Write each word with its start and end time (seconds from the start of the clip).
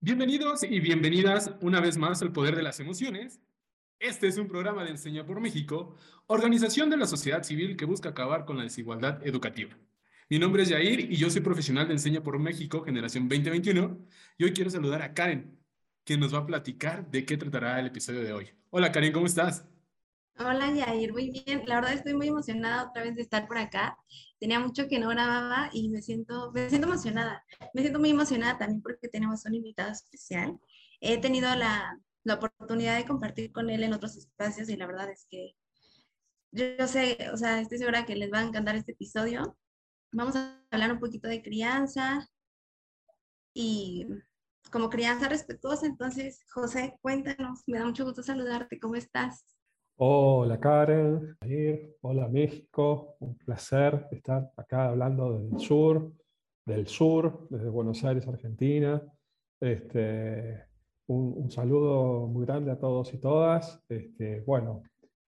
Bienvenidos 0.00 0.62
y 0.62 0.78
bienvenidas 0.78 1.50
una 1.60 1.80
vez 1.80 1.96
más 1.98 2.22
al 2.22 2.30
Poder 2.30 2.54
de 2.54 2.62
las 2.62 2.78
Emociones. 2.78 3.40
Este 3.98 4.28
es 4.28 4.38
un 4.38 4.46
programa 4.46 4.84
de 4.84 4.90
Enseña 4.90 5.26
por 5.26 5.40
México, 5.40 5.96
organización 6.28 6.88
de 6.88 6.96
la 6.96 7.08
sociedad 7.08 7.42
civil 7.42 7.76
que 7.76 7.84
busca 7.84 8.10
acabar 8.10 8.44
con 8.44 8.56
la 8.56 8.62
desigualdad 8.62 9.26
educativa. 9.26 9.76
Mi 10.30 10.38
nombre 10.38 10.62
es 10.62 10.70
Jair 10.70 11.00
y 11.00 11.16
yo 11.16 11.28
soy 11.30 11.40
profesional 11.40 11.88
de 11.88 11.94
Enseña 11.94 12.22
por 12.22 12.38
México, 12.38 12.84
generación 12.84 13.28
2021, 13.28 13.98
y 14.38 14.44
hoy 14.44 14.52
quiero 14.52 14.70
saludar 14.70 15.02
a 15.02 15.14
Karen, 15.14 15.58
que 16.04 16.16
nos 16.16 16.32
va 16.32 16.38
a 16.38 16.46
platicar 16.46 17.10
de 17.10 17.24
qué 17.24 17.36
tratará 17.36 17.80
el 17.80 17.88
episodio 17.88 18.22
de 18.22 18.32
hoy. 18.32 18.50
Hola 18.70 18.92
Karen, 18.92 19.12
¿cómo 19.12 19.26
estás? 19.26 19.66
Hola 20.40 20.70
Yair, 20.72 21.12
muy 21.12 21.30
bien. 21.30 21.64
La 21.66 21.76
verdad 21.76 21.94
estoy 21.94 22.14
muy 22.14 22.28
emocionada 22.28 22.88
otra 22.88 23.02
vez 23.02 23.16
de 23.16 23.22
estar 23.22 23.48
por 23.48 23.58
acá. 23.58 23.98
Tenía 24.38 24.60
mucho 24.60 24.86
que 24.86 25.00
no 25.00 25.08
grababa 25.08 25.68
y 25.72 25.88
me 25.88 26.00
siento, 26.00 26.52
me 26.52 26.68
siento 26.68 26.86
emocionada. 26.86 27.44
Me 27.74 27.82
siento 27.82 27.98
muy 27.98 28.10
emocionada 28.10 28.56
también 28.56 28.80
porque 28.80 29.08
tenemos 29.08 29.44
un 29.46 29.54
invitado 29.54 29.90
especial. 29.90 30.56
He 31.00 31.18
tenido 31.18 31.52
la, 31.56 31.98
la 32.22 32.34
oportunidad 32.34 32.96
de 32.96 33.04
compartir 33.04 33.50
con 33.50 33.68
él 33.68 33.82
en 33.82 33.94
otros 33.94 34.16
espacios 34.16 34.68
y 34.68 34.76
la 34.76 34.86
verdad 34.86 35.10
es 35.10 35.26
que 35.28 35.56
yo, 36.52 36.86
sé, 36.86 37.18
o 37.32 37.36
sea, 37.36 37.60
estoy 37.60 37.78
segura 37.78 38.06
que 38.06 38.14
les 38.14 38.32
va 38.32 38.38
a 38.38 38.44
encantar 38.44 38.76
este 38.76 38.92
episodio. 38.92 39.58
Vamos 40.12 40.36
a 40.36 40.62
hablar 40.70 40.92
un 40.92 41.00
poquito 41.00 41.26
de 41.26 41.42
crianza 41.42 42.28
y 43.54 44.06
como 44.70 44.88
crianza 44.88 45.28
respetuosa. 45.28 45.86
Entonces, 45.86 46.44
José, 46.52 46.96
cuéntanos, 47.02 47.64
me 47.66 47.78
da 47.78 47.84
mucho 47.84 48.04
gusto 48.04 48.22
saludarte. 48.22 48.78
¿Cómo 48.78 48.94
estás? 48.94 49.57
Hola 50.00 50.60
Karen, 50.60 51.36
hola 52.02 52.28
México, 52.28 53.16
un 53.18 53.36
placer 53.36 54.06
estar 54.12 54.48
acá 54.56 54.90
hablando 54.90 55.36
del 55.36 55.58
sur, 55.58 56.12
del 56.64 56.86
sur, 56.86 57.48
desde 57.50 57.68
Buenos 57.68 58.04
Aires, 58.04 58.28
Argentina. 58.28 59.02
Este, 59.60 60.66
un, 61.08 61.50
saludo 61.50 62.28
muy 62.28 62.46
grande 62.46 62.70
a 62.70 62.78
todos 62.78 63.12
y 63.12 63.18
todas. 63.18 63.82
Este, 63.88 64.38
bueno, 64.42 64.84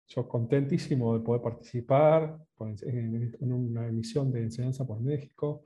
yo 0.08 0.28
contentísimo 0.28 1.16
de 1.16 1.24
poder 1.24 1.44
participar 1.44 2.36
en, 2.82 3.54
una 3.54 3.88
emisión 3.88 4.32
de 4.32 4.42
Enseñanza 4.42 4.84
por 4.84 5.00
México. 5.00 5.62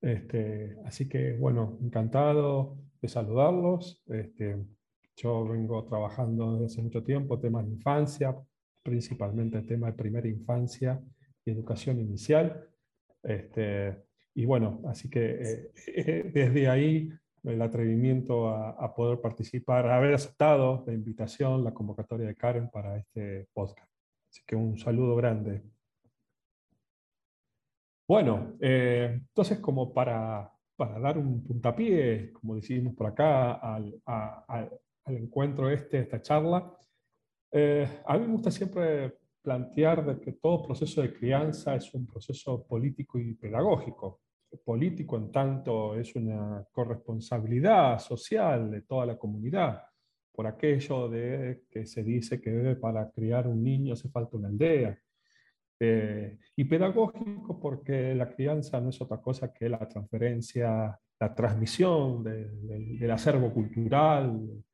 Este, 0.00 0.78
así 0.86 1.06
que, 1.06 1.36
bueno, 1.36 1.76
encantado 1.82 2.78
de 3.02 3.08
saludarlos. 3.08 4.02
Este, 4.06 4.56
yo 5.18 5.44
vengo 5.48 5.84
trabajando 5.84 6.52
desde 6.52 6.66
hace 6.66 6.82
mucho 6.82 7.02
tiempo 7.02 7.40
temas 7.40 7.66
de 7.66 7.72
infancia, 7.72 8.36
principalmente 8.82 9.58
el 9.58 9.66
tema 9.66 9.88
de 9.88 9.94
primera 9.94 10.28
infancia 10.28 11.00
y 11.44 11.50
educación 11.50 11.98
inicial. 11.98 12.68
Este, 13.22 14.04
y 14.34 14.44
bueno, 14.44 14.80
así 14.86 15.10
que 15.10 15.72
eh, 15.86 16.30
desde 16.32 16.68
ahí 16.68 17.10
el 17.42 17.60
atrevimiento 17.62 18.48
a, 18.48 18.94
poder 18.94 19.20
participar, 19.20 19.88
haber 19.88 20.14
aceptado 20.14 20.84
la 20.86 20.92
invitación, 20.92 21.64
la 21.64 21.74
convocatoria 21.74 22.28
de 22.28 22.36
Karen 22.36 22.70
para 22.70 22.96
este 22.96 23.48
podcast. 23.52 23.90
Así 24.30 24.42
que 24.46 24.54
un 24.54 24.78
saludo 24.78 25.16
grande. 25.16 25.62
Bueno, 28.06 28.56
eh, 28.60 29.10
entonces 29.14 29.58
como 29.58 29.92
para, 29.92 30.50
para, 30.76 31.00
dar 31.00 31.18
un 31.18 31.42
puntapié, 31.42 32.32
como 32.32 32.54
decimos 32.54 32.94
por 32.94 33.08
acá, 33.08 33.54
al, 33.54 34.00
al 35.08 35.16
encuentro 35.16 35.70
este, 35.70 36.00
esta 36.00 36.20
charla. 36.20 36.72
Eh, 37.50 38.02
a 38.04 38.18
mí 38.18 38.26
me 38.26 38.32
gusta 38.32 38.50
siempre 38.50 39.18
plantear 39.42 40.04
de 40.04 40.20
que 40.20 40.32
todo 40.32 40.62
proceso 40.62 41.00
de 41.00 41.12
crianza 41.12 41.74
es 41.74 41.92
un 41.94 42.06
proceso 42.06 42.66
político 42.66 43.18
y 43.18 43.34
pedagógico. 43.34 44.20
Político 44.64 45.16
en 45.16 45.30
tanto 45.30 45.94
es 45.94 46.14
una 46.16 46.66
corresponsabilidad 46.72 47.98
social 47.98 48.70
de 48.70 48.82
toda 48.82 49.06
la 49.06 49.18
comunidad, 49.18 49.82
por 50.32 50.46
aquello 50.46 51.08
de 51.08 51.64
que 51.70 51.86
se 51.86 52.02
dice 52.02 52.40
que 52.40 52.76
para 52.80 53.10
criar 53.10 53.46
un 53.46 53.62
niño 53.62 53.94
hace 53.94 54.08
falta 54.08 54.36
una 54.36 54.48
aldea. 54.48 54.98
Eh, 55.80 56.38
y 56.56 56.64
pedagógico 56.64 57.60
porque 57.60 58.14
la 58.14 58.28
crianza 58.34 58.80
no 58.80 58.90
es 58.90 59.00
otra 59.00 59.18
cosa 59.20 59.52
que 59.52 59.68
la 59.68 59.86
transferencia, 59.88 60.98
la 61.20 61.34
transmisión 61.34 62.24
del 62.24 63.10
acervo 63.10 63.52
cultural, 63.52 64.64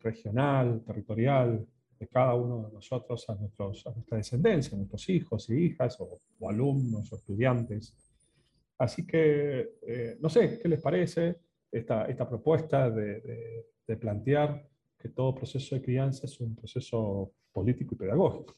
regional, 0.00 0.82
territorial, 0.84 1.66
de 1.98 2.06
cada 2.06 2.34
uno 2.34 2.68
de 2.68 2.72
nosotros 2.72 3.28
a, 3.28 3.34
nuestros, 3.34 3.86
a 3.86 3.90
nuestra 3.90 4.18
descendencia, 4.18 4.74
a 4.74 4.78
nuestros 4.78 5.08
hijos 5.08 5.50
y 5.50 5.54
hijas, 5.54 6.00
o, 6.00 6.20
alumnos 6.48 7.12
o 7.12 7.16
estudiantes. 7.16 7.94
Así 8.78 9.04
que, 9.04 9.78
eh, 9.82 10.16
no 10.20 10.28
sé, 10.28 10.60
¿qué 10.60 10.68
les 10.68 10.80
parece 10.80 11.36
esta, 11.70 12.06
esta 12.06 12.28
propuesta 12.28 12.90
de, 12.90 13.66
plantear 14.00 14.68
que 14.98 15.08
todo 15.08 15.34
proceso 15.34 15.74
de 15.74 15.80
crianza 15.80 16.26
es 16.26 16.38
un 16.40 16.54
proceso 16.54 17.32
político 17.50 17.94
y 17.94 17.98
pedagógico? 17.98 18.54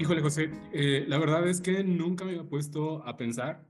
Híjole, 0.00 0.20
José, 0.20 0.50
eh, 0.72 1.04
la 1.06 1.18
verdad 1.18 1.48
es 1.48 1.60
que 1.60 1.84
nunca 1.84 2.24
me 2.24 2.32
había 2.32 2.42
puesto 2.42 3.06
a 3.06 3.16
pensar 3.16 3.64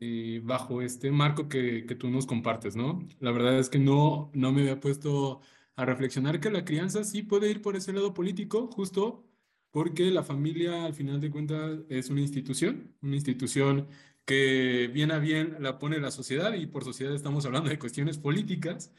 eh, 0.00 0.40
bajo 0.44 0.82
este 0.82 1.10
marco 1.10 1.48
que, 1.48 1.86
que, 1.86 1.94
tú 1.94 2.10
nos 2.10 2.26
compartes, 2.26 2.76
¿no? 2.76 3.06
La 3.20 3.30
verdad 3.32 3.58
es 3.58 3.68
que 3.68 3.78
no, 3.78 4.30
no 4.34 4.52
me 4.52 4.62
había 4.62 4.80
puesto 4.80 5.40
a 5.76 5.84
reflexionar 5.84 6.40
que 6.40 6.50
la 6.50 6.64
crianza 6.64 7.04
sí 7.04 7.22
puede 7.22 7.50
ir 7.50 7.62
por 7.62 7.76
ese 7.76 7.92
lado 7.92 8.14
político, 8.14 8.68
justo 8.68 9.26
porque 9.70 10.10
la 10.10 10.22
familia 10.22 10.84
al 10.84 10.94
final 10.94 11.20
de 11.20 11.30
cuentas 11.30 11.80
es 11.88 12.10
una 12.10 12.20
institución, 12.20 12.94
una 13.02 13.16
institución 13.16 13.88
que 14.24 14.90
bien 14.92 15.10
a 15.10 15.18
bien 15.18 15.56
la 15.60 15.78
pone 15.78 15.98
la 15.98 16.10
sociedad 16.10 16.52
y 16.54 16.66
por 16.66 16.84
sociedad 16.84 17.14
estamos 17.14 17.46
hablando 17.46 17.70
de 17.70 17.78
cuestiones 17.78 18.18
políticas. 18.18 18.92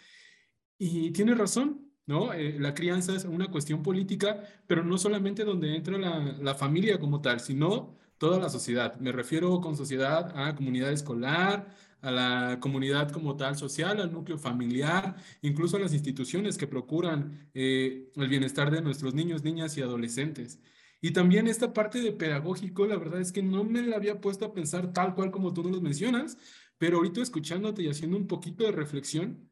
Y 0.77 1.11
tiene 1.11 1.35
razón, 1.35 1.91
¿no? 2.05 2.33
Eh, 2.33 2.57
la 2.59 2.73
crianza 2.73 3.15
es 3.15 3.25
una 3.25 3.49
cuestión 3.51 3.83
política, 3.83 4.43
pero 4.67 4.83
no 4.83 4.97
solamente 4.97 5.45
donde 5.45 5.75
entra 5.75 5.97
la, 5.97 6.19
la 6.19 6.55
familia 6.55 6.99
como 6.99 7.21
tal, 7.21 7.39
sino 7.39 7.97
toda 8.23 8.39
la 8.39 8.47
sociedad. 8.47 8.97
Me 9.01 9.11
refiero 9.11 9.59
con 9.59 9.75
sociedad 9.75 10.31
a 10.37 10.55
comunidad 10.55 10.93
escolar, 10.93 11.75
a 11.99 12.09
la 12.09 12.57
comunidad 12.61 13.11
como 13.11 13.35
tal 13.35 13.57
social, 13.57 13.99
al 13.99 14.13
núcleo 14.13 14.37
familiar, 14.37 15.17
incluso 15.41 15.75
a 15.75 15.81
las 15.81 15.93
instituciones 15.93 16.57
que 16.57 16.65
procuran 16.65 17.49
eh, 17.53 18.09
el 18.15 18.29
bienestar 18.29 18.71
de 18.71 18.81
nuestros 18.81 19.13
niños, 19.13 19.43
niñas 19.43 19.75
y 19.75 19.81
adolescentes. 19.81 20.61
Y 21.01 21.11
también 21.11 21.47
esta 21.47 21.73
parte 21.73 21.99
de 21.99 22.13
pedagógico, 22.13 22.85
la 22.85 22.95
verdad 22.95 23.19
es 23.19 23.33
que 23.33 23.43
no 23.43 23.65
me 23.65 23.81
la 23.81 23.97
había 23.97 24.21
puesto 24.21 24.45
a 24.45 24.53
pensar 24.53 24.93
tal 24.93 25.15
cual 25.15 25.29
como 25.29 25.53
tú 25.53 25.69
nos 25.69 25.81
mencionas, 25.81 26.37
pero 26.77 26.99
ahorita 26.99 27.21
escuchándote 27.21 27.83
y 27.83 27.89
haciendo 27.89 28.15
un 28.15 28.27
poquito 28.27 28.63
de 28.63 28.71
reflexión, 28.71 29.51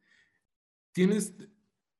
tienes 0.92 1.34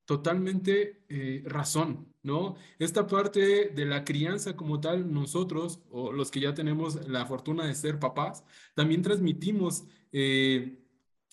totalmente 0.06 1.04
eh, 1.10 1.42
razón, 1.44 2.11
¿no? 2.22 2.56
Esta 2.78 3.06
parte 3.06 3.70
de 3.70 3.84
la 3.84 4.04
crianza 4.04 4.56
como 4.56 4.80
tal, 4.80 5.12
nosotros, 5.12 5.80
o 5.90 6.12
los 6.12 6.30
que 6.30 6.40
ya 6.40 6.54
tenemos 6.54 7.08
la 7.08 7.26
fortuna 7.26 7.66
de 7.66 7.74
ser 7.74 7.98
papás, 7.98 8.44
también 8.74 9.02
transmitimos 9.02 9.84
eh, 10.12 10.78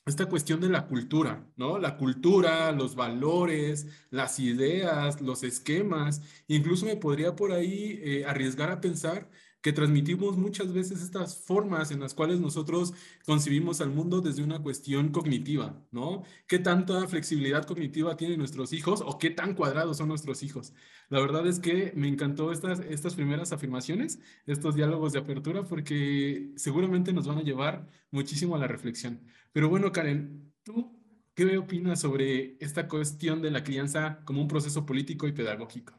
esta 0.05 0.25
cuestión 0.25 0.59
de 0.59 0.69
la 0.69 0.87
cultura, 0.87 1.47
¿no? 1.55 1.77
La 1.77 1.97
cultura, 1.97 2.71
los 2.71 2.95
valores, 2.95 3.87
las 4.09 4.39
ideas, 4.39 5.21
los 5.21 5.43
esquemas, 5.43 6.21
incluso 6.47 6.85
me 6.85 6.95
podría 6.95 7.35
por 7.35 7.51
ahí 7.51 7.99
eh, 8.03 8.25
arriesgar 8.25 8.71
a 8.71 8.81
pensar 8.81 9.29
que 9.61 9.73
transmitimos 9.73 10.37
muchas 10.37 10.71
veces 10.73 11.01
estas 11.01 11.35
formas 11.37 11.91
en 11.91 11.99
las 11.99 12.13
cuales 12.13 12.39
nosotros 12.39 12.93
concibimos 13.25 13.81
al 13.81 13.89
mundo 13.89 14.21
desde 14.21 14.43
una 14.43 14.61
cuestión 14.61 15.09
cognitiva, 15.11 15.85
¿no? 15.91 16.23
¿Qué 16.47 16.59
tanta 16.59 17.07
flexibilidad 17.07 17.65
cognitiva 17.65 18.15
tienen 18.15 18.39
nuestros 18.39 18.71
hijos 18.71 19.01
o 19.05 19.17
qué 19.19 19.29
tan 19.29 19.55
cuadrados 19.55 19.97
son 19.97 20.07
nuestros 20.07 20.43
hijos? 20.43 20.73
La 21.09 21.19
verdad 21.19 21.45
es 21.47 21.59
que 21.59 21.91
me 21.95 22.07
encantó 22.07 22.51
estas, 22.51 22.79
estas 22.79 23.15
primeras 23.15 23.51
afirmaciones, 23.51 24.19
estos 24.45 24.75
diálogos 24.75 25.13
de 25.13 25.19
apertura, 25.19 25.63
porque 25.63 26.51
seguramente 26.55 27.11
nos 27.11 27.27
van 27.27 27.39
a 27.39 27.43
llevar 27.43 27.87
muchísimo 28.11 28.55
a 28.55 28.59
la 28.59 28.67
reflexión. 28.67 29.21
Pero 29.51 29.69
bueno, 29.69 29.91
Karen, 29.91 30.53
¿tú 30.63 30.97
qué 31.35 31.57
opinas 31.57 31.99
sobre 32.01 32.57
esta 32.59 32.87
cuestión 32.87 33.41
de 33.41 33.51
la 33.51 33.63
crianza 33.63 34.21
como 34.25 34.41
un 34.41 34.47
proceso 34.47 34.85
político 34.85 35.27
y 35.27 35.33
pedagógico? 35.33 35.98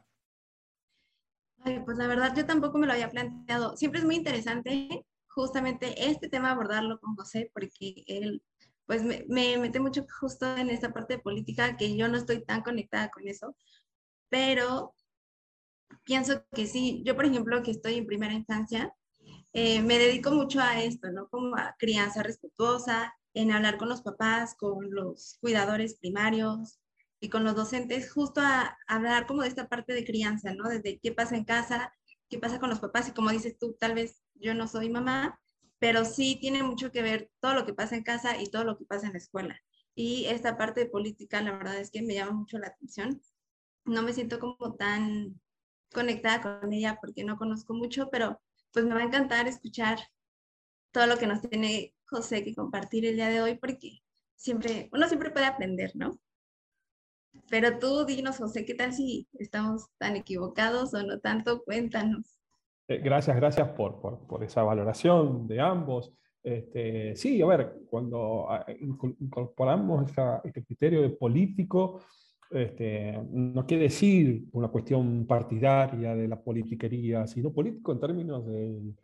Pues 1.85 1.99
la 1.99 2.07
verdad 2.07 2.35
yo 2.37 2.47
tampoco 2.47 2.79
me 2.79 2.87
lo 2.87 2.93
había 2.93 3.11
planteado. 3.11 3.77
Siempre 3.77 4.01
es 4.01 4.07
muy 4.07 4.17
interesante 4.17 5.07
justamente 5.29 6.11
este 6.11 6.29
tema 6.29 6.51
abordarlo 6.51 6.99
con 7.01 7.15
José 7.17 7.51
porque 7.55 8.05
él 8.07 8.43
pues 8.87 9.05
me, 9.05 9.25
me, 9.29 9.57
mete 9.59 9.79
mucho 9.79 10.05
justo 10.21 10.57
en 10.57 10.69
esta 10.71 10.93
parte 10.93 11.15
de 11.15 11.23
política 11.23 11.77
que 11.77 11.97
yo 11.97 12.09
no 12.09 12.17
estoy 12.17 12.45
tan 12.45 12.63
conectada 12.63 13.09
con 13.11 13.29
eso, 13.29 13.55
pero 14.29 14.95
pienso 16.05 16.45
que 16.53 16.67
sí, 16.67 17.03
yo 17.05 17.15
por 17.15 17.25
ejemplo 17.25 17.63
que 17.63 17.71
estoy 17.71 17.95
en 17.97 18.07
primera 18.07 18.35
infancia, 18.35 18.93
eh, 19.53 19.83
me 19.83 19.99
dedico 19.99 20.31
mucho 20.31 20.61
a 20.61 20.83
esto, 20.83 21.11
¿no? 21.11 21.29
Como 21.29 21.57
a 21.57 21.75
crianza 21.79 22.23
respetuosa, 22.23 23.15
en 23.35 23.53
hablar 23.53 23.79
con 23.79 23.89
los 23.89 24.03
papás, 24.03 24.55
con 24.57 24.91
los 24.91 25.37
cuidadores 25.41 25.97
primarios, 25.97 26.81
y 27.21 27.29
con 27.29 27.45
los 27.45 27.55
docentes 27.55 28.13
justo 28.13 28.41
a, 28.41 28.77
hablar 28.87 29.27
como 29.27 29.43
de 29.43 29.49
esta 29.49 29.69
parte 29.69 29.93
de 29.93 30.05
crianza, 30.05 30.55
¿no? 30.55 30.69
Desde 30.69 30.99
qué 30.99 31.13
pasa 31.13 31.37
en 31.37 31.45
casa, 31.45 31.93
qué 32.29 32.39
pasa 32.39 32.59
con 32.59 32.71
los 32.71 32.81
papás 32.81 33.09
y 33.09 33.13
como 33.13 33.31
dices 33.31 33.59
tú, 33.59 33.77
tal 33.79 33.95
vez 33.95 34.23
yo 34.35 34.55
no 34.55 34.67
soy 34.67 34.89
mamá, 34.89 35.39
pero 35.79 36.05
sí 36.05 36.39
tiene 36.41 36.63
mucho 36.63 36.91
que 36.91 37.03
ver 37.03 37.31
todo 37.41 37.55
lo 37.55 37.67
que 37.67 37.75
pasa 37.75 37.97
en 37.97 38.03
casa 38.03 38.41
y 38.41 38.51
todo 38.51 38.65
lo 38.65 38.79
que 38.79 38.87
pasa 38.87 39.07
en 39.07 39.13
la 39.13 39.19
escuela. 39.19 39.61
Y 39.95 40.27
esta 40.27 40.57
parte 40.57 40.81
de 40.81 40.91
política, 40.91 41.43
la 41.43 41.53
verdad 41.53 41.79
es 41.79 41.91
que 41.91 42.03
me 42.03 42.15
llama 42.15 42.33
mucho 42.33 42.59
la 42.59 42.69
atención. 42.69 43.21
No 43.85 44.03
me 44.03 44.13
siento 44.13 44.39
como 44.39 44.75
tan 44.77 45.41
conectada 45.93 46.61
con 46.61 46.73
ella 46.73 46.99
porque 47.01 47.25
no 47.25 47.37
conozco 47.37 47.75
mucho, 47.75 48.09
pero 48.11 48.41
pues 48.73 48.87
me 48.87 48.95
va 48.95 49.01
a 49.01 49.05
encantar 49.05 49.49
escuchar 49.49 49.99
todo 50.93 51.07
lo 51.07 51.19
que 51.19 51.27
nos 51.27 51.43
tiene 51.43 51.95
José 52.07 52.45
que 52.45 52.55
compartir 52.55 53.05
el 53.05 53.17
día 53.17 53.29
de 53.29 53.43
hoy 53.43 53.59
porque 53.59 54.01
siempre, 54.37 54.89
uno 54.93 55.07
siempre 55.09 55.31
puede 55.31 55.47
aprender, 55.47 55.93
¿no? 55.95 56.19
Pero 57.49 57.79
tú 57.79 58.05
dinos, 58.05 58.39
José, 58.39 58.65
¿qué 58.65 58.75
tal 58.75 58.93
si 58.93 59.27
estamos 59.39 59.89
tan 59.99 60.17
equivocados 60.17 60.95
o 60.95 61.03
no 61.03 61.19
tanto? 61.21 61.63
Cuéntanos. 61.65 62.39
Eh, 62.89 62.99
gracias, 62.99 63.37
gracias 63.37 63.69
por, 63.71 64.01
por, 64.01 64.27
por, 64.27 64.43
esa 64.45 64.63
valoración 64.63 65.47
de 65.47 65.61
ambos. 65.61 66.13
Este, 66.43 67.15
sí, 67.17 67.41
a 67.43 67.47
ver, 67.47 67.83
cuando 67.89 68.51
ah, 68.51 68.65
incorporamos 69.21 70.11
este 70.45 70.65
criterio 70.65 71.03
de 71.03 71.11
político, 71.11 72.01
este, 72.51 73.17
no 73.31 73.65
quiere 73.67 73.85
decir 73.85 74.45
una 74.53 74.69
cuestión 74.69 75.27
partidaria 75.27 76.17
de 76.17 76.27
la 76.27 76.43
politiquería, 76.43 77.27
sino 77.27 77.53
político 77.53 77.93
en 77.93 78.01
términos 78.01 78.45
de, 78.47 78.95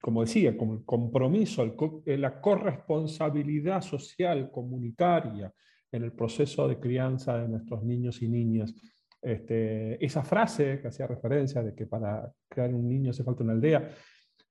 como 0.00 0.22
decía, 0.22 0.56
como 0.56 0.74
el 0.74 0.84
compromiso, 0.84 1.62
el, 1.62 2.20
la 2.20 2.40
corresponsabilidad 2.40 3.82
social, 3.82 4.50
comunitaria 4.50 5.52
en 5.94 6.02
el 6.02 6.12
proceso 6.12 6.66
de 6.66 6.80
crianza 6.80 7.38
de 7.38 7.48
nuestros 7.48 7.84
niños 7.84 8.20
y 8.20 8.28
niñas. 8.28 8.74
Este, 9.22 10.04
esa 10.04 10.24
frase 10.24 10.80
que 10.80 10.88
hacía 10.88 11.06
referencia 11.06 11.62
de 11.62 11.74
que 11.74 11.86
para 11.86 12.30
crear 12.48 12.74
un 12.74 12.88
niño 12.88 13.10
hace 13.10 13.22
falta 13.22 13.44
una 13.44 13.52
aldea, 13.52 13.88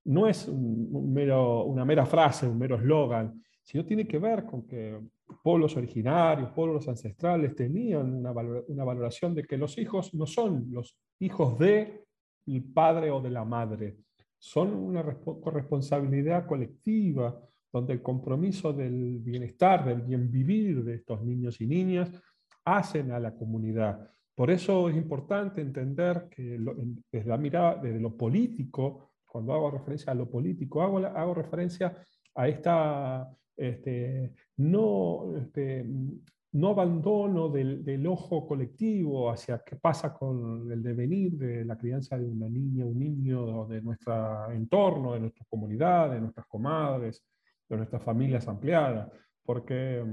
no 0.06 0.28
es 0.28 0.48
un 0.48 1.13
mero, 1.13 1.66
una 1.66 1.84
mera 1.84 2.06
frase, 2.06 2.48
un 2.48 2.57
mero 2.57 2.78
eslogan, 2.78 3.44
sino 3.62 3.86
tiene 3.86 4.07
que 4.07 4.19
ver 4.19 4.45
con 4.45 4.66
que 4.66 5.00
pueblos 5.44 5.75
originarios, 5.75 6.51
pueblos 6.51 6.88
ancestrales 6.88 7.56
tenían 7.56 8.13
una, 8.13 8.31
valoración 8.31 9.36
de 9.36 9.44
que 9.44 9.57
los 9.57 9.78
hijos 9.78 10.13
no 10.13 10.25
son 10.25 10.68
los 10.69 10.98
hijos 11.19 11.60
de 11.60 12.06
el 12.48 12.63
padre 12.63 13.12
o 13.12 13.22
de 13.22 13.30
la 13.30 13.45
madre, 13.45 13.98
son 14.38 14.74
una 14.74 15.04
corresponsabilidad 15.04 16.45
colectiva 16.45 17.40
donde 17.73 17.93
el 17.93 18.03
compromiso 18.03 18.71
del 18.71 19.19
bienestar, 19.19 19.83
del 19.83 20.03
bien 20.03 20.29
vivir 20.29 20.83
de 20.83 20.95
estos 20.95 21.23
niños 21.23 21.59
y 21.59 21.65
niñas 21.65 22.11
hacen 22.63 23.11
a 23.11 23.19
la 23.19 23.35
comunidad. 23.35 24.07
Por 24.35 24.51
eso 24.51 24.89
es 24.89 24.95
importante 24.95 25.59
entender 25.59 26.27
que 26.29 26.59
desde 27.11 27.27
la 27.27 27.37
mirada, 27.37 27.81
desde 27.81 27.99
lo 27.99 28.15
político, 28.15 29.09
cuando 29.25 29.53
hago 29.53 29.71
referencia 29.71 30.11
a 30.11 30.15
lo 30.15 30.29
político, 30.29 30.83
hago, 30.83 30.99
hago 30.99 31.33
referencia 31.33 31.97
a 32.35 32.47
esta 32.47 33.29
este, 33.55 34.33
no, 34.57 35.35
este, 35.37 35.85
no 36.53 36.69
abandono 36.69 37.49
del, 37.49 38.05
ojo 38.07 38.47
colectivo 38.47 39.31
hacia 39.31 39.63
qué 39.65 39.75
pasa 39.75 40.13
con 40.13 40.71
el 40.71 40.81
devenir 40.81 41.37
de 41.37 41.65
la 41.65 41.77
crianza 41.77 42.17
de 42.17 42.25
una 42.25 42.47
niña, 42.47 42.85
un 42.85 42.99
niño 42.99 43.65
de 43.65 43.81
nuestro 43.81 44.51
entorno, 44.51 45.13
de 45.13 45.21
nuestra 45.21 45.45
comunidad, 45.49 46.11
de 46.11 46.21
nuestras 46.21 46.45
comadres, 46.47 47.23
de 47.69 47.77
nuestras 47.77 48.04
familias 48.04 48.48
ampliadas, 48.48 49.10
porque 49.44 50.04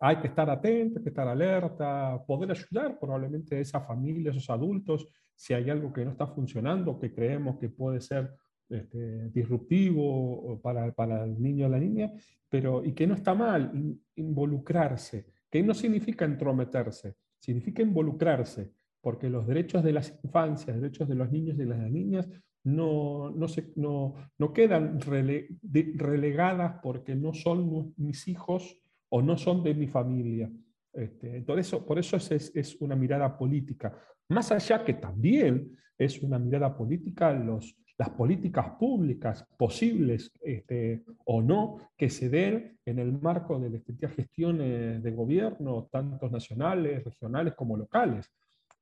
hay 0.00 0.16
que 0.16 0.28
estar 0.28 0.50
atento, 0.50 0.98
hay 0.98 1.04
que 1.04 1.10
estar 1.10 1.28
alerta, 1.28 2.22
poder 2.26 2.50
ayudar 2.50 2.98
probablemente 2.98 3.56
a 3.56 3.60
esa 3.60 3.80
familia, 3.80 4.30
a 4.30 4.34
esos 4.34 4.50
adultos, 4.50 5.06
si 5.34 5.54
hay 5.54 5.70
algo 5.70 5.92
que 5.92 6.04
no 6.04 6.12
está 6.12 6.26
funcionando, 6.26 6.98
que 6.98 7.12
creemos 7.12 7.58
que 7.58 7.68
puede 7.68 8.00
ser 8.00 8.32
este, 8.68 9.28
disruptivo 9.30 10.60
para, 10.62 11.24
el 11.24 11.40
niño 11.40 11.66
o 11.66 11.68
la 11.68 11.78
niña, 11.78 12.12
pero 12.48 12.84
y 12.84 12.92
que 12.92 13.06
no 13.06 13.14
está 13.14 13.34
mal 13.34 13.70
involucrarse, 14.16 15.26
que 15.50 15.62
no 15.62 15.74
significa 15.74 16.24
entrometerse, 16.24 17.16
significa 17.38 17.82
involucrarse, 17.82 18.72
porque 19.00 19.28
los 19.28 19.46
derechos 19.46 19.82
de 19.82 19.92
las 19.92 20.18
infancias, 20.24 20.80
derechos 20.80 21.08
de 21.08 21.14
los 21.14 21.30
niños 21.30 21.58
y 21.58 21.64
las 21.64 21.78
niñas 21.90 22.28
no, 22.64 23.30
no, 23.30 23.48
se, 23.48 23.72
no, 23.76 24.14
no 24.38 24.52
quedan 24.52 25.00
relegadas 25.00 26.80
porque 26.82 27.14
no 27.14 27.34
son 27.34 27.94
mis 27.96 28.28
hijos 28.28 28.78
o 29.08 29.22
no 29.22 29.36
son 29.36 29.62
de 29.62 29.74
mi 29.74 29.88
familia. 29.88 30.50
Este, 30.92 31.40
por 31.42 31.58
eso, 31.58 31.84
por 31.84 31.98
eso 31.98 32.16
es, 32.16 32.52
es, 32.54 32.76
una 32.80 32.94
mirada 32.94 33.36
política. 33.36 33.96
Más 34.28 34.52
allá 34.52 34.84
que 34.84 34.94
también 34.94 35.76
es 35.98 36.22
una 36.22 36.38
mirada 36.38 36.76
política 36.76 37.32
los, 37.32 37.76
las 37.98 38.10
políticas 38.10 38.70
públicas 38.78 39.46
posibles 39.56 40.32
este, 40.40 41.02
o 41.24 41.42
no 41.42 41.78
que 41.96 42.10
se 42.10 42.28
den 42.28 42.78
en 42.84 42.98
el 42.98 43.12
marco 43.12 43.58
de 43.58 43.70
las 43.70 44.12
gestiones 44.14 45.02
de 45.02 45.10
gobierno, 45.12 45.88
tanto 45.90 46.28
nacionales, 46.28 47.04
regionales 47.04 47.54
como 47.54 47.76
locales. 47.76 48.30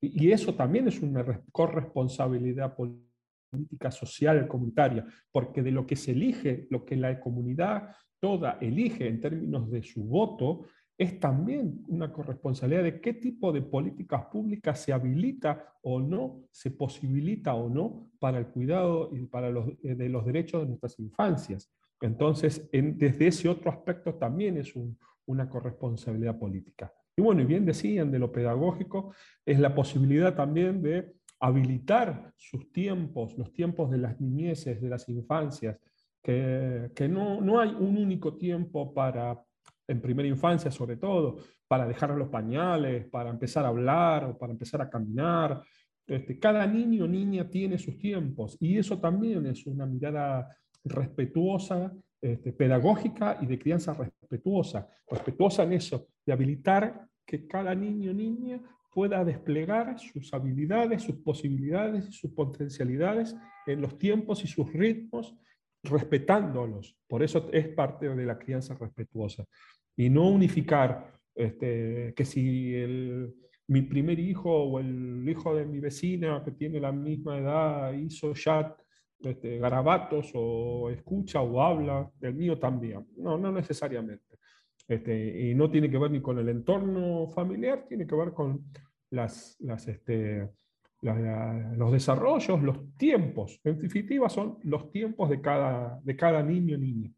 Y, 0.00 0.26
y 0.26 0.32
eso 0.32 0.54
también 0.54 0.88
es 0.88 1.00
una 1.00 1.24
corresponsabilidad 1.52 2.74
política 2.74 3.09
social 3.90 4.46
comunitaria, 4.46 5.06
porque 5.32 5.62
de 5.62 5.70
lo 5.70 5.86
que 5.86 5.96
se 5.96 6.12
elige, 6.12 6.66
lo 6.70 6.84
que 6.84 6.96
la 6.96 7.18
comunidad 7.20 7.90
toda 8.20 8.58
elige 8.60 9.08
en 9.08 9.20
términos 9.20 9.70
de 9.70 9.82
su 9.82 10.04
voto, 10.04 10.66
es 11.00 11.18
también 11.18 11.82
una 11.88 12.12
corresponsabilidad 12.12 12.82
de 12.82 13.00
qué 13.00 13.14
tipo 13.14 13.52
de 13.52 13.62
políticas 13.62 14.26
públicas 14.26 14.78
se 14.80 14.92
habilita 14.92 15.74
o 15.80 15.98
no, 15.98 16.42
se 16.50 16.70
posibilita 16.70 17.54
o 17.54 17.70
no 17.70 18.10
para 18.18 18.38
el 18.38 18.48
cuidado 18.48 19.08
y 19.16 19.24
para 19.24 19.48
los, 19.48 19.70
eh, 19.82 19.94
de 19.94 20.08
los 20.10 20.26
derechos 20.26 20.60
de 20.60 20.68
nuestras 20.68 20.98
infancias. 21.00 21.72
Entonces, 22.02 22.68
desde 22.70 23.26
ese 23.26 23.48
otro 23.48 23.70
aspecto 23.70 24.14
también 24.14 24.58
es 24.58 24.74
una 25.26 25.48
corresponsabilidad 25.48 26.38
política. 26.38 26.92
Y 27.16 27.22
bueno, 27.22 27.42
y 27.42 27.46
bien 27.46 27.64
decían 27.64 28.10
de 28.10 28.18
lo 28.18 28.30
pedagógico, 28.30 29.14
es 29.44 29.58
la 29.58 29.74
posibilidad 29.74 30.34
también 30.34 30.82
de 30.82 31.14
habilitar 31.40 32.32
sus 32.36 32.70
tiempos, 32.70 33.36
los 33.36 33.52
tiempos 33.52 33.90
de 33.90 33.98
las 33.98 34.20
niñeces, 34.20 34.80
de 34.80 34.88
las 34.88 35.08
infancias, 35.08 35.78
que, 36.22 36.90
que 36.94 37.08
no, 37.08 37.40
no 37.40 37.60
hay 37.60 37.70
un 37.70 37.96
único 37.96 38.36
tiempo 38.36 38.92
para 38.92 39.42
en 39.90 40.00
primera 40.00 40.28
infancia 40.28 40.70
sobre 40.70 40.96
todo, 40.96 41.38
para 41.66 41.86
dejar 41.86 42.10
los 42.10 42.28
pañales, 42.28 43.06
para 43.06 43.28
empezar 43.28 43.64
a 43.64 43.68
hablar 43.68 44.24
o 44.24 44.38
para 44.38 44.52
empezar 44.52 44.80
a 44.80 44.88
caminar. 44.88 45.62
Este, 46.06 46.38
cada 46.38 46.66
niño 46.66 47.04
o 47.04 47.08
niña 47.08 47.48
tiene 47.50 47.76
sus 47.76 47.98
tiempos 47.98 48.56
y 48.60 48.78
eso 48.78 49.00
también 49.00 49.46
es 49.46 49.66
una 49.66 49.86
mirada 49.86 50.48
respetuosa, 50.84 51.92
este, 52.20 52.52
pedagógica 52.52 53.38
y 53.40 53.46
de 53.46 53.58
crianza 53.58 53.92
respetuosa. 53.94 54.88
Respetuosa 55.08 55.64
en 55.64 55.72
eso, 55.72 56.06
de 56.24 56.32
habilitar 56.32 57.08
que 57.26 57.46
cada 57.46 57.74
niño 57.74 58.12
o 58.12 58.14
niña 58.14 58.60
pueda 58.90 59.24
desplegar 59.24 59.98
sus 59.98 60.32
habilidades, 60.34 61.02
sus 61.02 61.16
posibilidades 61.16 62.08
y 62.08 62.12
sus 62.12 62.32
potencialidades 62.32 63.36
en 63.66 63.80
los 63.80 63.96
tiempos 63.98 64.44
y 64.44 64.48
sus 64.48 64.72
ritmos, 64.72 65.34
respetándolos. 65.82 66.96
Por 67.08 67.22
eso 67.22 67.48
es 67.52 67.68
parte 67.68 68.08
de 68.08 68.26
la 68.26 68.38
crianza 68.38 68.74
respetuosa 68.74 69.44
y 69.96 70.08
no 70.10 70.28
unificar 70.28 71.12
este, 71.34 72.12
que 72.14 72.24
si 72.24 72.74
mi 73.68 73.82
primer 73.82 74.18
hijo 74.18 74.50
o 74.50 74.80
el 74.80 75.26
hijo 75.28 75.54
de 75.54 75.64
mi 75.64 75.78
vecina 75.78 76.42
que 76.44 76.50
tiene 76.50 76.80
la 76.80 76.92
misma 76.92 77.38
edad 77.38 77.92
hizo 77.92 78.34
ya 78.34 78.76
este, 79.20 79.58
garabatos 79.58 80.32
o 80.34 80.90
escucha 80.90 81.40
o 81.40 81.62
habla, 81.62 82.10
el 82.20 82.34
mío 82.34 82.58
también. 82.58 83.06
No, 83.16 83.38
no 83.38 83.52
necesariamente. 83.52 84.29
Este, 84.90 85.50
y 85.50 85.54
no 85.54 85.70
tiene 85.70 85.88
que 85.88 85.98
ver 85.98 86.10
ni 86.10 86.20
con 86.20 86.36
el 86.40 86.48
entorno 86.48 87.28
familiar, 87.28 87.86
tiene 87.88 88.08
que 88.08 88.16
ver 88.16 88.32
con 88.32 88.64
las, 89.10 89.56
las, 89.60 89.86
este, 89.86 90.50
los 91.00 91.92
desarrollos, 91.92 92.60
los 92.60 92.96
tiempos. 92.96 93.60
En 93.62 93.78
definitiva, 93.78 94.28
son 94.28 94.58
los 94.64 94.90
tiempos 94.90 95.30
de 95.30 95.40
cada, 95.40 96.00
de 96.02 96.16
cada 96.16 96.42
niño 96.42 96.74
o 96.74 96.78
niña. 96.80 97.12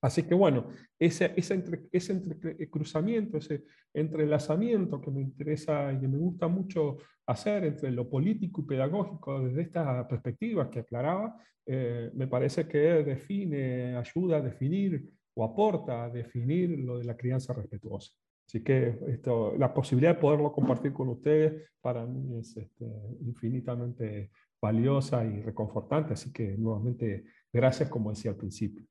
Así 0.00 0.24
que 0.24 0.34
bueno, 0.34 0.70
ese, 0.98 1.32
ese, 1.36 1.54
entre, 1.54 1.82
ese 1.92 2.68
cruzamiento, 2.68 3.38
ese 3.38 3.62
entrelazamiento 3.94 5.00
que 5.00 5.12
me 5.12 5.20
interesa 5.20 5.92
y 5.92 6.00
que 6.00 6.08
me 6.08 6.18
gusta 6.18 6.48
mucho 6.48 6.96
hacer 7.26 7.62
entre 7.64 7.92
lo 7.92 8.10
político 8.10 8.62
y 8.62 8.66
pedagógico 8.66 9.40
desde 9.40 9.62
estas 9.62 10.04
perspectivas 10.06 10.68
que 10.68 10.80
aclaraba, 10.80 11.40
eh, 11.64 12.10
me 12.14 12.26
parece 12.26 12.66
que 12.66 13.04
define, 13.04 13.96
ayuda 13.96 14.38
a 14.38 14.40
definir 14.40 15.21
o 15.34 15.44
aporta 15.44 16.04
a 16.04 16.10
definir 16.10 16.78
lo 16.78 16.98
de 16.98 17.04
la 17.04 17.16
crianza 17.16 17.52
respetuosa. 17.52 18.12
Así 18.46 18.62
que 18.62 18.98
esto, 19.08 19.54
la 19.56 19.72
posibilidad 19.72 20.14
de 20.14 20.20
poderlo 20.20 20.52
compartir 20.52 20.92
con 20.92 21.08
ustedes 21.08 21.70
para 21.80 22.04
mí 22.04 22.38
es 22.38 22.56
este, 22.56 22.84
infinitamente 23.20 24.30
valiosa 24.60 25.24
y 25.24 25.40
reconfortante. 25.42 26.14
Así 26.14 26.32
que 26.32 26.56
nuevamente, 26.58 27.24
gracias 27.52 27.88
como 27.88 28.10
decía 28.10 28.32
al 28.32 28.36
principio. 28.36 28.84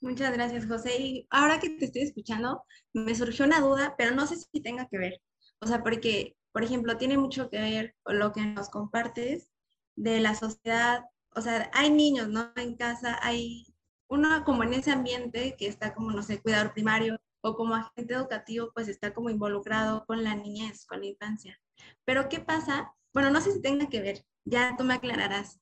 Muchas 0.00 0.34
gracias, 0.34 0.66
José. 0.66 1.00
Y 1.00 1.26
ahora 1.30 1.58
que 1.58 1.70
te 1.70 1.86
estoy 1.86 2.02
escuchando, 2.02 2.64
me 2.92 3.14
surgió 3.14 3.46
una 3.46 3.60
duda, 3.60 3.94
pero 3.96 4.14
no 4.14 4.26
sé 4.26 4.36
si 4.36 4.60
tenga 4.60 4.86
que 4.88 4.98
ver. 4.98 5.22
O 5.60 5.66
sea, 5.66 5.82
porque, 5.82 6.36
por 6.52 6.62
ejemplo, 6.62 6.98
tiene 6.98 7.16
mucho 7.16 7.48
que 7.48 7.58
ver 7.58 7.94
con 8.02 8.18
lo 8.18 8.32
que 8.32 8.44
nos 8.44 8.68
compartes 8.68 9.48
de 9.96 10.20
la 10.20 10.34
sociedad 10.34 11.04
o 11.36 11.40
sea, 11.40 11.70
hay 11.72 11.90
niños, 11.90 12.28
¿no? 12.28 12.52
En 12.56 12.76
casa 12.76 13.18
hay 13.22 13.73
uno 14.08 14.44
como 14.44 14.62
en 14.62 14.74
ese 14.74 14.92
ambiente 14.92 15.56
que 15.58 15.66
está 15.66 15.94
como, 15.94 16.10
no 16.10 16.22
sé, 16.22 16.40
cuidador 16.40 16.72
primario 16.72 17.18
o 17.42 17.56
como 17.56 17.74
agente 17.74 18.14
educativo, 18.14 18.70
pues 18.74 18.88
está 18.88 19.12
como 19.12 19.30
involucrado 19.30 20.04
con 20.06 20.24
la 20.24 20.34
niñez, 20.34 20.86
con 20.86 21.00
la 21.00 21.06
infancia. 21.06 21.60
Pero 22.04 22.28
¿qué 22.28 22.40
pasa? 22.40 22.94
Bueno, 23.12 23.30
no 23.30 23.40
sé 23.40 23.52
si 23.52 23.60
tenga 23.60 23.88
que 23.88 24.00
ver, 24.00 24.24
ya 24.44 24.76
tú 24.76 24.84
me 24.84 24.94
aclararás. 24.94 25.60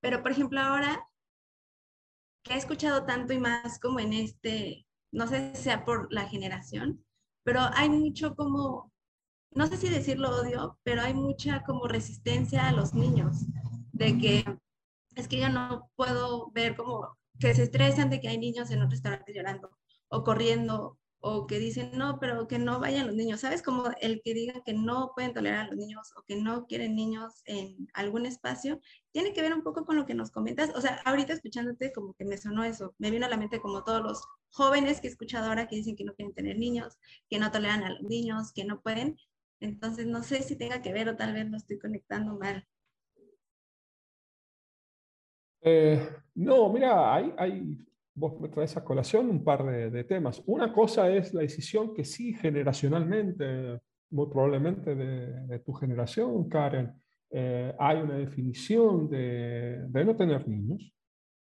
Pero, 0.00 0.22
por 0.22 0.32
ejemplo, 0.32 0.60
ahora 0.60 1.08
que 2.44 2.54
he 2.54 2.56
escuchado 2.56 3.04
tanto 3.04 3.32
y 3.32 3.38
más 3.38 3.80
como 3.80 4.00
en 4.00 4.12
este, 4.12 4.86
no 5.12 5.26
sé 5.26 5.54
si 5.54 5.62
sea 5.62 5.84
por 5.84 6.12
la 6.12 6.28
generación, 6.28 7.04
pero 7.42 7.60
hay 7.72 7.88
mucho 7.88 8.36
como, 8.36 8.92
no 9.52 9.66
sé 9.66 9.76
si 9.76 9.88
decirlo 9.88 10.30
odio, 10.30 10.78
pero 10.82 11.02
hay 11.02 11.14
mucha 11.14 11.62
como 11.64 11.88
resistencia 11.88 12.68
a 12.68 12.72
los 12.72 12.94
niños, 12.94 13.46
de 13.92 14.18
que 14.18 14.44
es 15.14 15.28
que 15.28 15.40
yo 15.40 15.48
no 15.48 15.90
puedo 15.96 16.50
ver 16.50 16.76
como 16.76 17.16
que 17.38 17.54
se 17.54 17.64
estresan 17.64 18.10
de 18.10 18.20
que 18.20 18.28
hay 18.28 18.38
niños 18.38 18.70
en 18.70 18.82
un 18.82 18.90
restaurante 18.90 19.32
llorando 19.34 19.70
o 20.08 20.24
corriendo 20.24 20.98
o 21.26 21.46
que 21.46 21.58
dicen 21.58 21.92
no, 21.94 22.18
pero 22.20 22.46
que 22.46 22.58
no 22.58 22.80
vayan 22.80 23.06
los 23.06 23.16
niños, 23.16 23.40
¿sabes? 23.40 23.62
Como 23.62 23.84
el 24.02 24.20
que 24.22 24.34
diga 24.34 24.62
que 24.62 24.74
no 24.74 25.12
pueden 25.14 25.32
tolerar 25.32 25.60
a 25.60 25.68
los 25.68 25.76
niños 25.76 26.12
o 26.16 26.22
que 26.22 26.36
no 26.36 26.66
quieren 26.66 26.94
niños 26.94 27.40
en 27.46 27.88
algún 27.94 28.26
espacio, 28.26 28.78
tiene 29.10 29.32
que 29.32 29.40
ver 29.40 29.54
un 29.54 29.62
poco 29.62 29.86
con 29.86 29.96
lo 29.96 30.04
que 30.04 30.12
nos 30.14 30.30
comentas. 30.30 30.70
O 30.74 30.82
sea, 30.82 31.00
ahorita 31.06 31.32
escuchándote 31.32 31.94
como 31.94 32.12
que 32.12 32.26
me 32.26 32.36
sonó 32.36 32.62
eso, 32.62 32.94
me 32.98 33.10
vino 33.10 33.24
a 33.24 33.30
la 33.30 33.38
mente 33.38 33.58
como 33.58 33.84
todos 33.84 34.02
los 34.02 34.22
jóvenes 34.50 35.00
que 35.00 35.06
he 35.06 35.10
escuchado 35.10 35.48
ahora 35.48 35.66
que 35.66 35.76
dicen 35.76 35.96
que 35.96 36.04
no 36.04 36.14
quieren 36.14 36.34
tener 36.34 36.58
niños, 36.58 36.98
que 37.30 37.38
no 37.38 37.50
toleran 37.50 37.84
a 37.84 37.90
los 37.90 38.02
niños, 38.02 38.52
que 38.52 38.64
no 38.66 38.82
pueden. 38.82 39.16
Entonces, 39.60 40.06
no 40.06 40.22
sé 40.22 40.42
si 40.42 40.56
tenga 40.56 40.82
que 40.82 40.92
ver 40.92 41.08
o 41.08 41.16
tal 41.16 41.32
vez 41.32 41.48
lo 41.48 41.56
estoy 41.56 41.78
conectando 41.78 42.36
mal. 42.38 42.66
Eh, 45.66 45.98
no, 46.34 46.70
mira, 46.70 47.14
hay, 47.14 47.78
vos 48.14 48.38
me 48.38 48.50
traes 48.50 48.76
a 48.76 48.84
colación 48.84 49.30
un 49.30 49.42
par 49.42 49.64
de, 49.64 50.04
temas. 50.04 50.42
Una 50.44 50.70
cosa 50.70 51.08
es 51.08 51.32
la 51.32 51.40
decisión 51.40 51.94
que 51.94 52.04
sí 52.04 52.34
generacionalmente, 52.34 53.80
muy 54.10 54.28
probablemente 54.28 54.94
de, 54.94 55.58
tu 55.60 55.72
generación, 55.72 56.50
Karen, 56.50 56.92
eh, 57.30 57.74
hay 57.78 57.96
una 57.96 58.18
definición 58.18 59.08
de, 59.08 59.88
no 59.90 60.14
tener 60.14 60.46
niños. 60.46 60.92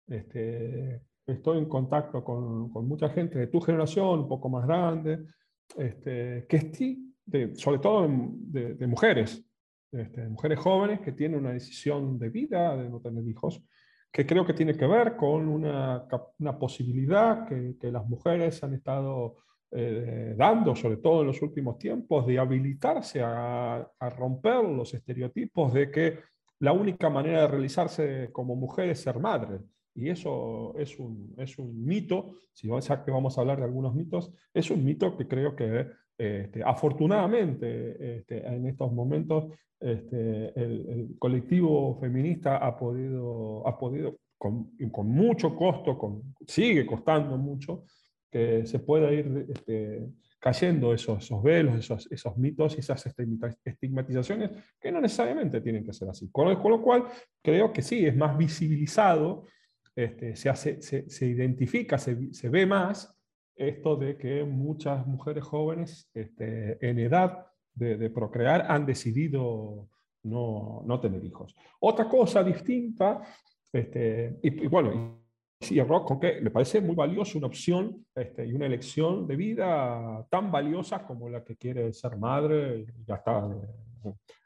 Este, 0.06 1.02
estoy 1.26 1.60
en 1.60 1.70
contacto 1.70 2.22
con, 2.22 2.72
mucha 2.88 3.08
gente 3.10 3.40
de 3.40 3.48
tu 3.48 3.62
generación, 3.62 4.20
un 4.20 4.28
poco 4.28 4.50
más 4.50 4.68
grande, 4.68 5.28
este, 5.78 6.46
que 6.50 6.98
de, 7.26 7.56
sobre 7.56 7.80
todo 7.80 8.06
de, 8.10 8.86
mujeres, 8.86 9.46
este, 9.94 10.28
mujeres 10.28 10.60
jóvenes 10.60 11.00
que 11.00 11.14
tienen 11.14 11.40
una 11.40 11.54
decisión 11.54 12.20
de 12.20 12.30
vida 12.30 12.76
de 12.76 12.90
no 12.90 13.00
tener 13.00 13.26
hijos 13.26 13.64
que 14.12 14.25
creo 14.25 14.46
que 14.46 14.54
tiene 14.54 14.75
que 14.75 14.88
ver 14.88 15.16
con 15.16 15.48
una, 15.48 16.08
una 16.39 16.58
posibilidad 16.58 17.48
que, 17.48 17.75
que, 17.80 17.92
las 17.92 18.08
mujeres 18.08 18.63
han 18.63 18.74
estado 18.74 19.38
eh, 19.72 20.34
dando, 20.36 20.75
sobre 20.75 20.98
todo 20.98 21.22
en 21.22 21.28
los 21.28 21.42
últimos 21.42 21.78
tiempos, 21.78 22.25
de 22.25 22.39
habilitarse 22.39 23.22
a, 23.22 23.88
a, 24.00 24.10
romper 24.10 24.63
los 24.63 24.94
estereotipos 24.94 25.74
de 25.74 25.92
que 25.92 26.20
la 26.60 26.74
única 26.74 27.10
manera 27.10 27.42
de 27.42 27.48
realizarse 27.48 28.30
como 28.32 28.56
mujer 28.56 28.89
es 28.89 29.01
ser 29.01 29.20
madre. 29.20 29.60
Y 29.94 30.10
eso 30.10 30.74
es 30.78 30.98
un, 30.98 31.36
es 31.38 31.60
un 31.60 31.86
mito, 31.86 32.34
si 32.54 32.68
ya 32.82 33.04
que 33.04 33.12
vamos 33.12 33.38
a 33.38 33.42
hablar 33.42 33.60
de 33.60 33.66
algunos 33.66 33.94
mitos, 33.94 34.32
es 34.54 34.72
un 34.72 34.84
mito 34.84 35.16
que 35.18 35.28
creo 35.28 35.56
que 35.56 35.88
este, 36.20 36.62
afortunadamente 36.62 38.18
este, 38.18 38.46
en 38.46 38.68
estos 38.68 38.92
momentos 38.92 39.54
este, 39.80 40.52
el, 40.60 41.16
colectivo 41.18 41.98
feminista 42.00 42.58
ha 42.58 42.78
podido, 42.78 43.66
ha 43.66 43.80
podido 43.80 44.18
con, 44.38 44.72
con 44.92 45.08
mucho 45.08 45.56
costo, 45.56 45.98
con, 45.98 46.36
sigue 46.46 46.86
costando 46.86 47.38
mucho, 47.38 47.86
que 48.30 48.66
se 48.66 48.80
pueda 48.80 49.12
ir 49.14 49.48
este, 49.50 50.10
cayendo 50.40 50.94
esos, 50.94 51.24
esos 51.24 51.42
velos, 51.42 51.76
esos, 51.78 52.12
esos, 52.12 52.38
mitos 52.38 52.76
y 52.76 52.80
esas 52.80 53.06
estigmatizaciones 53.64 54.52
que 54.80 54.92
no 54.92 55.00
necesariamente 55.00 55.62
tienen 55.62 55.86
que 55.86 55.94
ser 55.94 56.10
así. 56.10 56.30
Con, 56.32 56.54
con 56.62 56.72
lo 56.72 56.82
cual, 56.82 57.06
creo 57.42 57.72
que 57.72 57.82
sí, 57.82 58.06
es 58.06 58.16
más 58.16 58.38
visibilizado, 58.38 59.46
este, 59.96 60.36
se, 60.36 60.50
hace, 60.50 60.82
se, 60.82 61.10
se, 61.10 61.26
identifica, 61.26 61.98
se, 61.98 62.34
se, 62.34 62.50
ve 62.50 62.66
más 62.66 63.18
esto 63.60 63.98
de 63.98 64.18
que 64.18 64.46
muchas 64.46 65.06
mujeres 65.06 65.44
jóvenes 65.44 66.10
este, 66.13 66.78
en 66.82 66.98
edad 66.98 67.46
de, 67.74 68.10
procrear 68.10 68.66
han 68.70 68.86
decidido 68.86 69.89
no, 70.24 70.82
no, 70.86 71.00
tener 71.00 71.24
hijos. 71.24 71.56
Otra 71.80 72.08
cosa 72.08 72.44
distinta, 72.44 73.22
este, 73.72 74.38
y, 74.42 74.68
bueno, 74.68 75.22
sí, 75.60 75.82
Rock, 75.82 76.08
con 76.08 76.20
que 76.20 76.42
le 76.42 76.51
parece 76.51 76.82
muy 76.82 76.96
valioso 76.96 77.38
una 77.38 77.48
opción 77.48 78.06
este, 78.16 78.46
y 78.46 78.54
una 78.54 78.66
elección 78.66 79.28
de 79.28 79.36
vida 79.36 80.25
tan 80.30 80.51
valiosa 80.51 81.06
como 81.06 81.30
la 81.30 81.44
que 81.44 81.58
quiere 81.58 81.94
ser 81.94 82.18
madre 82.18 82.80
y 82.80 83.06
ya 83.06 83.16
está 83.16 83.48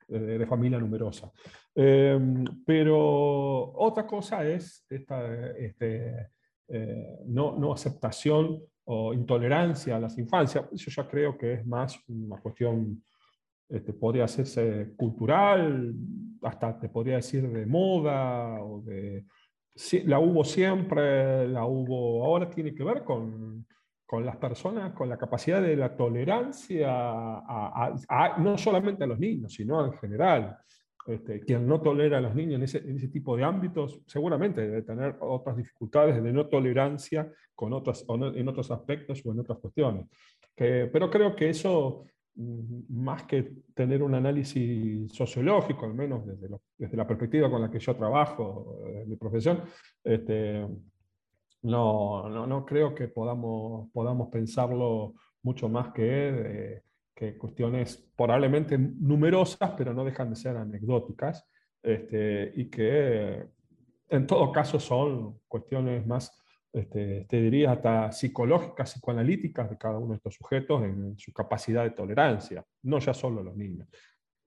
de, 0.07 0.45
familia 0.47 0.79
numerosa. 0.79 1.31
Em, 1.73 2.43
pero 2.65 3.73
otra 3.75 4.05
cosa 4.05 4.47
es 4.47 4.85
esta 4.89 5.51
este, 5.57 6.29
eh, 6.67 7.19
no, 7.25 7.57
no 7.57 7.73
aceptación 7.73 8.61
o 8.85 9.13
intolerancia 9.13 9.95
a 9.95 9.99
las 9.99 10.17
infancias. 10.17 10.65
Eso 10.71 10.91
ya 10.91 11.07
creo 11.07 11.37
que 11.37 11.53
es 11.53 11.65
más 11.65 11.99
una 12.07 12.37
cuestión 12.37 13.03
este, 13.69 13.93
podría 13.93 14.25
hacerse 14.25 14.93
cultural, 14.95 15.93
hasta 16.41 16.79
te 16.79 16.89
podría 16.89 17.15
decir 17.15 17.49
de 17.49 17.65
moda, 17.65 18.61
o 18.61 18.81
de, 18.81 19.25
la 20.05 20.19
hubo 20.19 20.43
siempre, 20.43 21.47
la 21.47 21.65
hubo, 21.65 22.23
ahora 22.23 22.49
tiene 22.49 22.73
que 22.73 22.83
ver 22.83 23.03
con, 23.03 23.65
con 24.05 24.25
las 24.25 24.37
personas, 24.37 24.93
con 24.93 25.09
la 25.09 25.17
capacidad 25.17 25.61
de 25.61 25.75
la 25.75 25.95
tolerancia, 25.95 26.87
a, 26.91 28.35
no 28.37 28.57
solamente 28.57 29.03
a 29.03 29.07
los 29.07 29.19
niños, 29.19 29.53
sino 29.53 29.83
en 29.85 29.93
general. 29.93 30.57
Este, 31.05 31.41
quien 31.41 31.67
no 31.67 31.81
tolera 31.81 32.19
a 32.19 32.21
los 32.21 32.33
niños 32.33 32.55
en 32.55 32.63
ese, 32.63 32.77
en 32.77 32.95
ese, 32.95 33.09
tipo 33.09 33.35
de 33.35 33.43
ámbitos, 33.43 34.01
seguramente 34.07 34.61
debe 34.61 34.83
tener 34.83 35.17
otras 35.19 35.57
dificultades 35.57 36.23
de 36.23 36.31
no 36.31 36.47
tolerancia 36.47 37.29
con 37.53 37.73
otras, 37.73 38.05
en 38.07 38.47
otros 38.47 38.71
aspectos 38.71 39.21
o 39.25 39.31
en 39.31 39.39
otras 39.39 39.59
cuestiones. 39.59 40.07
Que, 40.55 40.89
pero 40.91 41.09
creo 41.09 41.35
que 41.35 41.49
eso 41.49 42.05
más 42.35 43.23
que 43.23 43.51
tener 43.75 44.01
un 44.01 44.15
análisis 44.15 45.11
sociológico, 45.13 45.85
al 45.85 45.93
menos 45.93 46.25
desde, 46.25 46.47
desde 46.77 46.97
la 46.97 47.05
perspectiva 47.05 47.49
con 47.49 47.61
la 47.61 47.69
que 47.69 47.79
yo 47.79 47.95
trabajo, 47.95 48.79
en 48.87 49.09
mi 49.09 49.15
profesión, 49.15 49.61
este, 50.03 50.65
no, 51.63 52.29
no, 52.29 52.47
no, 52.47 52.65
creo 52.65 52.95
que 52.95 53.07
podamos, 53.07 53.89
podamos 53.91 54.29
pensarlo 54.29 55.13
mucho 55.43 55.69
más 55.69 55.93
que, 55.93 56.81
que 57.15 57.37
cuestiones 57.37 58.11
probablemente 58.15 58.77
numerosas, 58.77 59.71
pero 59.77 59.93
no 59.93 60.03
dejan 60.03 60.29
de 60.29 60.35
ser 60.35 60.57
anecdóticas, 60.57 61.47
este, 61.81 62.51
y 62.55 62.69
que 62.69 63.45
en 64.09 64.27
todo 64.27 64.51
caso 64.51 64.79
son 64.79 65.39
cuestiones 65.47 66.05
más 66.05 66.31
este, 66.73 67.25
te 67.29 67.39
diría 67.39 67.73
hasta 67.73 68.11
psicológicas, 68.11 68.93
psicoanalíticas 68.93 69.69
de 69.69 69.77
cada 69.77 69.99
uno 69.99 70.13
de 70.13 70.15
estos 70.15 70.33
sujetos 70.33 70.83
en 70.83 71.15
su 71.19 71.31
capacidad 71.31 71.83
de 71.83 71.91
tolerancia, 71.91 72.65
no 72.81 72.97
ya 72.97 73.13
solo 73.13 73.43
los 73.43 73.55
niños. 73.55 73.87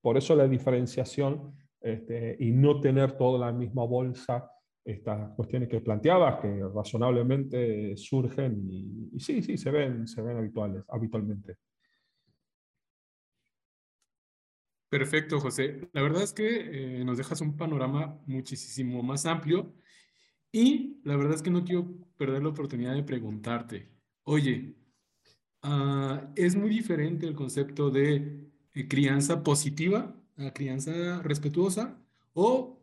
Por 0.00 0.16
eso 0.16 0.34
la 0.34 0.48
diferenciación 0.48 1.54
este, 1.80 2.36
y 2.40 2.50
no 2.50 2.80
tener 2.80 3.12
toda 3.12 3.46
la 3.46 3.52
misma 3.52 3.84
bolsa, 3.84 4.50
estas 4.84 5.30
cuestiones 5.34 5.68
que 5.68 5.80
planteabas, 5.80 6.40
que 6.40 6.62
razonablemente 6.74 7.96
surgen 7.96 8.68
y, 8.68 9.20
sí, 9.20 9.40
sí, 9.42 9.56
se 9.56 9.70
ven, 9.70 10.08
se 10.08 10.20
ven 10.20 10.36
habituales, 10.36 10.82
habitualmente. 10.88 11.56
Perfecto, 14.88 15.40
José. 15.40 15.88
La 15.92 16.02
verdad 16.02 16.22
es 16.22 16.32
que 16.32 17.00
eh, 17.00 17.04
nos 17.04 17.18
dejas 17.18 17.40
un 17.40 17.56
panorama 17.56 18.20
muchísimo 18.26 19.02
más 19.02 19.26
amplio 19.26 19.74
y 20.52 21.00
la 21.04 21.16
verdad 21.16 21.34
es 21.34 21.42
que 21.42 21.50
no 21.50 21.64
quiero 21.64 21.86
perder 22.16 22.42
la 22.42 22.50
oportunidad 22.50 22.94
de 22.94 23.02
preguntarte, 23.02 23.90
oye, 24.22 24.76
ah, 25.62 26.32
es 26.36 26.54
muy 26.54 26.70
diferente 26.70 27.26
el 27.26 27.34
concepto 27.34 27.90
de 27.90 28.48
eh, 28.74 28.88
crianza 28.88 29.42
positiva 29.42 30.14
a 30.38 30.52
crianza 30.52 31.20
respetuosa 31.22 31.98
o 32.32 32.80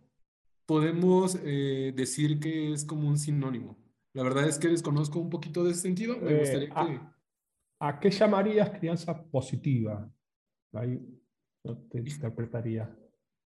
podemos 0.65 1.37
eh, 1.43 1.93
decir 1.95 2.39
que 2.39 2.73
es 2.73 2.83
como 2.85 3.07
un 3.07 3.17
sinónimo. 3.17 3.77
La 4.13 4.23
verdad 4.23 4.47
es 4.47 4.59
que 4.59 4.67
desconozco 4.67 5.19
un 5.19 5.29
poquito 5.29 5.63
de 5.63 5.71
ese 5.71 5.81
sentido. 5.81 6.17
Me 6.17 6.39
gustaría 6.39 6.69
que... 6.69 6.99
¿A, 7.79 7.99
qué 7.99 8.11
llamarías 8.11 8.69
crianza 8.69 9.23
positiva? 9.29 10.09
Te 11.63 11.99
interpretaría. 11.99 12.93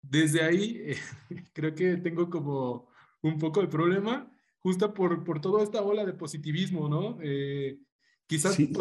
Desde 0.01 0.41
ahí 0.41 0.93
creo 1.53 1.73
que 1.75 1.97
tengo 1.97 2.29
como 2.29 2.87
un 3.21 3.37
poco 3.37 3.61
el 3.61 3.69
problema, 3.69 4.31
justo 4.59 4.93
por, 4.93 5.23
por 5.23 5.41
toda 5.41 5.63
esta 5.63 5.81
ola 5.81 6.05
de 6.05 6.13
positivismo, 6.13 6.87
¿no? 6.87 7.17
Eh, 7.21 7.79
quizás 8.27 8.55
si, 8.55 8.71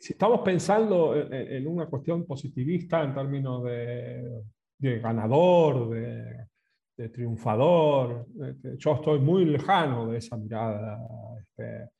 estamos 0.00 0.40
pensando 0.40 1.16
en, 1.16 1.66
una 1.66 1.86
cuestión 1.86 2.24
positivista 2.26 3.02
en 3.02 3.14
términos 3.14 3.64
de, 3.64 4.98
ganador, 5.00 5.90
de, 5.90 7.08
triunfador. 7.08 8.26
Este, 8.48 8.76
yo 8.78 8.94
estoy 8.94 9.18
muy 9.18 9.44
lejano 9.44 10.08
de 10.08 10.18
esa 10.18 10.36
mirada. 10.36 11.00
Este, 11.40 11.90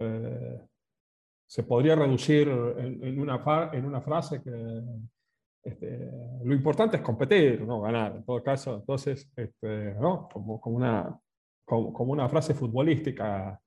eh, 0.00 0.60
se 1.46 1.62
podría 1.62 1.94
reducir 1.94 2.48
en, 2.48 3.20
una, 3.20 3.70
en 3.72 3.84
una 3.84 4.00
frase 4.00 4.42
que 4.42 4.50
lo 6.44 6.54
importante 6.54 6.96
es 6.96 7.02
competir, 7.02 7.62
no 7.62 7.80
ganar. 7.80 8.16
En 8.16 8.24
todo 8.24 8.42
caso, 8.42 8.76
entonces, 8.76 9.30
¿no? 10.00 10.28
como, 10.32 10.60
una, 10.64 11.18
como, 11.64 12.12
una 12.12 12.28
frase 12.28 12.54
futbolística 12.54 13.58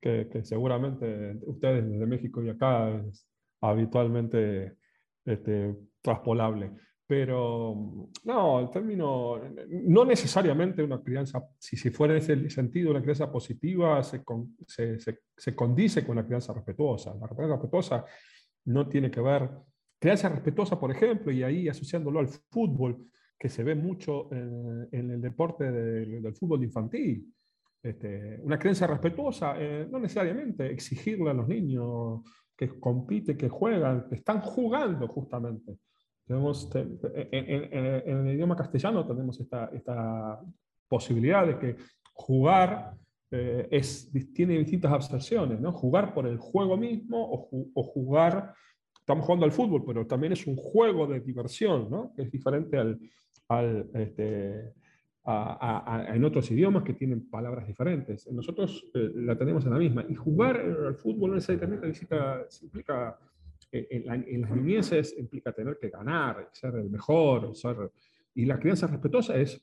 que, 0.00 0.28
seguramente 0.42 1.38
ustedes 1.46 1.88
desde 1.88 2.06
México 2.06 2.42
y 2.42 2.50
acá 2.50 2.90
es 2.90 3.26
habitualmente 3.60 4.76
este, 5.24 5.74
traspolable. 6.02 6.72
Pero 7.06 8.10
no, 8.24 8.60
el 8.60 8.70
término, 8.70 9.40
no 9.70 10.04
necesariamente 10.04 10.82
una 10.82 11.02
crianza, 11.02 11.42
si, 11.58 11.74
si 11.74 11.88
fuera 11.88 12.12
en 12.12 12.18
ese 12.18 12.50
sentido, 12.50 12.90
una 12.90 13.00
crianza 13.00 13.32
positiva 13.32 14.02
se, 14.02 14.22
se, 14.66 15.18
se, 15.34 15.56
condice 15.56 16.06
con 16.06 16.16
la 16.16 16.26
crianza 16.26 16.52
respetuosa. 16.52 17.14
La 17.18 17.28
crianza 17.28 17.54
respetuosa 17.54 18.04
no 18.66 18.86
tiene 18.90 19.10
que 19.10 19.22
ver, 19.22 19.48
crianza 19.98 20.28
respetuosa, 20.28 20.78
por 20.78 20.90
ejemplo, 20.90 21.32
y 21.32 21.42
ahí 21.42 21.68
asociándolo 21.68 22.20
al 22.20 22.28
fútbol, 22.28 23.06
que 23.38 23.48
se 23.48 23.62
ve 23.62 23.74
mucho 23.74 24.32
en, 24.32 24.88
el 24.92 25.20
deporte 25.20 25.70
del, 25.70 26.34
fútbol 26.34 26.64
infantil. 26.64 27.32
Este, 27.80 28.40
una 28.42 28.58
creencia 28.58 28.86
respetuosa, 28.86 29.54
eh, 29.56 29.86
no 29.90 30.00
necesariamente 30.00 30.70
exigirle 30.70 31.30
a 31.30 31.34
los 31.34 31.46
niños 31.46 32.22
que 32.56 32.80
compiten, 32.80 33.36
que 33.36 33.48
juegan, 33.48 34.08
que 34.08 34.16
están 34.16 34.40
jugando 34.40 35.06
justamente. 35.06 35.78
Tenemos, 36.26 36.68
en, 36.74 38.26
el 38.26 38.34
idioma 38.34 38.56
castellano 38.56 39.06
tenemos 39.06 39.40
esta, 39.40 40.40
posibilidad 40.88 41.46
de 41.46 41.58
que 41.58 41.76
jugar 42.14 42.94
eh, 43.30 43.68
es, 43.70 44.10
tiene 44.32 44.58
distintas 44.58 44.90
abstracciones, 44.90 45.60
¿no? 45.60 45.70
Jugar 45.72 46.14
por 46.14 46.26
el 46.26 46.38
juego 46.38 46.78
mismo 46.78 47.48
o, 47.74 47.82
jugar, 47.82 48.54
estamos 49.08 49.24
jugando 49.24 49.46
al 49.46 49.52
fútbol, 49.52 49.84
pero 49.86 50.06
también 50.06 50.34
es 50.34 50.46
un 50.46 50.56
juego 50.56 51.06
de 51.06 51.20
diversión, 51.20 51.88
¿no? 51.90 52.12
Que 52.14 52.24
es 52.24 52.30
diferente 52.30 52.76
al, 52.76 53.00
al 53.48 53.88
este, 53.94 54.74
en 55.24 56.24
otros 56.24 56.50
idiomas 56.50 56.82
que 56.82 56.92
tienen 56.92 57.30
palabras 57.30 57.66
diferentes. 57.66 58.30
Nosotros 58.30 58.84
eh, 58.92 59.10
la 59.14 59.34
tenemos 59.38 59.64
en 59.64 59.72
la 59.72 59.78
misma. 59.78 60.04
Y 60.10 60.14
jugar 60.14 60.60
al 60.60 60.94
fútbol 60.96 61.30
no 61.30 61.36
necesariamente 61.36 61.86
implica, 61.86 63.18
eh, 63.72 63.88
en, 63.90 64.42
las 64.42 64.50
niñeces, 64.50 65.16
implica 65.18 65.52
tener 65.52 65.78
que 65.80 65.88
ganar, 65.88 66.50
ser 66.52 66.74
el 66.74 66.90
mejor. 66.90 67.56
Ser, 67.56 67.90
y 68.34 68.44
la 68.44 68.60
crianza 68.60 68.88
respetuosa 68.88 69.38
es 69.38 69.58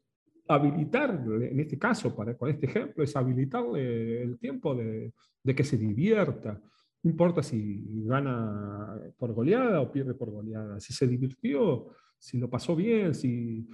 habilitar, 0.47 1.23
en 1.23 1.59
este 1.59 1.77
caso, 1.77 2.15
para, 2.15 2.35
con 2.35 2.49
este 2.49 2.65
ejemplo, 2.65 3.03
es 3.03 3.15
habilitarle 3.15 4.23
el 4.23 4.39
tiempo 4.39 4.73
de, 4.73 5.13
de 5.43 5.53
que 5.53 5.63
se 5.63 5.77
divierta. 5.77 6.59
No 7.05 7.11
importa 7.11 7.43
si 7.43 7.83
gana 8.03 8.99
por 9.19 9.31
goleada 9.31 9.79
o 9.79 9.91
pierde 9.91 10.15
por 10.15 10.31
goleada. 10.31 10.79
Si 10.79 10.91
se 10.91 11.07
divirtió, 11.07 11.89
si 12.17 12.39
lo 12.39 12.49
pasó 12.49 12.75
bien, 12.75 13.13
si, 13.13 13.67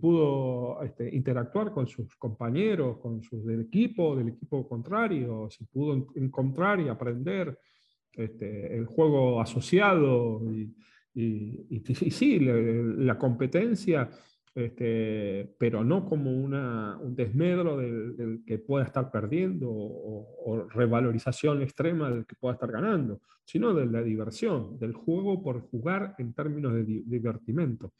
pudo 0.00 0.82
este, 0.82 1.14
interactuar 1.14 1.70
con 1.70 1.86
sus 1.86 2.16
compañeros, 2.16 2.96
con 2.96 3.22
sus 3.22 3.44
del 3.44 3.60
equipo, 3.60 4.16
del 4.16 4.28
equipo 4.28 4.66
contrario, 4.66 5.50
si 5.50 5.66
pudo 5.66 6.06
encontrar 6.14 6.80
y 6.80 6.88
aprender 6.88 7.58
este, 8.14 8.74
el 8.74 8.86
juego 8.86 9.38
asociado 9.38 10.42
y, 10.50 10.74
y, 11.14 11.82
sí, 11.94 12.40
la, 12.40 13.18
competencia, 13.18 14.08
este, 14.58 15.54
pero 15.58 15.84
no 15.84 16.04
como 16.04 16.32
una, 16.32 16.98
un 16.98 17.14
desmedro 17.14 17.76
del, 17.76 18.42
que 18.44 18.58
pueda 18.58 18.84
estar 18.84 19.10
perdiendo 19.10 19.68
o, 19.70 20.66
revalorización 20.70 21.62
extrema 21.62 22.10
del 22.10 22.26
que 22.26 22.34
pueda 22.34 22.54
estar 22.54 22.72
ganando, 22.72 23.20
sino 23.44 23.72
de 23.72 23.86
la 23.86 24.02
diversión, 24.02 24.78
del 24.78 24.92
juego 24.92 25.42
por 25.42 25.60
jugar 25.60 26.14
en 26.18 26.32
términos 26.32 26.74
de 26.74 26.84
divertimento. 26.84 27.92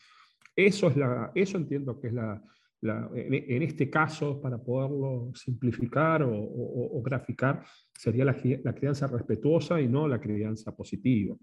Eso, 0.56 0.88
es 0.88 0.96
la, 0.96 1.30
eso 1.34 1.56
entiendo 1.58 2.00
que 2.00 2.08
es 2.08 2.12
la, 2.12 2.42
en, 2.82 3.62
este 3.62 3.88
caso, 3.88 4.40
para 4.40 4.58
poderlo 4.58 5.30
simplificar 5.34 6.22
o, 6.24 7.00
graficar, 7.02 7.64
sería 7.92 8.24
la, 8.24 8.36
la, 8.64 8.74
crianza 8.74 9.06
respetuosa 9.06 9.80
y 9.80 9.88
no 9.88 10.08
la 10.08 10.20
crianza 10.20 10.74
positiva. 10.74 11.36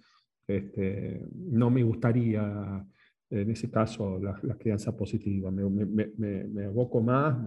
Este, 0.47 1.21
no 1.33 1.69
me 1.69 1.83
gustaría, 1.83 2.85
en 3.29 3.49
ese 3.51 3.69
caso, 3.69 4.19
la, 4.19 4.55
crianza 4.57 4.95
positiva. 4.95 5.51
Me, 5.51 5.67
me, 5.69 5.85
me, 6.17 6.43
me 6.45 6.63
evoco 6.65 7.01
más, 7.01 7.37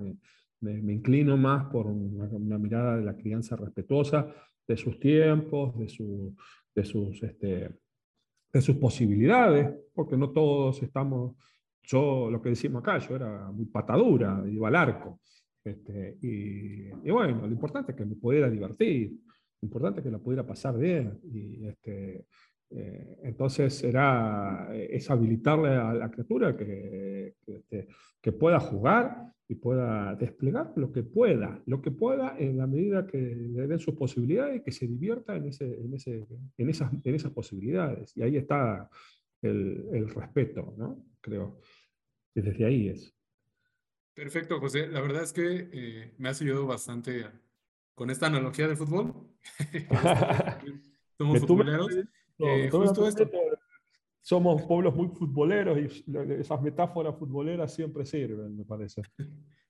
me, 0.60 0.92
inclino 0.92 1.36
más 1.36 1.66
por 1.66 1.86
una, 1.86 2.58
mirada 2.58 2.96
de 2.96 3.04
la 3.04 3.16
crianza 3.16 3.56
respetuosa 3.56 4.26
de 4.66 4.76
sus 4.76 4.98
tiempos, 4.98 5.78
de, 5.78 5.88
su, 5.88 6.34
de, 6.74 6.84
sus, 6.84 7.22
este, 7.22 7.70
de 8.52 8.60
sus 8.60 8.76
posibilidades, 8.76 9.72
porque 9.94 10.16
no 10.16 10.30
todos 10.30 10.82
estamos 10.82 11.36
yo, 11.82 12.30
lo 12.30 12.42
que 12.42 12.50
decimos 12.50 12.82
acá, 12.82 12.98
yo 12.98 13.16
era 13.16 13.50
muy 13.50 13.64
patadura, 13.64 14.44
iba 14.46 14.68
al 14.68 14.76
arco. 14.76 15.20
Este, 15.64 16.18
y, 16.20 16.90
bueno, 17.10 17.46
lo 17.46 17.52
importante 17.52 17.92
es 17.92 17.96
que 17.96 18.04
me 18.04 18.14
pudiera 18.14 18.50
divertir, 18.50 19.18
lo 19.60 19.66
importante 19.66 20.00
es 20.00 20.04
que 20.04 20.10
la 20.10 20.18
pudiera 20.18 20.46
pasar 20.46 20.76
bien. 20.76 21.18
Y, 21.32 21.66
este, 21.66 22.26
eh, 22.70 23.18
entonces 23.22 23.82
era, 23.82 24.68
es 24.74 25.10
habilitarle 25.10 25.70
a 25.70 25.94
la 25.94 26.10
criatura 26.10 26.56
que, 26.56 27.34
que, 27.44 27.54
este, 27.56 27.88
que, 28.20 28.32
pueda 28.32 28.60
jugar 28.60 29.32
y 29.48 29.54
pueda 29.54 30.14
desplegar 30.16 30.72
lo 30.76 30.92
que 30.92 31.02
pueda, 31.02 31.62
lo 31.66 31.80
que 31.80 31.90
pueda 31.90 32.36
en 32.38 32.58
la 32.58 32.66
medida 32.66 33.06
que 33.06 33.18
le 33.18 33.66
den 33.66 33.78
sus 33.78 33.94
posibilidades 33.94 34.56
y 34.56 34.62
que 34.62 34.72
se 34.72 34.86
divierta 34.86 35.34
en, 35.34 35.46
ese, 35.46 35.64
en, 35.64 35.94
ese, 35.94 36.26
en, 36.58 36.68
esas, 36.68 36.92
en 37.02 37.14
esas 37.14 37.32
posibilidades. 37.32 38.14
Y 38.16 38.22
ahí 38.22 38.36
está 38.36 38.90
el, 39.40 39.86
el 39.92 40.08
respeto, 40.10 40.74
¿no? 40.76 41.04
creo 41.20 41.60
desde 42.42 42.64
ahí 42.64 42.88
es. 42.88 43.14
Perfecto, 44.14 44.58
José. 44.60 44.88
La 44.88 45.00
verdad 45.00 45.22
es 45.22 45.32
que 45.32 45.70
eh, 45.72 46.14
me 46.18 46.28
has 46.28 46.40
ayudado 46.40 46.66
bastante 46.66 47.26
con 47.94 48.10
esta 48.10 48.26
analogía 48.26 48.66
del 48.66 48.76
fútbol. 48.76 49.14
Somos 51.18 51.40
futboleros. 51.40 51.88
Eh, 52.38 52.68
justo 52.70 53.06
esto. 53.06 53.28
Somos 54.20 54.62
pueblos 54.62 54.94
muy 54.94 55.08
futboleros 55.08 55.78
y 55.78 56.04
esas 56.34 56.60
metáforas 56.60 57.16
futboleras 57.16 57.74
siempre 57.74 58.04
sirven, 58.04 58.56
me 58.56 58.64
parece. 58.64 59.02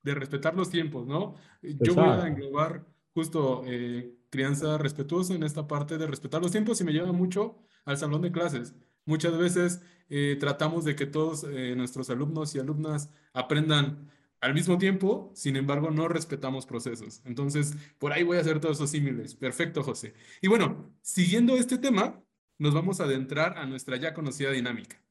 De 0.03 0.13
respetar 0.13 0.55
los 0.55 0.69
tiempos, 0.69 1.07
¿no? 1.07 1.35
Yo 1.61 1.95
voy 1.95 2.05
a 2.05 2.27
englobar 2.27 2.85
justo 3.13 3.63
eh, 3.65 4.15
crianza 4.29 4.77
respetuosa 4.77 5.33
en 5.33 5.43
esta 5.43 5.67
parte 5.67 5.97
de 5.97 6.07
respetar 6.07 6.41
los 6.41 6.51
tiempos 6.51 6.79
y 6.81 6.83
me 6.83 6.93
lleva 6.93 7.11
mucho 7.11 7.57
al 7.85 7.97
salón 7.97 8.21
de 8.21 8.31
clases. 8.31 8.75
Muchas 9.05 9.37
veces 9.37 9.81
eh, 10.09 10.37
tratamos 10.39 10.85
de 10.85 10.95
que 10.95 11.05
todos 11.05 11.43
eh, 11.43 11.75
nuestros 11.75 12.09
alumnos 12.09 12.53
y 12.55 12.59
alumnas 12.59 13.11
aprendan 13.33 14.09
al 14.41 14.53
mismo 14.53 14.77
tiempo, 14.77 15.31
sin 15.35 15.57
embargo, 15.57 15.91
no 15.91 16.07
respetamos 16.07 16.65
procesos. 16.65 17.21
Entonces, 17.25 17.75
por 17.97 18.13
ahí 18.13 18.23
voy 18.23 18.37
a 18.37 18.41
hacer 18.41 18.59
todos 18.59 18.77
esos 18.77 18.89
símiles. 18.89 19.35
Perfecto, 19.35 19.83
José. 19.83 20.13
Y 20.41 20.47
bueno, 20.47 20.93
siguiendo 21.01 21.55
este 21.55 21.77
tema, 21.77 22.21
nos 22.59 22.73
vamos 22.73 22.99
a 22.99 23.05
adentrar 23.05 23.57
a 23.57 23.65
nuestra 23.65 23.97
ya 23.97 24.13
conocida 24.13 24.51
dinámica. 24.51 25.01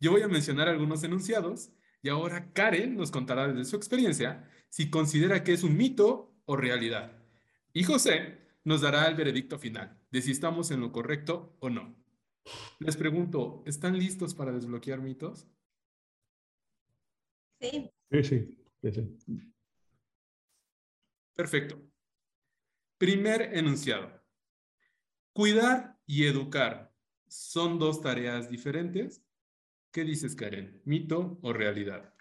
Yo 0.00 0.12
voy 0.12 0.22
a 0.22 0.28
mencionar 0.28 0.68
algunos 0.68 1.02
enunciados 1.02 1.72
y 2.00 2.08
ahora 2.08 2.52
Karen 2.52 2.96
nos 2.96 3.10
contará 3.10 3.48
desde 3.48 3.64
su 3.64 3.76
experiencia 3.76 4.48
si 4.68 4.88
considera 4.88 5.44
que 5.44 5.52
es 5.52 5.64
un 5.64 5.76
mito 5.76 6.34
o 6.44 6.56
realidad. 6.56 7.12
Y 7.72 7.84
José 7.84 8.38
nos 8.64 8.80
dará 8.80 9.06
el 9.06 9.16
veredicto 9.16 9.58
final 9.58 10.00
de 10.10 10.22
si 10.22 10.30
estamos 10.30 10.70
en 10.70 10.80
lo 10.80 10.92
correcto 10.92 11.56
o 11.60 11.70
no. 11.70 11.94
Les 12.78 12.96
pregunto, 12.96 13.62
¿están 13.66 13.98
listos 13.98 14.34
para 14.34 14.52
desbloquear 14.52 15.00
mitos? 15.00 15.46
Sí. 17.60 17.90
Sí, 18.10 18.24
sí. 18.24 18.58
Perfecto. 21.34 21.80
Primer 22.98 23.56
enunciado. 23.56 24.22
Cuidar 25.32 25.98
y 26.06 26.26
educar 26.26 26.91
son 27.32 27.78
dos 27.78 28.00
tareas 28.00 28.50
diferentes. 28.50 29.22
¿Qué 29.90 30.04
dices, 30.04 30.36
Karen? 30.36 30.80
¿Mito 30.84 31.38
o 31.42 31.52
realidad? 31.52 32.12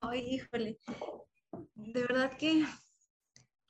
Ay, 0.00 0.34
híjole. 0.34 0.78
De 1.74 2.02
verdad 2.02 2.36
que, 2.36 2.64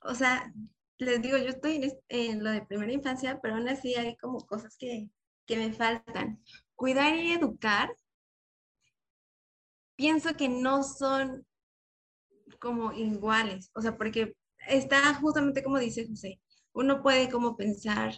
o 0.01 0.15
sea, 0.15 0.51
les 0.97 1.21
digo, 1.21 1.37
yo 1.37 1.49
estoy 1.49 1.91
en, 2.09 2.43
lo 2.43 2.51
de 2.51 2.65
primera 2.65 2.91
infancia, 2.91 3.39
pero 3.41 3.55
aún 3.55 3.69
así 3.69 3.95
hay 3.95 4.17
como 4.17 4.39
cosas 4.45 4.75
que, 4.77 5.09
que 5.45 5.57
me 5.57 5.71
faltan. 5.71 6.43
Cuidar 6.75 7.15
y 7.15 7.33
educar, 7.33 7.95
pienso 9.95 10.35
que 10.35 10.49
no 10.49 10.83
son 10.83 11.45
como 12.59 12.91
iguales, 12.91 13.69
o 13.75 13.81
sea, 13.81 13.97
porque 13.97 14.35
está 14.67 15.13
justamente 15.15 15.63
como 15.63 15.77
dice 15.77 16.07
José, 16.07 16.41
uno 16.73 17.01
puede 17.01 17.29
como 17.29 17.55
pensar 17.55 18.13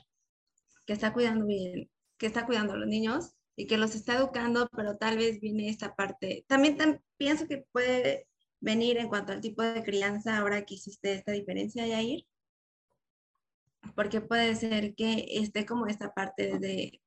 que 0.92 0.96
está 0.96 1.14
cuidando 1.14 1.46
bien, 1.46 1.90
que 2.18 2.26
está 2.26 2.46
cuidando 2.46 2.74
a 2.74 2.78
los 2.78 2.88
niños 2.88 3.34
y 3.56 3.66
que 3.66 3.78
los 3.78 3.96
está 3.96 4.18
educando, 4.18 4.68
pero 4.76 4.98
tal 4.98 5.18
vez 5.18 5.40
viene 5.40 5.70
esta 5.70 5.96
parte. 5.96 6.44
También 6.50 7.02
pienso 7.16 7.48
que 7.48 7.66
puede 7.72 8.28
venir 8.60 8.98
en 8.98 9.08
cuanto 9.08 9.32
al 9.32 9.40
tipo 9.40 9.64
de 9.64 9.84
crianza 9.84 10.38
ahora 10.38 10.66
que 10.66 10.74
hiciste 10.74 11.14
esta 11.14 11.32
diferencia, 11.32 11.88
Yair? 11.88 12.28
Porque 13.96 14.20
puede 14.20 14.54
ser 14.58 14.94
que 14.94 15.28
esté 15.30 15.66
como 15.66 15.88
esta 15.88 16.14
parte 16.14 16.60
de 16.60 17.02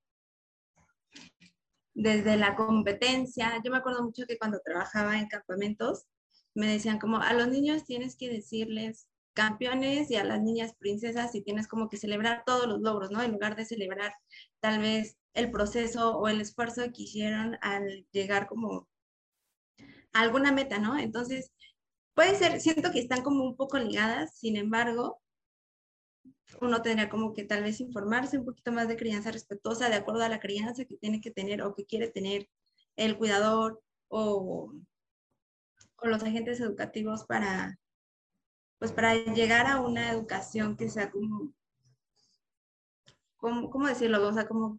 desde 1.92 2.38
la 2.38 2.56
competencia. 2.56 3.60
Yo 3.62 3.70
me 3.70 3.76
acuerdo 3.76 4.02
mucho 4.02 4.24
que 4.26 4.38
cuando 4.38 4.60
trabajaba 4.64 5.18
en 5.18 5.28
campamentos, 5.28 6.06
me 6.54 6.68
decían 6.68 6.98
como 6.98 7.18
a 7.18 7.34
los 7.34 7.48
niños 7.48 7.84
tienes 7.84 8.16
que 8.16 8.30
decirles 8.30 9.08
campeones 9.34 10.10
y 10.10 10.16
a 10.16 10.24
las 10.24 10.40
niñas 10.40 10.74
princesas 10.78 11.34
y 11.34 11.42
tienes 11.42 11.68
como 11.68 11.88
que 11.88 11.96
celebrar 11.98 12.44
todos 12.46 12.66
los 12.66 12.80
logros, 12.80 13.10
¿no? 13.10 13.22
En 13.22 13.32
lugar 13.32 13.56
de 13.56 13.66
celebrar 13.66 14.14
tal 14.60 14.80
vez 14.80 15.18
el 15.34 15.50
proceso 15.50 16.16
o 16.18 16.28
el 16.28 16.40
esfuerzo 16.40 16.82
que 16.92 17.02
hicieron 17.02 17.58
al 17.60 18.06
llegar 18.12 18.46
como 18.46 18.88
a 20.12 20.20
alguna 20.20 20.52
meta, 20.52 20.78
¿no? 20.78 20.98
Entonces, 20.98 21.52
puede 22.14 22.36
ser, 22.36 22.60
siento 22.60 22.92
que 22.92 23.00
están 23.00 23.22
como 23.22 23.44
un 23.44 23.56
poco 23.56 23.78
ligadas, 23.78 24.38
sin 24.38 24.56
embargo, 24.56 25.20
uno 26.60 26.82
tendría 26.82 27.08
como 27.10 27.34
que 27.34 27.44
tal 27.44 27.62
vez 27.64 27.80
informarse 27.80 28.38
un 28.38 28.44
poquito 28.44 28.72
más 28.72 28.88
de 28.88 28.96
crianza 28.96 29.30
respetuosa 29.32 29.88
de 29.88 29.96
acuerdo 29.96 30.22
a 30.22 30.28
la 30.28 30.40
crianza 30.40 30.84
que 30.84 30.96
tiene 30.96 31.20
que 31.20 31.30
tener 31.30 31.62
o 31.62 31.74
que 31.74 31.84
quiere 31.86 32.08
tener 32.08 32.48
el 32.96 33.18
cuidador 33.18 33.82
o, 34.08 34.72
o 35.96 36.06
los 36.06 36.22
agentes 36.22 36.60
educativos 36.60 37.24
para, 37.24 37.78
pues 38.78 38.92
para 38.92 39.14
llegar 39.14 39.66
a 39.66 39.80
una 39.80 40.10
educación 40.10 40.76
que 40.76 40.88
sea 40.88 41.10
como, 41.10 41.52
¿cómo 43.36 43.86
decirlo? 43.86 44.26
O 44.26 44.32
sea, 44.32 44.46
como 44.46 44.78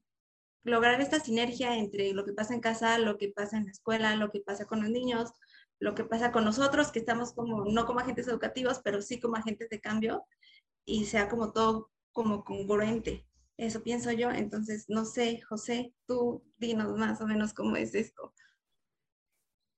lograr 0.64 1.00
esta 1.00 1.20
sinergia 1.20 1.78
entre 1.78 2.14
lo 2.14 2.26
que 2.26 2.34
pasa 2.34 2.54
en 2.54 2.62
casa, 2.62 2.98
lo 2.98 3.18
que 3.18 3.30
pasa 3.30 3.58
en 3.58 3.66
la 3.66 3.72
escuela, 3.72 4.16
lo 4.16 4.32
que 4.32 4.42
pasa 4.42 4.66
con 4.66 4.82
los 4.82 4.90
niños, 4.90 5.32
lo 5.80 5.94
que 5.94 6.04
pasa 6.04 6.32
con 6.32 6.44
nosotros, 6.44 6.92
que 6.92 7.00
estamos 7.00 7.34
como, 7.34 7.66
no 7.66 7.86
como 7.86 8.00
agentes 8.00 8.28
educativos, 8.28 8.82
pero 8.84 9.02
sí 9.02 9.20
como 9.20 9.36
agentes 9.36 9.70
de 9.70 9.80
cambio, 9.80 10.26
y 10.86 11.06
sea 11.06 11.30
como 11.30 11.52
todo 11.52 11.92
como 12.12 12.44
congruente. 12.44 13.28
Eso 13.58 13.84
pienso 13.84 14.12
yo. 14.12 14.32
Entonces, 14.32 14.86
no 14.88 15.06
sé, 15.06 15.42
José, 15.42 15.94
tú 16.08 16.44
dinos 16.58 16.98
más 16.98 17.22
o 17.22 17.28
menos 17.28 17.54
cómo 17.54 17.76
es 17.76 17.94
esto. 17.96 18.34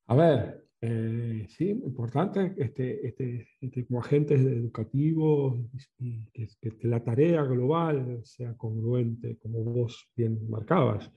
A 0.08 0.16
ver, 0.16 0.67
eh, 0.80 1.48
sí, 1.50 1.70
importante 1.70 2.54
este, 2.58 3.08
este, 3.08 3.48
este, 3.60 3.86
como 3.88 4.00
agentes 4.00 4.40
educativos 4.42 5.60
y 5.98 6.24
que, 6.32 6.48
que, 6.62 6.88
la 6.88 7.04
tarea 7.04 7.44
global 7.44 8.22
sea 8.24 8.56
congruente, 8.56 9.38
como 9.38 9.64
vos 9.64 10.08
bien 10.16 10.48
marcabas. 10.48 11.12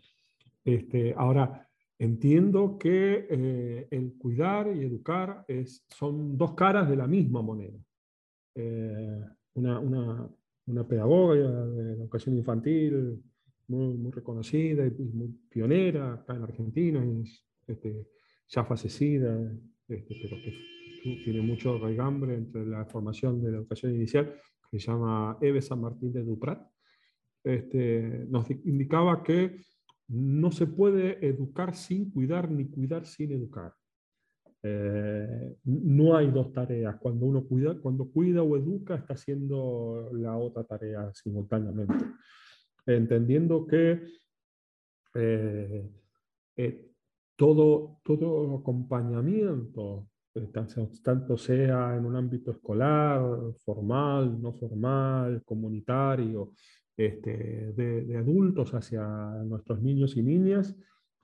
Este, 0.65 1.15
ahora, 1.15 1.69
entiendo 1.99 2.79
que 2.79 3.27
eh, 3.29 3.89
el 3.91 4.15
cuidar 4.17 4.75
y 4.75 4.85
educar 4.85 5.45
es, 5.47 5.85
son 5.89 6.39
dos 6.39 6.55
caras 6.55 6.89
de 6.89 6.97
la 6.97 7.07
misma 7.07 7.43
moneda. 7.43 7.79
Eh, 8.55 9.21
una, 9.55 9.79
una, 9.79 10.31
una, 10.67 10.89
pedagoga 10.89 11.35
de 11.35 11.93
educación 11.93 12.37
infantil 12.37 13.23
muy, 13.69 13.95
muy 13.99 14.11
reconocida 14.11 14.87
y 14.87 14.91
muy 14.91 15.29
pionera 15.51 16.15
acá 16.15 16.35
en 16.35 16.43
Argentina, 16.43 17.05
este, 17.67 18.07
ya 18.51 18.65
fallecida, 18.65 19.53
este, 19.89 20.17
pero 20.23 20.37
que 20.43 21.23
tiene 21.25 21.41
mucho 21.41 21.79
regambre 21.79 22.35
entre 22.35 22.67
la 22.67 22.85
formación 22.85 23.43
de 23.43 23.53
la 23.53 23.59
educación 23.59 23.95
inicial, 23.95 24.35
que 24.71 24.79
se 24.79 24.87
llama 24.87 25.39
Eve 25.41 25.63
San 25.63 25.81
Martín 25.81 26.13
de 26.13 26.23
Duprat, 26.23 26.61
este, 27.43 28.27
nos 28.29 28.51
indicaba 28.51 29.23
que 29.23 29.57
no 30.09 30.51
se 30.51 30.67
puede 30.67 31.25
educar 31.27 31.75
sin 31.75 32.11
cuidar 32.11 32.51
ni 32.51 32.67
cuidar 32.67 33.07
sin 33.07 33.33
educar. 33.33 33.73
Eh, 34.63 35.57
no 35.65 36.17
hay 36.17 36.31
dos 36.31 36.53
tareas. 36.53 36.97
Cuando 36.97 37.27
uno 37.27 37.45
cuida, 37.45 37.79
cuando 37.81 38.11
cuida 38.11 38.43
o 38.43 38.57
educa, 38.57 38.97
está 38.97 39.15
haciendo 39.15 40.11
la 40.13 40.37
otra 40.37 40.65
tarea 40.65 41.11
simultáneamente. 41.15 42.05
Entendiendo 42.85 43.67
que 43.67 44.03
eh, 45.15 45.91
eh, 46.57 46.90
todo, 47.41 48.01
todo 48.05 48.59
acompañamiento, 48.59 50.07
tanto 51.03 51.39
sea 51.39 51.97
en 51.97 52.05
un 52.05 52.15
ámbito 52.15 52.51
escolar, 52.51 53.23
formal, 53.65 54.43
no 54.43 54.53
formal, 54.53 55.43
comunitario, 55.43 56.53
este, 56.95 57.73
de, 57.73 58.17
adultos 58.19 58.75
hacia 58.75 59.03
nuestros 59.47 59.81
niños 59.81 60.19
y 60.19 60.23
niñas, 60.23 60.77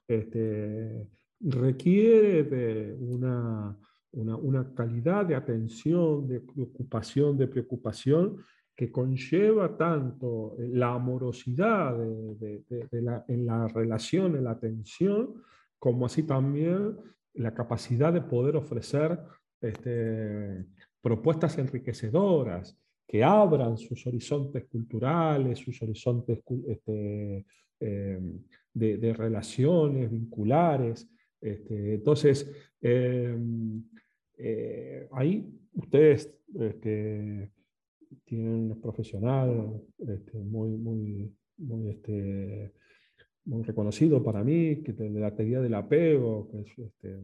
este, 0.07 1.07
requiere 1.39 2.45
de 2.45 2.97
una, 2.99 3.77
una, 4.13 4.73
calidad 4.73 5.23
de 5.23 5.35
atención, 5.35 6.27
de 6.27 6.37
ocupación, 6.37 7.37
de 7.37 7.47
preocupación, 7.47 8.37
que 8.75 8.91
conlleva 8.91 9.77
tanto 9.77 10.55
la 10.57 10.95
amorosidad 10.95 11.95
de, 11.95 12.63
la, 13.03 13.23
en 13.27 13.45
la 13.45 13.67
relación, 13.67 14.35
en 14.35 14.45
la 14.45 14.51
atención, 14.51 15.43
como 15.79 16.05
así 16.05 16.23
también 16.23 16.97
la 17.33 17.53
capacidad 17.53 18.11
de 18.11 18.21
poder 18.21 18.55
ofrecer 18.55 19.19
este, 19.61 20.65
propuestas 21.01 21.57
enriquecedoras 21.57 22.77
que 23.07 23.23
abran 23.23 23.77
sus 23.77 24.05
horizontes 24.05 24.65
culturales, 24.65 25.59
sus 25.59 25.81
horizontes 25.81 26.39
este, 26.67 27.45
eh, 27.79 28.19
de, 28.73 29.13
relaciones 29.13 30.11
vinculares, 30.11 31.09
este, 31.39 31.93
entonces, 31.95 32.51
em, 32.81 33.83
eh, 34.37 35.07
ahí 35.11 35.49
ustedes 35.73 36.33
tienen 38.25 38.71
un 38.71 38.81
profesional 38.81 39.81
muy, 40.33 40.69
muy, 40.71 41.33
muy 43.47 43.63
reconocido 43.63 44.21
para 44.21 44.43
mí, 44.43 44.83
que 44.83 44.93
de 44.93 45.09
la 45.19 45.33
teoría 45.33 45.61
del 45.61 45.73
apego, 45.73 46.49
que 46.51 46.59
es 46.59 46.79
este, 46.79 47.17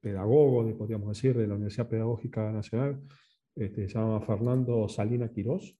pedagogo, 0.00 0.76
podríamos 0.76 1.08
decir, 1.08 1.36
de 1.36 1.46
la 1.46 1.54
Universidad 1.54 1.88
Pedagógica 1.88 2.52
Nacional, 2.52 3.00
este, 3.54 3.88
se 3.88 3.94
llama 3.94 4.20
Fernando 4.20 4.88
Salina 4.88 5.30
Quirós, 5.30 5.76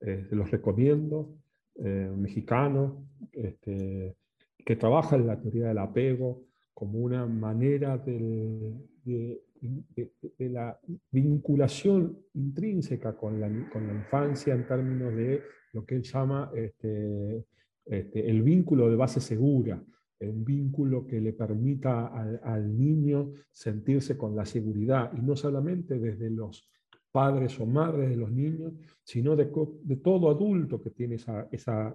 eh, 0.00 0.26
los 0.30 0.50
recomiendo, 0.50 1.34
eh, 1.74 2.10
mexicano, 2.16 3.08
este, 3.32 4.16
que 4.64 4.76
trabaja 4.76 5.16
en 5.16 5.26
la 5.26 5.40
teoría 5.40 5.68
del 5.68 5.78
apego 5.78 6.44
como 6.72 7.00
una 7.00 7.26
manera 7.26 7.98
de, 7.98 8.74
la 10.38 10.78
vinculación 11.10 12.18
intrínseca 12.34 13.14
con 13.16 13.40
la, 13.40 13.48
con 13.70 13.86
la, 13.86 13.92
infancia 13.92 14.54
en 14.54 14.66
términos 14.66 15.14
de 15.14 15.42
lo 15.74 15.84
que 15.84 15.96
él 15.96 16.02
llama 16.02 16.50
este, 16.54 17.44
este, 17.84 18.28
el 18.28 18.42
vínculo 18.42 18.88
de 18.88 18.96
base 18.96 19.20
segura, 19.20 19.82
un 20.20 20.44
vínculo 20.44 21.06
que 21.06 21.20
le 21.20 21.32
permita 21.32 22.08
al, 22.08 22.76
niño 22.76 23.32
sentirse 23.50 24.18
con 24.18 24.36
la 24.36 24.44
seguridad, 24.44 25.10
y 25.16 25.22
no 25.22 25.34
solamente 25.34 25.98
desde 25.98 26.30
los 26.30 26.68
padres 27.10 27.58
o 27.58 27.66
madres 27.66 28.10
de 28.10 28.16
los 28.16 28.30
niños, 28.30 28.74
sino 29.02 29.34
de, 29.34 29.46
todo 30.02 30.30
adulto 30.30 30.80
que 30.80 30.90
tiene 30.90 31.16
esa, 31.16 31.48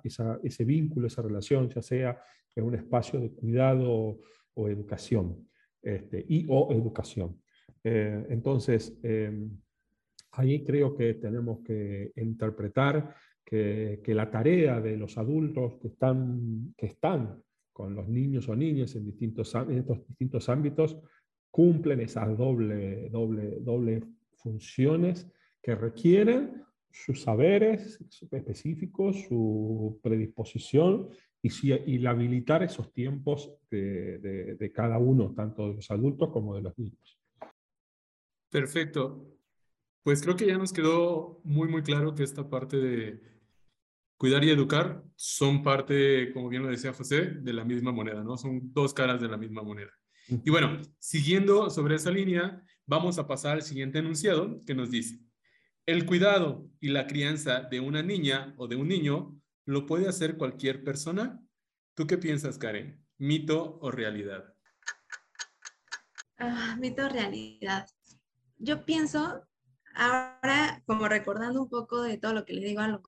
ese 0.04 0.66
vínculo, 0.66 1.08
esa 1.08 1.22
relación, 1.22 1.70
ya 1.70 1.82
sea 1.82 2.20
en 2.56 2.64
un 2.64 2.76
espacio 2.76 3.20
de 3.20 3.30
cuidado 3.32 4.20
o 4.56 4.70
educación, 4.70 5.48
este, 5.82 6.26
y 6.28 6.46
o 6.50 6.72
educación. 6.72 7.40
Eh, 7.84 8.26
entonces, 8.30 8.98
em, 9.04 9.52
ahí 10.32 10.64
creo 10.64 10.96
que 10.96 11.14
tenemos 11.16 11.60
que 11.62 12.12
interpretar 12.16 13.14
que, 13.46 14.02
que, 14.04 14.14
la 14.16 14.30
tarea 14.32 14.82
de 14.82 14.98
los 14.98 15.18
adultos 15.18 15.76
que 15.80 15.90
están, 15.90 16.74
que 16.76 16.88
están 16.88 17.44
con 17.72 17.94
los 17.94 18.08
niños 18.08 18.50
o 18.50 18.56
niñas 18.56 18.96
en, 18.96 19.06
distintos, 19.06 19.54
en 19.54 19.78
estos 19.78 20.08
distintos 20.08 20.50
ámbitos 20.50 20.98
cumplen 21.52 22.02
esa 22.02 22.26
doble, 22.26 23.10
doble, 23.10 23.60
doble 23.60 24.04
funciones 24.34 25.28
que 25.62 25.76
requieren 25.76 26.64
sus 26.92 27.22
saberes 27.22 28.00
específicos, 28.32 29.26
su 29.28 30.00
predisposición 30.02 31.10
y, 31.42 31.50
y 31.72 32.06
habilitar 32.06 32.64
esos 32.64 32.94
tiempos 32.94 33.52
de, 33.70 34.20
de, 34.58 34.72
cada 34.72 34.98
uno, 34.98 35.34
tanto 35.36 35.68
de 35.68 35.76
los 35.76 35.92
adultos 35.92 36.30
como 36.30 36.56
de 36.56 36.62
los 36.62 36.78
niños. 36.78 37.20
Perfecto. 38.50 39.38
Pues 40.02 40.22
creo 40.22 40.36
que 40.36 40.48
ya 40.48 40.58
nos 40.58 40.72
quedó 40.72 41.42
muy, 41.44 41.68
muy 41.68 41.84
claro 41.84 42.16
que 42.16 42.24
esta 42.24 42.50
parte 42.50 42.78
de 42.78 43.35
cuidar 44.18 44.44
y 44.44 44.50
educar 44.50 45.04
son 45.16 45.64
parte, 45.64 46.32
como 46.34 46.50
bien 46.50 46.64
lo 46.64 46.70
decía 46.70 46.94
José, 46.94 47.22
de 47.42 47.54
la 47.54 47.66
misma 47.66 47.92
moneda, 47.92 48.24
¿no? 48.24 48.38
Son 48.38 48.74
dos 48.74 48.94
caras 48.94 49.22
de 49.22 49.28
la 49.28 49.38
misma 49.38 49.62
moneda. 49.62 49.92
Y 50.28 50.50
bueno, 50.50 50.82
siguiendo 51.00 51.70
sobre 51.70 51.96
esa 51.96 52.12
línea, 52.12 52.64
vamos 52.86 53.20
a 53.20 53.28
pasar 53.28 53.54
al 53.54 53.62
siguiente 53.62 54.00
enunciado 54.00 54.64
que 54.66 54.74
nos 54.74 54.90
dice, 54.90 55.20
el 55.86 56.06
cuidado 56.06 56.68
y 56.80 56.90
la 56.90 57.06
crianza 57.06 57.62
de 57.62 57.80
una 57.80 58.02
niña 58.02 58.56
o 58.58 58.68
de 58.68 58.76
un 58.76 58.88
niño 58.88 59.40
lo 59.66 59.86
puede 59.86 60.08
hacer 60.08 60.38
cualquier 60.38 60.84
persona. 60.84 61.40
¿Tú 61.94 62.08
qué 62.08 62.18
piensas, 62.18 62.58
Karen? 62.58 63.06
¿Mito 63.18 63.78
o 63.82 63.92
realidad? 63.92 64.46
Ah, 66.38 66.76
mito 66.80 67.08
realidad. 67.08 67.88
Yo 68.58 68.84
pienso, 68.84 69.44
ahora 69.94 70.82
como 70.86 71.08
recordando 71.08 71.62
un 71.62 71.70
poco 71.70 72.02
de 72.02 72.18
todo 72.18 72.34
lo 72.34 72.46
que 72.46 72.54
le 72.54 72.66
digo 72.66 72.82
a 72.82 72.88
los 72.88 73.02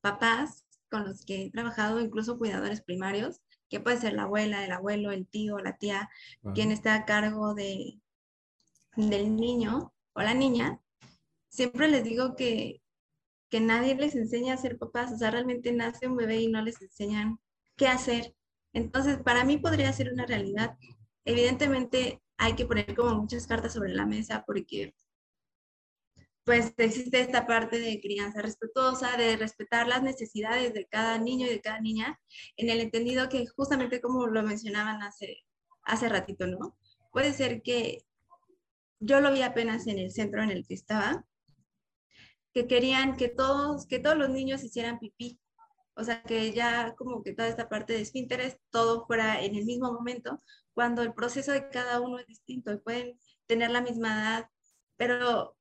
papás 0.00 0.64
con 0.90 1.04
los 1.04 1.24
que 1.24 1.44
he 1.44 1.50
trabajado, 1.50 2.00
incluso 2.00 2.38
cuidadores 2.38 2.82
primarios, 2.82 3.40
que 3.68 3.80
puede 3.80 3.98
ser 3.98 4.14
la 4.14 4.24
abuela, 4.24 4.64
el 4.64 4.72
abuelo, 4.72 5.12
el 5.12 5.26
tío, 5.26 5.58
la 5.58 5.76
tía, 5.76 6.10
quien 6.54 6.72
está 6.72 6.94
a 6.94 7.04
cargo 7.04 7.54
de, 7.54 8.00
del 8.96 9.36
niño 9.36 9.92
o 10.12 10.22
la 10.22 10.34
niña, 10.34 10.80
siempre 11.48 11.88
les 11.88 12.02
digo 12.02 12.34
que, 12.34 12.82
que 13.48 13.60
nadie 13.60 13.94
les 13.94 14.16
enseña 14.16 14.54
a 14.54 14.58
ser 14.58 14.78
papás, 14.78 15.12
o 15.12 15.16
sea, 15.16 15.30
realmente 15.30 15.72
nace 15.72 16.08
un 16.08 16.16
bebé 16.16 16.40
y 16.40 16.48
no 16.48 16.60
les 16.62 16.82
enseñan 16.82 17.38
qué 17.76 17.86
hacer. 17.86 18.34
Entonces, 18.72 19.18
para 19.18 19.44
mí 19.44 19.58
podría 19.58 19.92
ser 19.92 20.12
una 20.12 20.26
realidad. 20.26 20.76
Evidentemente, 21.24 22.20
hay 22.36 22.54
que 22.54 22.66
poner 22.66 22.94
como 22.94 23.14
muchas 23.20 23.46
cartas 23.46 23.72
sobre 23.74 23.92
la 23.92 24.06
mesa 24.06 24.44
porque 24.46 24.94
pues 26.44 26.72
existe 26.78 27.20
esta 27.20 27.46
parte 27.46 27.78
de 27.78 28.00
crianza 28.00 28.42
respetuosa, 28.42 29.16
de 29.16 29.36
respetar 29.36 29.86
las 29.86 30.02
necesidades 30.02 30.72
de 30.74 30.86
cada 30.86 31.18
niño 31.18 31.46
y 31.46 31.50
de 31.50 31.60
cada 31.60 31.80
niña, 31.80 32.18
en 32.56 32.70
el 32.70 32.80
entendido 32.80 33.28
que 33.28 33.46
justamente 33.46 34.00
como 34.00 34.26
lo 34.26 34.42
mencionaban 34.42 35.02
hace, 35.02 35.38
hace 35.84 36.08
ratito, 36.08 36.46
¿no? 36.46 36.76
Puede 37.12 37.32
ser 37.32 37.62
que 37.62 38.04
yo 39.00 39.20
lo 39.20 39.32
vi 39.32 39.42
apenas 39.42 39.86
en 39.86 39.98
el 39.98 40.10
centro 40.10 40.42
en 40.42 40.50
el 40.50 40.66
que 40.66 40.74
estaba, 40.74 41.24
que 42.52 42.66
querían 42.66 43.16
que 43.16 43.28
todos, 43.28 43.86
que 43.86 43.98
todos 43.98 44.16
los 44.16 44.30
niños 44.30 44.64
hicieran 44.64 44.98
pipí. 44.98 45.40
O 45.94 46.04
sea, 46.04 46.22
que 46.22 46.52
ya 46.52 46.94
como 46.96 47.22
que 47.22 47.34
toda 47.34 47.48
esta 47.48 47.68
parte 47.68 47.92
de 47.92 48.00
esfínteres, 48.00 48.58
todo 48.70 49.06
fuera 49.06 49.42
en 49.42 49.54
el 49.54 49.66
mismo 49.66 49.92
momento, 49.92 50.40
cuando 50.72 51.02
el 51.02 51.12
proceso 51.12 51.52
de 51.52 51.68
cada 51.68 52.00
uno 52.00 52.18
es 52.18 52.26
distinto 52.26 52.72
y 52.72 52.78
pueden 52.78 53.18
tener 53.46 53.70
la 53.70 53.82
misma 53.82 54.20
edad, 54.20 54.50
pero 54.96 55.56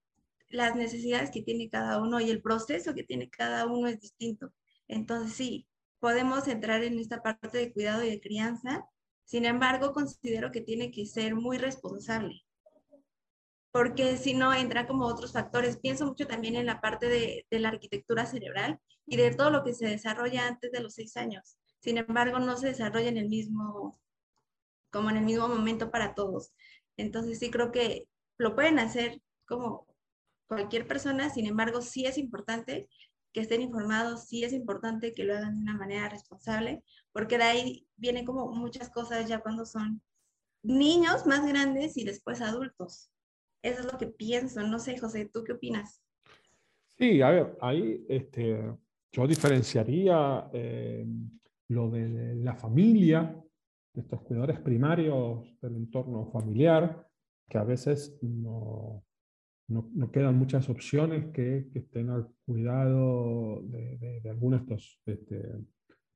las 0.50 0.76
necesidades 0.76 1.32
que 1.32 1.42
tiene 1.42 1.70
cada 1.70 2.02
uno 2.02 2.20
y 2.20 2.30
el 2.30 2.42
proceso 2.42 2.94
que 2.94 3.04
tiene 3.04 3.30
cada 3.30 3.66
uno 3.66 3.88
es 3.88 4.00
distinto. 4.00 4.54
Entonces, 4.88 5.34
sí, 5.34 5.68
podemos 6.00 6.48
entrar 6.48 6.84
en 6.84 7.00
esta 7.00 7.22
parte 7.22 7.58
de 7.58 7.72
cuidado 7.72 8.04
y 8.04 8.10
de 8.10 8.22
crianza. 8.22 8.86
Sin 9.26 9.46
embargo, 9.46 9.94
considero 9.94 10.52
que 10.52 10.62
tiene 10.62 10.92
que 10.92 11.06
ser 11.06 11.36
muy 11.36 11.58
responsable 11.58 12.44
porque 13.72 14.18
si 14.18 14.34
no 14.34 14.54
entra 14.54 14.88
como 14.88 15.06
otros 15.06 15.34
factores. 15.34 15.78
Pienso 15.78 16.06
mucho 16.06 16.28
también 16.28 16.56
en 16.56 16.66
la 16.66 16.82
parte 16.82 17.08
de, 17.08 17.46
la 17.52 17.70
arquitectura 17.70 18.26
cerebral 18.26 18.80
y 19.06 19.18
de 19.18 19.32
todo 19.34 19.52
lo 19.52 19.64
que 19.64 19.74
se 19.74 19.88
desarrolla 19.88 20.48
antes 20.48 20.72
de 20.72 20.82
los 20.82 20.96
seis 20.96 21.16
años. 21.18 21.58
Sin 21.80 21.98
embargo, 21.98 22.40
no 22.40 22.58
se 22.58 22.68
desarrolla 22.68 23.10
en 23.10 23.18
el 23.18 23.30
mismo, 23.30 24.00
como 24.92 25.10
en 25.10 25.18
el 25.18 25.26
mismo 25.26 25.48
momento 25.48 25.92
para 25.92 26.14
todos. 26.16 26.52
Entonces 26.98 27.40
sí 27.40 27.50
creo 27.52 27.72
que 27.72 28.08
lo 28.38 28.56
pueden 28.56 28.80
hacer 28.80 29.22
como 29.46 29.88
cualquier 30.50 30.88
persona, 30.88 31.30
sin 31.30 31.46
embargo, 31.46 31.82
sí 31.82 32.06
es 32.06 32.18
importante 32.18 32.90
que 33.32 33.42
estén 33.42 33.62
informados, 33.62 34.26
sí 34.28 34.44
es 34.44 34.52
importante 34.52 35.14
que 35.14 35.24
lo 35.24 35.38
hagan 35.38 35.56
de 35.56 35.62
una 35.62 35.78
manera 35.78 36.10
responsable, 36.10 36.84
porque 37.12 37.38
de 37.38 37.44
ahí 37.44 37.88
vienen 37.96 38.26
como 38.26 38.52
muchas 38.52 38.90
cosas 38.90 39.30
ya 39.30 39.40
cuando 39.40 39.66
son 39.66 40.02
niños 40.64 41.28
más 41.28 41.46
grandes 41.46 41.96
y 41.98 42.04
después 42.04 42.42
adultos. 42.42 43.12
Eso 43.62 43.82
es 43.82 43.92
lo 43.92 44.00
que 44.00 44.08
pienso. 44.08 44.62
No 44.64 44.80
sé, 44.80 44.98
José, 44.98 45.30
¿tú 45.32 45.44
qué 45.44 45.54
opinas? 45.54 46.02
Sí, 46.98 47.22
a 47.22 47.30
ver, 47.30 47.58
ahí 47.62 48.04
este, 48.10 48.76
yo 49.12 49.28
diferenciaría 49.28 50.50
eh, 50.52 51.06
lo 51.68 51.92
de 51.92 52.36
la 52.36 52.56
familia, 52.56 53.40
de 53.94 54.02
estos 54.02 54.22
cuidadores 54.24 54.60
primarios 54.60 55.56
del 55.62 55.76
entorno 55.76 56.26
familiar, 56.32 57.08
que 57.48 57.58
a 57.58 57.64
veces 57.64 58.18
no, 58.22 59.04
no, 59.70 60.12
quedan 60.12 60.36
muchas 60.36 60.70
opciones 60.70 61.28
que, 61.32 61.68
estén 61.74 62.10
al 62.10 62.28
cuidado 62.46 63.62
de, 63.64 64.22
algunos 64.30 64.66
de 64.66 64.76
estos 64.76 65.00
este, 65.06 65.42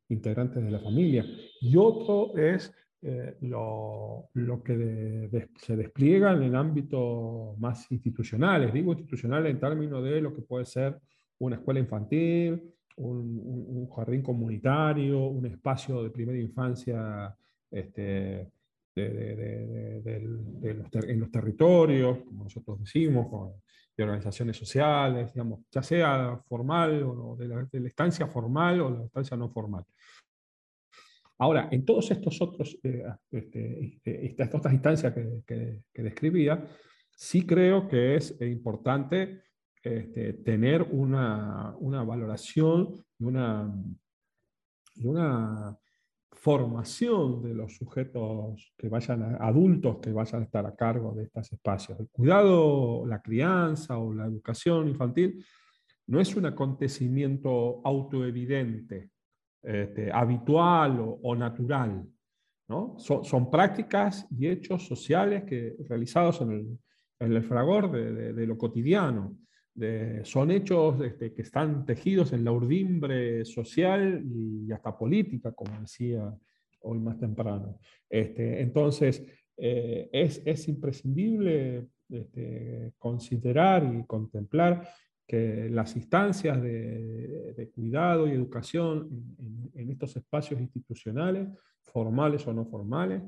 integrantes 0.09 0.63
de 0.63 0.71
la 0.71 0.79
familia. 0.79 1.25
Y 1.61 1.77
otro 1.77 2.35
es 2.35 2.73
eh, 3.01 3.35
lo, 3.41 4.29
que 4.63 5.49
se 5.57 5.75
despliega 5.75 6.33
en 6.33 6.43
el 6.43 6.55
ámbito 6.55 7.55
más 7.59 7.91
institucional. 7.91 8.71
Digo 8.71 8.93
institucional 8.93 9.45
en 9.45 9.59
términos 9.59 10.03
de 10.03 10.21
lo 10.21 10.33
que 10.33 10.41
puede 10.41 10.65
ser 10.65 10.99
una 11.39 11.57
escuela 11.57 11.79
infantil, 11.79 12.61
un, 12.97 13.89
jardín 13.89 14.21
comunitario, 14.21 15.25
un 15.25 15.45
espacio 15.45 16.03
de 16.03 16.09
primera 16.09 16.39
infancia 16.39 17.35
este, 17.69 18.49
en 18.95 20.79
los 21.19 21.31
territorios, 21.31 22.19
como 22.19 22.43
nosotros 22.45 22.79
decimos, 22.79 23.53
de 23.95 24.03
organizaciones 24.03 24.57
sociales, 24.57 25.33
digamos, 25.33 25.61
ya 25.71 25.83
sea 25.83 26.41
formal 26.47 27.03
o 27.03 27.35
de 27.37 27.47
la, 27.47 27.63
de 27.71 27.87
estancia 27.87 28.27
formal 28.27 28.81
o 28.81 28.89
la 28.89 29.05
estancia 29.05 29.37
no 29.37 29.49
formal. 29.49 29.85
Ahora, 31.37 31.67
en 31.71 31.83
todos 31.83 32.09
estos 32.11 32.41
otros, 32.41 32.77
eh, 32.83 33.03
este, 33.31 33.85
este, 33.85 34.25
estas 34.25 34.71
instancias 34.71 35.13
que, 35.13 35.83
describía, 35.93 36.65
sí 37.15 37.45
creo 37.45 37.87
que 37.87 38.15
es 38.15 38.39
importante 38.41 39.41
este, 39.81 40.33
tener 40.33 40.83
una, 40.83 41.75
valoración 41.81 43.03
y 43.19 43.25
una, 43.25 43.73
una 45.03 45.77
formación 46.35 47.41
de 47.41 47.53
los 47.53 47.75
sujetos 47.75 48.73
que 48.77 48.89
vayan, 48.89 49.23
a, 49.23 49.47
adultos 49.47 49.97
que 50.01 50.11
vayan 50.11 50.41
a 50.41 50.45
estar 50.45 50.65
a 50.65 50.75
cargo 50.75 51.13
de 51.13 51.23
estos 51.23 51.51
espacios. 51.51 51.99
El 51.99 52.09
cuidado, 52.09 53.05
la 53.05 53.21
crianza 53.21 53.97
o 53.97 54.13
la 54.13 54.25
educación 54.25 54.87
infantil 54.87 55.43
no 56.07 56.19
es 56.19 56.35
un 56.35 56.45
acontecimiento 56.45 57.81
autoevidente 57.83 59.09
este, 59.61 60.11
habitual 60.11 61.17
o, 61.21 61.35
natural. 61.35 62.05
¿no? 62.67 62.95
Son, 62.97 63.49
prácticas 63.49 64.27
y 64.31 64.47
hechos 64.47 64.85
sociales 64.85 65.43
que, 65.43 65.75
realizados 65.87 66.41
en 66.41 66.51
el, 66.51 66.79
en 67.19 67.33
el 67.33 67.43
fragor 67.43 67.91
de, 67.91 68.45
lo 68.45 68.57
cotidiano. 68.57 69.37
Son 70.23 70.51
hechos 70.51 71.01
este, 71.01 71.33
que 71.33 71.41
están 71.41 71.85
tejidos 71.85 72.33
en 72.33 72.43
la 72.43 72.51
urdimbre 72.51 73.43
social 73.45 74.23
y 74.23 74.71
hasta 74.71 74.97
política, 74.97 75.51
como 75.51 75.79
decía 75.81 76.33
hoy 76.81 76.99
más 76.99 77.17
temprano. 77.17 77.79
Este, 78.09 78.61
entonces, 78.61 79.23
eh, 79.57 80.09
es, 80.11 80.41
es, 80.45 80.67
imprescindible 80.67 81.87
este, 82.09 82.93
considerar 82.97 83.83
y 83.83 84.03
contemplar 84.05 84.87
que 85.27 85.69
las 85.69 85.95
instancias 85.95 86.61
de, 86.61 87.71
cuidado 87.73 88.27
y 88.27 88.31
educación 88.31 89.09
en, 89.73 89.89
estos 89.89 90.15
espacios 90.17 90.59
institucionales, 90.59 91.47
formales 91.81 92.45
o 92.47 92.53
no 92.53 92.65
formales, 92.65 93.23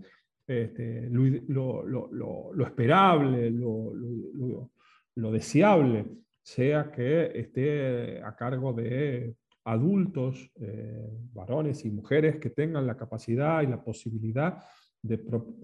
lo, 1.09 2.65
esperable, 2.65 3.49
lo, 3.49 5.31
deseable, 5.31 6.05
sea 6.45 6.91
que 6.91 7.31
esté 7.39 8.21
a 8.21 8.35
cargo 8.35 8.71
de 8.73 9.35
adultos, 9.65 10.51
eh, 10.61 11.09
varones 11.33 11.83
y 11.85 11.89
mujeres 11.89 12.37
que 12.37 12.51
tengan 12.51 12.85
la 12.85 12.95
capacidad 12.95 13.63
y 13.63 13.67
la 13.67 13.83
posibilidad 13.83 14.59
de, 15.01 15.17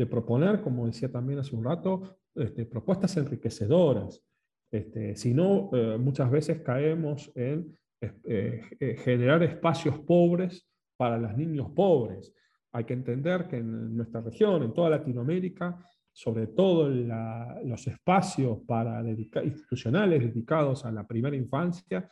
proponer, 0.05 0.61
como 0.61 0.87
decía 0.87 1.11
también 1.11 1.39
hace 1.39 1.55
un 1.55 1.63
rato, 1.63 2.17
este, 2.35 2.65
propuestas 2.65 3.15
enriquecedoras, 3.17 4.23
este, 4.71 5.15
si 5.15 5.33
no, 5.33 5.69
eh, 5.73 5.97
muchas 5.99 6.31
veces 6.31 6.61
caemos 6.61 7.31
en 7.35 7.77
eh, 8.01 8.61
eh, 8.79 8.95
generar 9.03 9.43
espacios 9.43 9.99
pobres 9.99 10.67
para 10.97 11.19
los 11.19 11.37
niños 11.37 11.69
pobres. 11.75 12.33
Hay 12.71 12.85
que 12.85 12.93
entender 12.93 13.47
que 13.47 13.57
en 13.57 13.95
nuestra 13.95 14.21
región, 14.21 14.63
en 14.63 14.73
toda 14.73 14.89
Latinoamérica, 14.89 15.77
sobre 16.13 16.47
todo 16.47 16.89
los 16.89 17.87
espacios 17.87 18.59
para 18.67 19.01
institucionales 19.09 20.21
dedicados 20.21 20.85
a 20.85 20.91
la 20.91 21.07
primera 21.07 21.35
infancia, 21.35 22.07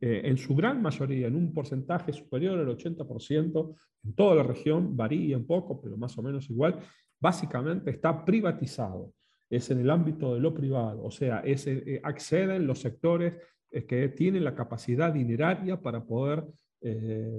en 0.00 0.36
su 0.36 0.54
gran 0.54 0.82
mayoría, 0.82 1.28
en 1.28 1.36
un 1.36 1.52
porcentaje 1.52 2.12
superior 2.12 2.58
al 2.58 2.68
80%, 2.68 3.74
en 4.04 4.14
toda 4.14 4.36
la 4.36 4.42
región, 4.42 4.96
varía 4.96 5.36
un 5.36 5.46
poco, 5.46 5.80
pero 5.80 5.96
más 5.96 6.16
o 6.18 6.22
menos 6.22 6.48
igual, 6.50 6.80
básicamente 7.20 7.90
está 7.90 8.24
privatizado 8.24 9.12
es 9.50 9.70
en 9.70 9.80
el 9.80 9.90
ámbito 9.90 10.34
de 10.34 10.40
lo 10.40 10.54
privado, 10.54 11.04
o 11.04 11.10
sea, 11.10 11.40
es, 11.40 11.66
eh, 11.66 12.00
acceden 12.02 12.66
los 12.66 12.80
sectores 12.80 13.34
eh, 13.70 13.84
que 13.84 14.08
tienen 14.08 14.44
la 14.44 14.54
capacidad 14.54 15.12
dineraria 15.12 15.80
para 15.80 16.04
poder 16.04 16.44
eh, 16.80 17.30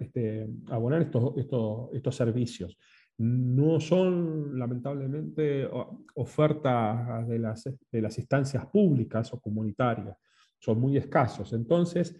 este, 0.00 0.46
abonar 0.68 1.02
estos, 1.02 1.36
estos, 1.36 1.90
estos, 1.94 2.14
servicios. 2.14 2.76
No 3.18 3.80
son, 3.80 4.58
lamentablemente, 4.58 5.68
ofertas 6.14 7.28
de 7.28 7.38
las, 7.38 7.64
de 7.64 8.02
las 8.02 8.18
instancias 8.18 8.66
públicas 8.66 9.32
o 9.32 9.40
comunitarias, 9.40 10.16
son 10.58 10.80
muy 10.80 10.96
escasos. 10.96 11.52
Entonces, 11.52 12.16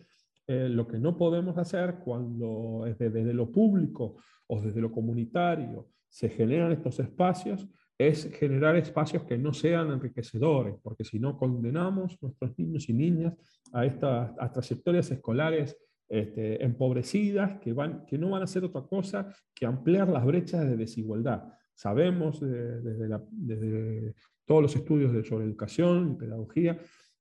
lo 0.47 0.87
que 0.87 0.99
no 0.99 1.17
podemos 1.17 1.57
hacer 1.59 1.97
cuando 2.05 2.83
desde, 2.85 3.11
desde 3.11 3.35
lo 3.35 3.51
público 3.51 4.17
o 4.47 4.61
desde 4.61 4.81
lo 4.81 4.93
comunitario 4.93 5.89
se 6.09 6.29
generan 6.29 6.73
estos 6.73 7.01
espacios 7.01 7.67
es 7.97 8.31
generar 8.33 8.77
espacios 8.77 9.25
que 9.25 9.39
no 9.39 9.53
sean 9.53 9.91
enriquecedores, 9.91 10.77
porque 10.83 11.05
si 11.05 11.19
no 11.19 11.37
condenamos 11.39 12.13
a 12.15 12.19
nuestros 12.23 12.59
niños 12.59 12.89
y 12.89 12.93
niñas 12.93 13.35
a 13.73 13.87
estas 13.87 14.33
a 14.39 14.53
trayectorias 14.53 15.11
escolares 15.11 15.77
este, 16.21 16.65
empobrecidas 16.65 17.59
que, 17.61 17.73
van, 17.73 18.07
que 18.07 18.19
no 18.19 18.31
van 18.31 18.43
a 18.43 18.45
hacer 18.45 18.65
otra 18.65 18.83
cosa 18.83 19.35
que 19.55 19.67
ampliar 19.67 20.09
las 20.09 20.25
brechas 20.25 20.69
de 20.69 20.77
desigualdad. 20.77 21.45
Sabemos 21.75 22.41
desde, 22.41 24.15
todos 24.45 24.63
los 24.63 24.77
estudios 24.77 25.27
sobre 25.27 25.45
educación 25.45 26.13
y 26.13 26.15
pedagogía 26.15 26.79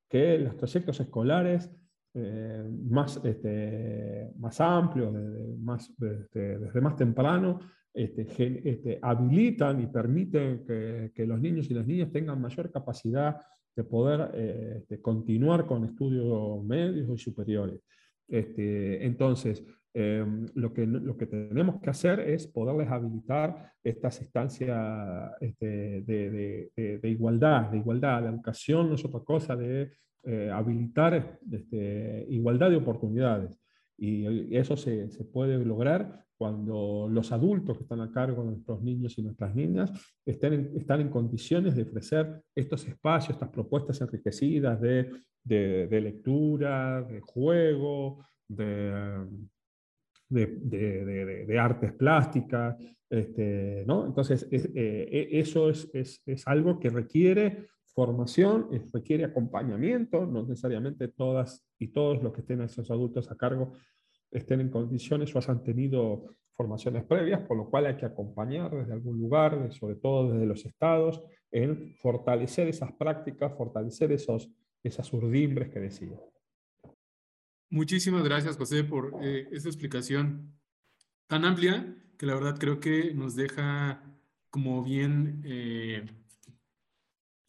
que 0.07 0.37
los 0.37 0.55
trayectos 0.57 0.99
escolares 0.99 1.71
eh, 2.13 2.63
más, 2.83 3.19
este, 3.23 4.31
más 4.37 4.61
amplios, 4.61 5.11
más, 5.57 5.91
desde 5.97 6.81
más 6.81 6.95
temprano, 6.95 7.59
este, 7.93 8.27
este, 8.69 8.99
habilitan 9.01 9.81
y 9.81 9.87
permiten 9.87 10.63
que, 10.65 11.25
los 11.25 11.39
niños 11.39 11.69
y 11.69 11.73
las 11.73 11.85
niñas 11.85 12.11
tengan 12.11 12.41
mayor 12.41 12.71
capacidad 12.71 13.37
de 13.75 13.83
poder 13.83 14.31
eh, 14.33 14.75
este, 14.81 15.01
continuar 15.01 15.65
con 15.65 15.85
estudios 15.85 16.63
medios 16.63 17.09
y 17.09 17.17
superiores. 17.17 17.81
Este, 18.27 19.05
entonces, 19.05 19.63
em, 19.93 20.45
lo, 20.55 20.73
que, 20.73 20.85
lo 20.85 21.15
que 21.17 21.27
tenemos 21.27 21.79
que 21.81 21.89
hacer 21.89 22.19
es 22.21 22.47
poderles 22.47 22.89
habilitar 22.89 23.73
estas 23.83 24.21
instancias 24.21 25.31
este, 25.39 26.01
de, 26.01 26.71
de, 26.75 27.09
igualdad, 27.09 27.69
de 27.69 27.77
igualdad. 27.77 28.23
La 28.23 28.29
educación 28.29 28.89
no 28.89 28.95
es 28.95 29.05
otra 29.05 29.19
cosa 29.19 29.55
de 29.55 29.91
eh, 30.23 30.49
habilitar 30.51 31.39
este, 31.51 32.25
igualdad 32.29 32.69
de 32.69 32.77
oportunidades. 32.77 33.62
Y 33.97 34.55
eso 34.55 34.75
se, 34.75 35.09
se, 35.11 35.23
puede 35.23 35.63
lograr 35.63 36.25
cuando 36.35 37.07
los 37.09 37.31
adultos 37.31 37.77
que 37.77 37.83
están 37.83 38.01
a 38.01 38.11
cargo 38.11 38.43
de 38.43 38.51
nuestros 38.51 38.81
niños 38.81 39.17
y 39.17 39.21
nuestras 39.21 39.55
niñas 39.55 39.91
estén 40.25 40.53
en, 40.53 40.71
están 40.75 41.01
en 41.01 41.09
condiciones 41.09 41.75
de 41.75 41.83
ofrecer 41.83 42.41
estos 42.55 42.87
espacios, 42.87 43.35
estas 43.35 43.49
propuestas 43.49 44.01
enriquecidas 44.01 44.81
de, 44.81 45.09
de, 45.43 46.01
lectura, 46.01 47.01
de 47.03 47.21
juego, 47.21 48.25
de, 48.47 49.25
de, 50.29 51.59
artes 51.59 51.93
plásticas. 51.93 52.75
Este, 53.09 53.83
¿no? 53.85 54.07
Entonces, 54.07 54.47
eh, 54.51 55.07
e, 55.11 55.39
eso 55.39 55.69
es, 55.69 55.87
es, 55.93 56.23
es, 56.25 56.47
algo 56.47 56.79
que 56.79 56.89
requiere 56.89 57.67
formación, 57.93 58.67
requiere 58.91 59.25
acompañamiento, 59.25 60.25
no 60.25 60.43
necesariamente 60.43 61.07
todas 61.07 61.63
y 61.79 61.89
todos 61.89 62.21
los 62.23 62.33
que 62.33 62.41
estén 62.41 62.61
esos 62.61 62.89
adultos 62.89 63.29
a 63.29 63.35
cargo 63.35 63.73
estén 64.31 64.61
en 64.61 64.69
condiciones 64.69 65.33
o 65.35 65.37
hayan 65.37 65.63
tenido 65.63 66.35
formaciones 66.53 67.03
previas, 67.03 67.41
por 67.41 67.57
lo 67.57 67.69
cual 67.69 67.85
hay 67.85 67.97
que 67.97 68.05
acompañar 68.05 68.71
desde 68.71 68.93
algún 68.93 69.19
lugar, 69.19 69.71
sobre 69.73 69.95
todo 69.95 70.31
desde 70.31 70.45
los 70.45 70.65
estados, 70.65 71.21
en 71.51 71.95
fortalecer 71.95 72.67
esas 72.67 72.91
prácticas, 72.93 73.55
fortalecer 73.55 74.11
esos, 74.11 74.49
esas 74.83 75.11
urdimbres 75.13 75.69
que 75.69 75.79
decía. 75.79 76.19
Muchísimas 77.69 78.23
gracias, 78.23 78.57
José, 78.57 78.83
por 78.83 79.15
eh, 79.21 79.47
esta 79.51 79.69
explicación 79.69 80.53
tan 81.27 81.45
amplia 81.45 81.95
que 82.17 82.25
la 82.25 82.35
verdad 82.35 82.57
creo 82.59 82.79
que 82.79 83.13
nos 83.13 83.35
deja 83.35 84.03
como 84.51 84.83
bien 84.83 85.41
eh, 85.45 86.05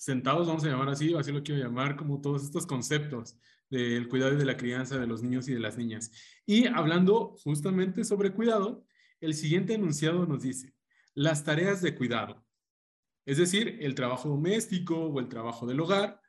sentados, 0.04 0.46
vamos 0.46 0.64
a 0.64 0.68
llamar 0.68 0.90
así, 0.90 1.14
así 1.14 1.32
lo 1.32 1.42
quiero 1.42 1.62
llamar, 1.62 1.96
como 1.96 2.20
todos 2.20 2.44
estos 2.44 2.66
conceptos 2.66 3.38
del 3.70 4.08
cuidado 4.08 4.34
y 4.34 4.36
de 4.36 4.44
la 4.44 4.56
crianza 4.56 4.98
de 4.98 5.06
los 5.06 5.22
niños 5.22 5.48
y 5.48 5.54
de 5.54 5.60
las 5.60 5.78
niñas. 5.78 6.10
Y 6.44 6.66
hablando 6.66 7.36
justamente 7.42 8.04
sobre 8.04 8.32
cuidado, 8.32 8.84
el 9.20 9.34
siguiente 9.34 9.74
enunciado 9.74 10.26
nos 10.26 10.42
dice, 10.42 10.74
las 11.14 11.44
tareas 11.44 11.80
de 11.80 11.94
cuidado, 11.94 12.44
es 13.24 13.38
decir, 13.38 13.78
el 13.80 13.94
trabajo 13.94 14.28
doméstico 14.28 15.06
o 15.06 15.20
el 15.20 15.28
trabajo 15.28 15.66
del 15.66 15.80
hogar, 15.80 16.20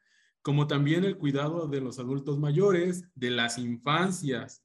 como 0.42 0.68
también 0.68 1.04
el 1.04 1.18
cuidado 1.18 1.68
de 1.68 1.82
los 1.82 2.00
adultos 2.00 2.40
mayores, 2.40 3.10
de 3.16 3.32
las 3.32 3.58
infancias 3.58 4.64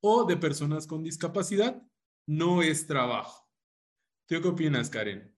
o 0.00 0.24
de 0.24 0.36
personas 0.38 0.86
con 0.86 1.02
discapacidad, 1.02 1.82
no 2.26 2.62
es 2.62 2.86
trabajo. 2.86 3.46
¿Tú 4.26 4.40
qué 4.40 4.48
opinas, 4.48 4.88
Karen? 4.88 5.37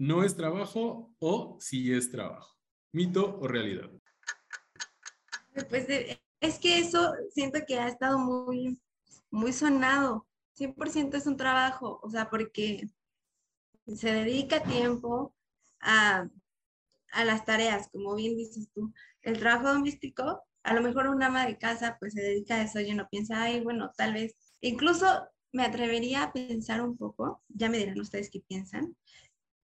¿No 0.00 0.24
es 0.24 0.34
trabajo 0.34 1.14
o 1.18 1.58
sí 1.60 1.92
es 1.92 2.10
trabajo? 2.10 2.56
¿Mito 2.90 3.38
o 3.38 3.46
realidad? 3.46 3.90
Pues 5.68 5.86
es 6.40 6.58
que 6.58 6.78
eso 6.78 7.12
siento 7.34 7.58
que 7.68 7.78
ha 7.78 7.86
estado 7.86 8.18
muy, 8.18 8.80
muy 9.30 9.52
sonado. 9.52 10.26
100% 10.58 11.18
es 11.18 11.26
un 11.26 11.36
trabajo, 11.36 12.00
o 12.02 12.08
sea, 12.08 12.30
porque 12.30 12.88
se 13.94 14.10
dedica 14.10 14.62
tiempo 14.62 15.34
a, 15.80 16.26
a, 17.12 17.24
las 17.26 17.44
tareas, 17.44 17.90
como 17.92 18.14
bien 18.14 18.38
dices 18.38 18.70
tú. 18.72 18.94
El 19.20 19.38
trabajo 19.38 19.68
doméstico, 19.74 20.42
a 20.62 20.72
lo 20.72 20.80
mejor 20.80 21.08
una 21.08 21.26
ama 21.26 21.44
de 21.44 21.58
casa 21.58 21.98
pues 22.00 22.14
se 22.14 22.22
dedica 22.22 22.54
a 22.54 22.62
eso 22.62 22.80
y 22.80 22.90
uno 22.90 23.06
piensa, 23.10 23.42
ay, 23.42 23.60
bueno, 23.60 23.92
tal 23.98 24.14
vez, 24.14 24.34
incluso 24.62 25.28
me 25.52 25.62
atrevería 25.62 26.22
a 26.22 26.32
pensar 26.32 26.80
un 26.80 26.96
poco, 26.96 27.42
ya 27.48 27.68
me 27.68 27.76
dirán 27.76 28.00
ustedes 28.00 28.30
qué 28.30 28.40
piensan, 28.40 28.96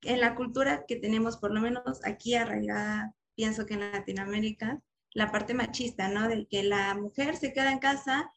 en 0.03 0.21
la 0.21 0.35
cultura 0.35 0.85
que 0.87 0.97
tenemos, 0.97 1.37
por 1.37 1.53
lo 1.53 1.61
menos 1.61 2.01
aquí 2.05 2.35
arraigada, 2.35 3.15
pienso 3.35 3.67
que 3.67 3.75
en 3.75 3.93
Latinoamérica, 3.93 4.81
la 5.13 5.31
parte 5.33 5.55
machista, 5.55 6.09
¿no? 6.09 6.29
De 6.29 6.47
que 6.47 6.63
la 6.63 6.95
mujer 6.95 7.37
se 7.37 7.53
queda 7.53 7.73
en 7.73 7.79
casa 7.79 8.31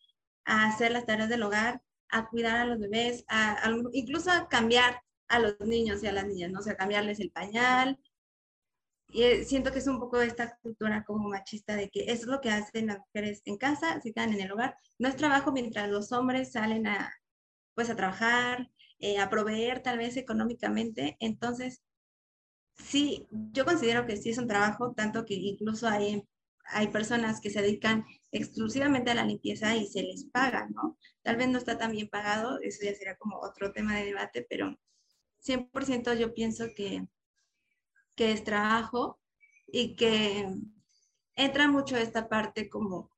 a 0.45 0.65
hacer 0.65 0.91
las 0.91 1.05
tareas 1.05 1.29
del 1.29 1.43
hogar, 1.43 1.81
a 2.09 2.27
cuidar 2.27 2.57
a 2.57 2.65
los 2.65 2.79
bebés, 2.79 3.23
a, 3.27 3.69
incluso 3.93 4.31
a 4.31 4.47
cambiar 4.47 5.01
a 5.27 5.39
los 5.39 5.59
niños 5.59 6.03
y 6.03 6.07
a 6.07 6.13
las 6.13 6.25
niñas, 6.25 6.51
¿no? 6.51 6.59
O 6.59 6.63
sea, 6.63 6.75
cambiarles 6.75 7.19
el 7.19 7.31
pañal. 7.31 7.99
Y 9.11 9.23
eh, 9.23 9.43
siento 9.43 9.71
que 9.71 9.79
es 9.79 9.87
un 9.87 9.99
poco 9.99 10.21
esta 10.21 10.57
cultura 10.61 11.03
como 11.03 11.29
machista 11.29 11.75
de 11.75 11.89
que 11.89 12.03
eso 12.03 12.23
es 12.23 12.27
lo 12.27 12.41
que 12.41 12.51
hacen 12.51 12.87
las 12.87 12.99
mujeres 12.99 13.41
en 13.45 13.57
casa, 13.57 13.99
se 14.01 14.13
quedan 14.13 14.33
en 14.33 14.41
el 14.41 14.51
hogar. 14.51 14.75
No 14.99 15.09
es 15.09 15.15
trabajo 15.15 15.51
mientras 15.51 15.89
los 15.89 16.11
hombres 16.11 16.51
salen 16.51 16.87
a, 16.87 17.13
pues, 17.75 17.89
a 17.89 17.95
trabajar, 17.95 18.69
eh, 18.99 19.19
a 19.19 19.29
proveer 19.29 19.81
tal 19.81 19.97
vez 19.97 20.17
económicamente. 20.17 21.17
Entonces, 21.19 21.81
sí, 22.75 23.27
yo 23.31 23.65
considero 23.65 24.05
que 24.05 24.17
sí 24.17 24.29
es 24.31 24.37
un 24.37 24.47
trabajo, 24.47 24.93
tanto 24.93 25.25
que 25.25 25.35
incluso 25.35 25.87
hay 25.87 26.23
hay 26.71 26.87
personas 26.87 27.41
que 27.41 27.49
se 27.49 27.61
dedican 27.61 28.05
exclusivamente 28.31 29.11
a 29.11 29.15
la 29.15 29.25
limpieza 29.25 29.75
y 29.75 29.87
se 29.87 30.03
les 30.03 30.25
paga, 30.25 30.67
¿no? 30.69 30.97
Tal 31.23 31.35
vez 31.35 31.47
no 31.49 31.57
está 31.57 31.77
tan 31.77 31.91
bien 31.91 32.09
pagado, 32.09 32.59
eso 32.61 32.85
ya 32.85 32.93
será 32.93 33.17
como 33.17 33.39
otro 33.39 33.71
tema 33.71 33.95
de 33.95 34.05
debate, 34.05 34.45
pero 34.47 34.77
100% 35.39 36.13
yo 36.13 36.33
pienso 36.33 36.65
que, 36.75 37.07
que 38.15 38.31
es 38.31 38.43
trabajo 38.43 39.19
y 39.67 39.95
que 39.95 40.47
entra 41.35 41.67
mucho 41.67 41.97
esta 41.97 42.29
parte 42.29 42.69
como, 42.69 43.09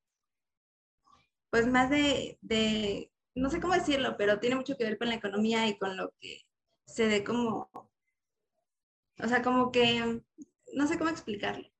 pues 1.50 1.66
más 1.66 1.90
de, 1.90 2.38
de, 2.40 3.11
no 3.34 3.50
sé 3.50 3.60
cómo 3.60 3.74
decirlo, 3.74 4.16
pero 4.16 4.40
tiene 4.40 4.56
mucho 4.56 4.76
que 4.76 4.84
ver 4.84 4.98
con 4.98 5.08
la 5.08 5.16
economía 5.16 5.66
y 5.68 5.78
con 5.78 5.96
lo 5.96 6.12
que 6.20 6.42
se 6.86 7.06
ve 7.08 7.24
como, 7.24 7.70
o 7.72 9.28
sea, 9.28 9.42
como 9.42 9.70
que, 9.72 10.22
no 10.74 10.86
sé 10.86 10.98
cómo 10.98 11.10
explicarlo 11.10 11.72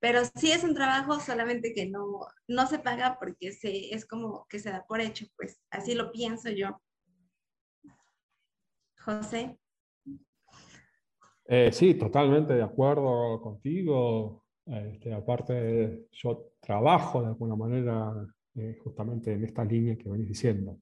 pero 0.00 0.20
sí 0.36 0.52
es 0.52 0.64
un 0.64 0.74
trabajo, 0.74 1.18
solamente 1.20 1.74
que 1.74 1.88
no, 1.88 2.20
no 2.46 2.66
se 2.66 2.78
paga 2.78 3.16
porque 3.18 3.52
se, 3.52 3.94
es 3.94 4.06
como 4.06 4.46
que 4.48 4.58
se 4.58 4.70
da 4.70 4.84
por 4.86 5.00
hecho, 5.00 5.26
pues 5.36 5.60
así 5.70 5.94
lo 5.94 6.12
pienso 6.12 6.50
yo. 6.50 6.80
José. 9.00 9.58
Eh, 11.46 11.72
sí, 11.72 11.94
totalmente 11.94 12.54
de 12.54 12.62
acuerdo 12.62 13.40
contigo. 13.40 14.44
Este, 14.66 15.14
aparte, 15.14 16.06
yo 16.12 16.52
trabajo 16.60 17.22
de 17.22 17.28
alguna 17.28 17.56
manera 17.56 18.12
eh, 18.54 18.76
justamente 18.84 19.32
en 19.32 19.44
esta 19.44 19.64
línea 19.64 19.96
que 19.96 20.10
venís 20.10 20.28
diciendo. 20.28 20.78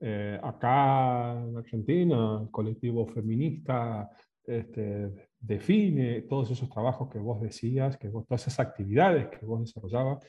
Eh, 0.00 0.38
acá 0.42 1.32
en 1.32 1.56
Argentina, 1.56 2.40
el 2.42 2.50
colectivo 2.50 3.06
feminista 3.06 4.08
este, 4.44 5.30
define 5.40 6.22
todos 6.22 6.50
esos 6.50 6.70
trabajos 6.70 7.10
que 7.10 7.18
vos 7.18 7.40
decías, 7.40 7.96
que 7.96 8.08
vos, 8.08 8.26
todas 8.26 8.46
esas 8.46 8.60
actividades 8.60 9.28
que 9.28 9.44
vos 9.44 9.60
desarrollabas, 9.60 10.24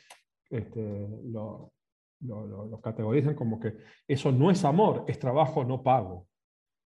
este, 0.50 1.08
lo, 1.26 1.72
lo, 2.22 2.82
categorizan 2.82 3.36
como 3.36 3.60
que 3.60 3.76
eso 4.08 4.32
no 4.32 4.50
es 4.50 4.66
amor, 4.66 5.06
es 5.08 5.20
trabajo 5.20 5.64
no 5.64 5.84
pago. 5.84 6.28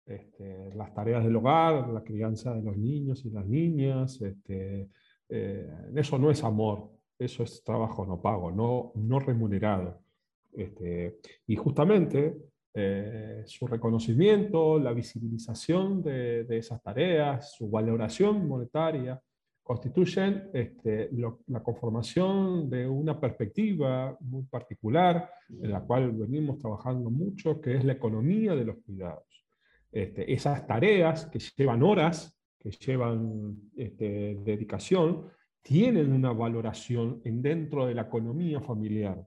Este, 0.05 0.73
las 0.73 0.93
tareas 0.93 1.23
del 1.23 1.35
hogar, 1.35 1.89
la 1.89 2.03
crianza 2.03 2.53
de 2.53 2.63
los 2.63 2.75
niños 2.77 3.23
y 3.25 3.29
las 3.29 3.45
niñas, 3.45 4.19
este, 4.21 4.89
eh, 5.29 5.69
eso 5.95 6.17
no 6.17 6.31
es 6.31 6.43
amor, 6.43 6.89
eso 7.19 7.43
es 7.43 7.63
trabajo 7.63 8.05
no 8.05 8.21
pago, 8.21 8.51
no, 8.51 8.93
no 8.95 9.19
remunerado. 9.19 10.01
Este, 10.53 11.19
y 11.47 11.55
justamente 11.55 12.50
eh, 12.73 13.43
su 13.45 13.67
reconocimiento, 13.67 14.79
la 14.79 14.93
visibilización 14.93 16.01
de, 16.01 16.45
esas 16.57 16.81
tareas, 16.81 17.53
su 17.53 17.69
valoración 17.69 18.47
monetaria, 18.47 19.21
constituyen 19.61 20.49
este, 20.53 21.09
la 21.47 21.61
conformación 21.61 22.69
de 22.69 22.87
una 22.87 23.19
perspectiva 23.19 24.17
muy 24.19 24.43
particular 24.43 25.29
en 25.49 25.71
la 25.71 25.81
cual 25.81 26.11
venimos 26.11 26.57
trabajando 26.59 27.09
mucho, 27.09 27.61
que 27.61 27.75
es 27.75 27.85
la 27.85 27.93
economía 27.93 28.55
de 28.55 28.65
los 28.65 28.77
cuidados. 28.85 29.45
Este, 29.91 30.31
esas 30.31 30.65
tareas 30.65 31.25
que 31.27 31.39
llevan 31.39 31.83
horas, 31.83 32.37
que 32.59 32.71
llevan 32.71 33.55
este, 33.75 34.37
dedicación, 34.43 35.27
tienen 35.61 36.11
una 36.11 36.31
valoración 36.31 37.21
en 37.23 37.41
dentro 37.41 37.85
de 37.85 37.95
la 37.95 38.03
economía 38.03 38.61
familiar. 38.61 39.23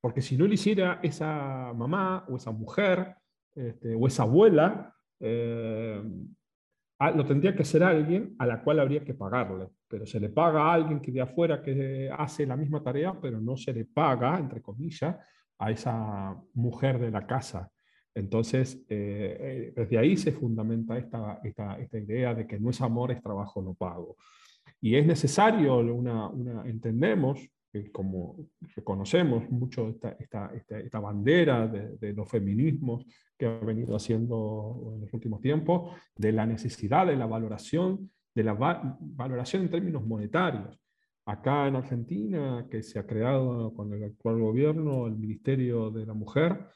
Porque 0.00 0.22
si 0.22 0.36
no 0.36 0.46
lo 0.46 0.54
hiciera 0.54 1.00
esa 1.02 1.72
mamá 1.74 2.24
o 2.28 2.36
esa 2.36 2.52
mujer 2.52 3.16
este, 3.54 3.94
o 3.94 4.06
esa 4.06 4.22
abuela, 4.22 4.94
eh, 5.20 6.02
lo 7.14 7.24
tendría 7.24 7.54
que 7.54 7.62
hacer 7.62 7.82
alguien 7.82 8.34
a 8.38 8.46
la 8.46 8.62
cual 8.62 8.80
habría 8.80 9.04
que 9.04 9.14
pagarle. 9.14 9.68
Pero 9.88 10.06
se 10.06 10.20
le 10.20 10.28
paga 10.28 10.62
a 10.62 10.74
alguien 10.74 11.00
que 11.00 11.12
de 11.12 11.20
afuera 11.20 11.62
que 11.62 12.10
hace 12.16 12.46
la 12.46 12.56
misma 12.56 12.82
tarea, 12.82 13.18
pero 13.20 13.40
no 13.40 13.56
se 13.56 13.72
le 13.72 13.84
paga, 13.84 14.38
entre 14.38 14.60
comillas, 14.60 15.16
a 15.58 15.70
esa 15.70 16.36
mujer 16.54 16.98
de 16.98 17.10
la 17.10 17.26
casa. 17.26 17.70
Entonces, 18.14 18.84
eh, 18.88 19.36
eh, 19.40 19.72
desde 19.76 19.98
ahí 19.98 20.16
se 20.16 20.32
fundamenta 20.32 20.98
esta, 20.98 21.40
idea 21.92 22.34
de 22.34 22.46
que 22.46 22.58
no 22.58 22.70
es 22.70 22.80
amor, 22.80 23.12
es 23.12 23.22
trabajo 23.22 23.62
no 23.62 23.74
pago. 23.74 24.16
Y 24.80 24.96
es 24.96 25.06
necesario, 25.06 25.78
una 25.78 26.30
entendemos, 26.64 27.48
que 27.70 27.90
como 27.90 28.36
reconocemos 28.74 29.48
mucho 29.50 29.88
esta, 29.88 30.10
esta, 30.18 30.52
esta 30.54 31.00
bandera 31.00 31.66
de, 31.66 31.96
de, 31.96 32.12
los 32.12 32.28
feminismos 32.28 33.04
que 33.36 33.46
ha 33.46 33.58
venido 33.58 33.94
haciendo 33.94 34.92
en 34.94 35.02
los 35.02 35.12
últimos 35.12 35.40
tiempos, 35.40 35.94
de 36.16 36.32
la 36.32 36.46
necesidad 36.46 37.06
de 37.06 37.16
la 37.16 37.26
valoración, 37.26 38.10
de 38.34 38.44
la 38.44 38.54
valoración 38.54 39.62
en 39.62 39.70
términos 39.70 40.06
monetarios. 40.06 40.80
Acá 41.26 41.68
en 41.68 41.76
Argentina, 41.76 42.66
que 42.70 42.82
se 42.82 42.98
ha 42.98 43.06
creado 43.06 43.74
con 43.74 43.92
el 43.92 44.02
actual 44.02 44.38
gobierno, 44.40 45.06
el 45.06 45.16
Ministerio 45.16 45.90
de 45.90 46.06
la 46.06 46.14
Mujer, 46.14 46.68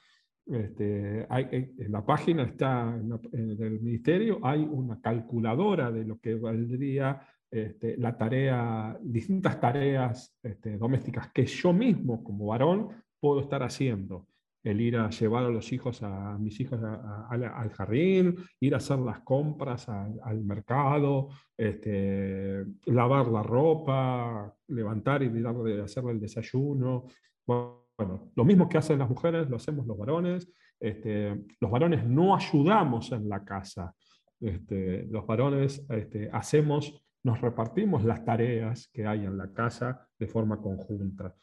este, 0.46 1.24
hay, 1.30 1.72
en 1.78 1.92
la 1.92 2.04
página 2.04 2.42
está 2.42 2.94
en 2.96 3.56
del 3.56 3.80
ministerio 3.80 4.40
hay 4.42 4.60
una 4.60 5.00
calculadora 5.00 5.92
de 5.92 6.04
lo 6.04 6.18
que 6.18 6.34
valdría 6.34 7.24
este, 7.52 7.98
la 7.98 8.16
tarea, 8.16 8.98
distintas 9.02 9.60
tareas 9.60 10.34
este, 10.42 10.78
domésticas 10.78 11.30
que 11.32 11.44
yo 11.44 11.74
mismo 11.74 12.24
como 12.24 12.46
varón 12.46 12.88
puedo 13.20 13.40
estar 13.40 13.62
haciendo. 13.62 14.26
El 14.64 14.80
ir 14.80 14.96
a 14.96 15.10
llevar 15.10 15.44
a 15.44 15.50
los 15.50 15.70
hijos, 15.70 16.02
a, 16.02 16.38
mis 16.38 16.58
hijos 16.60 16.80
al 16.82 17.70
jardín, 17.72 18.36
ir 18.58 18.72
a 18.72 18.78
hacer 18.78 19.00
las 19.00 19.20
compras 19.20 19.86
al, 19.88 20.44
mercado, 20.44 21.28
este, 21.54 22.64
lavar 22.86 23.26
la 23.26 23.42
ropa, 23.42 24.54
levantar 24.68 25.22
y 25.22 25.28
de 25.28 25.82
hacerle 25.82 26.12
el 26.12 26.20
desayuno. 26.20 27.04
Bueno, 27.44 28.30
lo 28.34 28.44
mismo 28.44 28.66
que 28.66 28.78
hacen 28.78 29.00
las 29.00 29.10
mujeres, 29.10 29.50
lo 29.50 29.56
hacemos 29.56 29.86
los 29.86 29.98
varones. 29.98 30.50
Este, 30.80 31.38
los 31.60 31.70
varones 31.70 32.06
no 32.06 32.34
ayudamos 32.34 33.12
en 33.12 33.28
la 33.28 33.44
casa. 33.44 33.94
Los 34.40 35.26
varones 35.26 35.84
hacemos 36.32 37.02
nos 37.22 37.40
repartimos 37.40 38.04
las 38.04 38.24
tareas 38.24 38.88
que 38.88 39.06
hay 39.06 39.24
en 39.24 39.36
la 39.36 39.52
casa 39.52 40.08
de 40.18 40.26
forma 40.26 40.60
conjunta. 40.60 41.34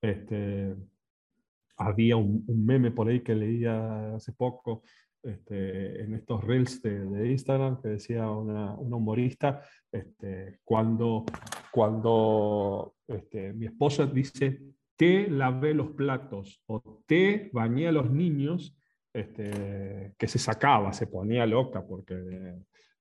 Este, 0.00 0.74
había 1.76 2.16
un, 2.16 2.44
meme 2.46 2.90
por 2.90 3.08
ahí 3.08 3.20
que 3.20 3.34
leía 3.34 4.14
hace 4.14 4.32
poco 4.32 4.82
este, 5.22 6.02
en 6.02 6.14
estos 6.14 6.42
reels 6.44 6.80
de, 6.82 7.30
Instagram 7.30 7.80
que 7.82 7.88
decía 7.88 8.30
una, 8.30 8.74
humorista, 8.74 9.62
este, 9.90 10.60
cuando, 10.64 11.24
cuando 11.70 12.94
este, 13.06 13.52
mi 13.52 13.66
esposa 13.66 14.06
dice, 14.06 14.60
te 14.96 15.28
lavé 15.28 15.74
los 15.74 15.90
platos 15.90 16.62
o 16.66 17.02
te 17.06 17.50
bañé 17.52 17.88
a 17.88 17.92
los 17.92 18.10
niños, 18.10 18.74
que 19.12 20.28
se 20.28 20.38
sacaba, 20.38 20.92
se 20.92 21.06
ponía 21.06 21.46
loca 21.46 21.82
porque 21.86 22.14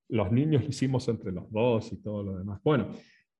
los 0.09 0.31
niños 0.31 0.63
hicimos 0.67 1.07
entre 1.07 1.31
los 1.31 1.51
dos 1.51 1.91
y 1.91 2.01
todo 2.01 2.23
lo 2.23 2.37
demás. 2.37 2.59
Bueno, 2.63 2.89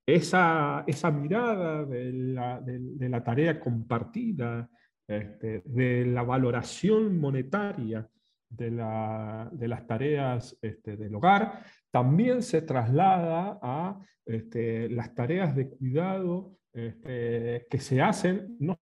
esa, 0.06 0.84
esa 0.88 1.12
mirada 1.12 1.86
de 1.86 2.14
la, 2.14 2.62
de, 2.62 3.10
la, 3.10 3.24
tarea 3.24 3.60
compartida, 3.60 4.70
este, 5.08 5.62
de 5.66 6.06
la 6.06 6.24
valoración 6.24 7.18
monetaria 7.20 8.08
de, 8.50 8.72
la, 8.72 9.50
de 9.52 9.68
las 9.68 9.88
tareas 9.88 10.58
este, 10.62 10.96
del 10.98 11.16
hogar, 11.16 11.64
también 11.92 12.42
se 12.42 12.62
traslada 12.62 13.60
a 13.62 14.00
este, 14.26 14.90
las 14.90 15.14
tareas 15.16 15.56
de 15.56 15.70
cuidado 15.70 16.58
que 16.74 17.78
se 17.80 18.02
hacen 18.02 18.58
no 18.60 18.78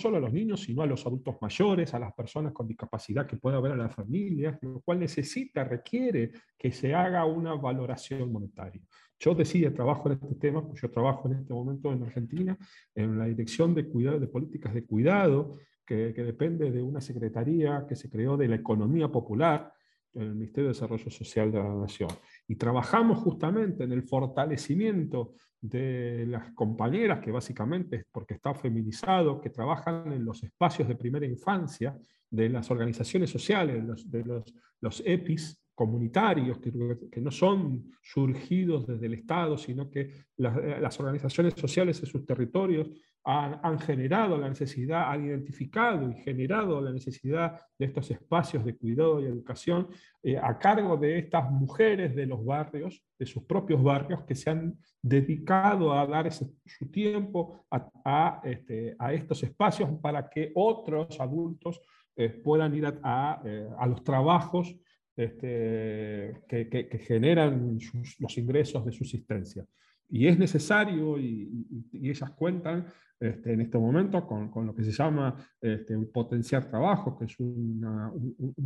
solo 0.00 0.16
a 0.16 0.20
los 0.20 0.32
niños, 0.32 0.60
sino 0.60 0.82
a 0.82 0.86
los 0.86 1.06
adultos 1.06 1.36
mayores, 1.40 1.92
a 1.94 1.98
las 1.98 2.12
personas 2.14 2.52
con 2.52 2.66
discapacidad 2.66 3.26
que 3.26 3.36
pueda 3.36 3.58
haber 3.58 3.72
en 3.72 3.78
las 3.78 3.94
familias, 3.94 4.58
lo 4.62 4.80
cual 4.80 5.00
necesita, 5.00 5.64
requiere 5.64 6.32
que 6.56 6.72
se 6.72 6.94
haga 6.94 7.24
una 7.24 7.54
valoración 7.54 8.32
monetaria. 8.32 8.80
Yo 9.18 9.34
decía, 9.34 9.74
trabajo 9.74 10.10
en 10.10 10.18
este 10.22 10.34
tema, 10.36 10.66
pues 10.66 10.80
yo 10.80 10.90
trabajo 10.90 11.28
en 11.28 11.38
este 11.38 11.52
momento 11.52 11.92
en 11.92 12.02
Argentina 12.04 12.56
en 12.94 13.18
la 13.18 13.26
dirección 13.26 13.74
de, 13.74 13.88
cuidado, 13.88 14.20
de 14.20 14.28
políticas 14.28 14.72
de 14.72 14.84
cuidado, 14.84 15.58
que, 15.84 16.12
que 16.14 16.22
depende 16.22 16.70
de 16.70 16.82
una 16.82 17.00
secretaría 17.00 17.84
que 17.88 17.96
se 17.96 18.08
creó 18.08 18.36
de 18.36 18.48
la 18.48 18.56
economía 18.56 19.08
popular, 19.08 19.72
en 20.14 20.22
el 20.22 20.34
Ministerio 20.34 20.68
de 20.68 20.74
Desarrollo 20.74 21.10
Social 21.10 21.52
de 21.52 21.58
la 21.58 21.74
Nación. 21.74 22.10
Y 22.46 22.56
trabajamos 22.56 23.18
justamente 23.18 23.84
en 23.84 23.92
el 23.92 24.02
fortalecimiento 24.02 25.34
de 25.60 26.26
las 26.26 26.52
compañeras, 26.52 27.20
que 27.20 27.32
básicamente 27.32 27.96
es 27.96 28.06
porque 28.10 28.34
está 28.34 28.54
feminizado, 28.54 29.40
que 29.40 29.50
trabajan 29.50 30.12
en 30.12 30.24
los 30.24 30.42
espacios 30.42 30.88
de 30.88 30.96
primera 30.96 31.26
infancia, 31.26 31.96
de 32.30 32.48
las 32.48 32.70
organizaciones 32.70 33.30
sociales, 33.30 33.76
de 34.06 34.24
los, 34.24 34.54
los, 34.80 35.02
EPIs 35.04 35.60
comunitarios, 35.74 36.58
que, 36.58 37.20
no 37.20 37.30
son 37.30 37.90
surgidos 38.02 38.86
desde 38.86 39.06
el 39.06 39.14
Estado, 39.14 39.56
sino 39.56 39.90
que 39.90 40.10
las, 40.36 40.80
las 40.80 41.00
organizaciones 41.00 41.54
sociales 41.54 42.00
en 42.00 42.06
sus 42.06 42.26
territorios 42.26 42.90
han, 43.24 43.78
generado 43.80 44.38
la 44.38 44.48
necesidad, 44.48 45.10
han 45.10 45.26
identificado 45.26 46.10
y 46.10 46.14
generado 46.22 46.80
la 46.80 46.92
necesidad 46.92 47.60
de 47.78 47.86
estos 47.86 48.10
espacios 48.10 48.64
de 48.64 48.76
cuidado 48.76 49.20
y 49.20 49.26
educación 49.26 49.88
eh, 50.22 50.38
a 50.38 50.58
cargo 50.58 50.96
de 50.96 51.18
estas 51.18 51.50
mujeres 51.50 52.14
de 52.14 52.26
los 52.26 52.44
barrios, 52.44 53.04
de 53.18 53.26
sus 53.26 53.44
propios 53.44 53.82
barrios, 53.82 54.24
que 54.24 54.34
se 54.34 54.50
han 54.50 54.78
dedicado 55.02 55.92
a 55.92 56.06
dar 56.06 56.32
su 56.32 56.90
tiempo 56.90 57.66
a, 57.70 58.40
este, 58.44 58.96
a, 58.98 59.12
estos 59.12 59.42
espacios 59.42 59.90
para 60.00 60.28
que 60.28 60.50
otros 60.54 61.20
adultos 61.20 61.80
eh, 62.16 62.30
puedan 62.30 62.74
ir 62.74 62.86
a, 63.02 63.42
eh, 63.44 63.68
los 63.86 64.02
trabajos 64.02 64.74
este, 65.16 66.42
que, 66.48 67.00
generan 67.06 67.78
los 68.18 68.38
ingresos 68.38 68.84
de 68.86 68.92
subsistencia. 68.92 69.66
Y 70.08 70.26
es 70.26 70.38
necesario, 70.38 71.18
y, 71.18 71.66
ellas 71.92 72.30
cuentan 72.30 72.86
este, 73.20 73.52
en 73.52 73.60
este 73.60 73.78
momento 73.78 74.26
con, 74.26 74.50
con, 74.50 74.66
lo 74.66 74.74
que 74.74 74.84
se 74.84 74.92
llama 74.92 75.34
este, 75.60 75.98
potenciar 75.98 76.68
trabajo, 76.68 77.18
que 77.18 77.26
es 77.26 77.38
un, 77.38 77.84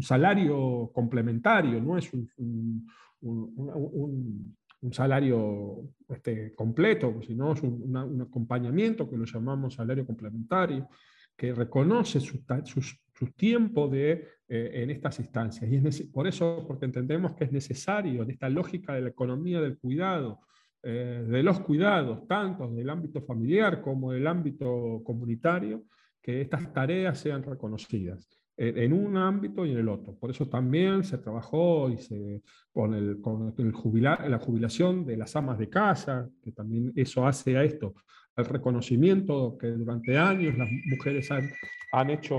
salario 0.01 0.91
complementario, 0.93 1.81
no 1.81 1.99
es 1.99 2.13
un, 2.13 2.87
un, 3.21 4.93
salario 4.93 5.89
este, 6.09 6.55
completo, 6.55 7.21
sino 7.27 7.53
es 7.53 7.63
un, 7.63 8.21
acompañamiento 8.21 9.09
que 9.09 9.17
lo 9.17 9.25
llamamos 9.25 9.75
salario 9.75 10.07
complementario, 10.07 10.89
que 11.37 11.55
reconoce 11.55 12.21
su, 12.21 12.45
su, 12.65 13.27
tiempo 13.35 13.89
de, 13.89 14.27
eh, 14.49 14.71
en 14.75 14.91
estas 14.91 15.19
instancias. 15.19 15.71
Y 15.71 15.77
es 15.77 16.03
por 16.03 16.27
eso, 16.27 16.65
porque 16.69 16.85
entendemos 16.85 17.35
que 17.35 17.45
es 17.45 17.53
necesario, 17.53 18.23
en 18.23 18.31
esta 18.31 18.49
lógica 18.49 18.95
de 18.95 19.01
la 19.01 19.09
economía 19.09 19.61
del 19.61 19.79
cuidado, 19.79 20.41
eh, 20.83 21.25
de 21.27 21.43
los 21.43 21.61
cuidados, 21.61 22.27
tanto 22.27 22.69
del 22.69 22.91
ámbito 22.91 23.23
familiar 23.23 23.81
como 23.81 24.13
del 24.13 24.27
ámbito 24.27 25.03
comunitario, 25.05 25.85
que 26.21 26.41
estas 26.41 26.73
tareas 26.73 27.19
sean 27.19 27.43
reconocidas 27.43 28.29
en 28.57 28.93
un 28.93 29.17
ámbito 29.17 29.65
y 29.67 29.73
en 29.73 29.79
el 29.79 29.89
otro. 29.89 30.15
Por 30.15 30.31
eso 30.31 30.47
también 30.49 31.03
se 31.03 31.19
trabajó 31.19 31.91
y 31.91 31.99
se, 31.99 32.43
con, 32.71 32.95
el, 32.95 33.21
con 33.21 33.53
el 33.57 33.73
jubilar, 33.73 34.29
la 34.29 34.39
jubilación 34.39 35.05
de 35.05 35.17
las 35.17 35.35
amas 35.35 35.59
de 35.59 35.69
casa, 35.69 36.29
que 36.43 36.53
también 36.53 36.93
eso 36.95 37.27
hace 37.27 37.57
a 37.57 37.65
esto, 37.65 37.95
el 38.37 38.45
reconocimiento 38.45 39.57
que 39.59 39.69
durante 39.69 40.17
años 40.17 40.57
las 40.57 40.69
mujeres 40.87 41.31
han, 41.31 41.51
han 41.93 42.11
hecho 42.11 42.37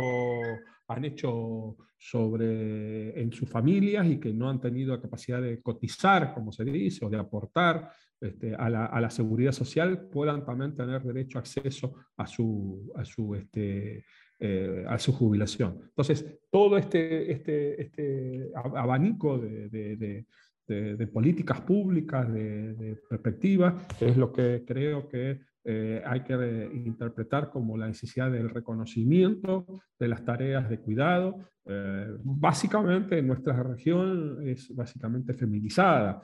han 0.87 1.05
hecho 1.05 1.77
sobre, 1.97 3.19
en 3.19 3.31
sus 3.31 3.49
familias 3.49 4.05
y 4.07 4.19
que 4.19 4.33
no 4.33 4.49
han 4.49 4.59
tenido 4.59 4.95
la 4.95 5.01
capacidad 5.01 5.41
de 5.41 5.61
cotizar, 5.61 6.33
como 6.33 6.51
se 6.51 6.65
dice, 6.65 7.05
o 7.05 7.09
de 7.09 7.17
aportar 7.17 7.91
este, 8.23 8.55
a, 8.55 8.69
la, 8.69 8.85
a, 8.85 9.01
la, 9.01 9.09
seguridad 9.09 9.51
social, 9.51 10.07
puedan 10.09 10.45
también 10.45 10.75
tener 10.75 11.03
derecho 11.03 11.37
a 11.37 11.41
acceso 11.41 11.93
a 12.17 12.25
su, 12.25 12.91
a 12.95 13.03
su, 13.03 13.35
este, 13.35 14.05
eh, 14.39 14.83
a 14.87 14.97
su 14.97 15.13
jubilación. 15.13 15.79
Entonces, 15.83 16.39
todo 16.49 16.77
este, 16.77 17.31
este, 17.31 17.81
este 17.81 18.51
abanico 18.55 19.37
de, 19.37 19.69
de, 19.69 20.25
de, 20.67 21.07
políticas 21.07 21.61
públicas, 21.61 22.31
de, 22.33 22.97
perspectiva, 23.09 23.77
es 23.99 24.17
lo 24.17 24.31
que 24.33 24.63
creo 24.65 25.07
que 25.07 25.39
eh, 25.63 26.01
hay 26.05 26.23
que 26.23 26.69
interpretar 26.73 27.49
como 27.51 27.77
la 27.77 27.87
necesidad 27.87 28.31
del 28.31 28.49
reconocimiento 28.49 29.65
de 29.97 30.07
las 30.07 30.25
tareas 30.25 30.69
de 30.69 30.79
cuidado. 30.79 31.37
Eh, 31.65 32.07
básicamente 32.23 33.21
nuestra 33.21 33.63
región 33.63 34.45
es 34.45 34.75
básicamente 34.75 35.33
feminizada. 35.33 36.21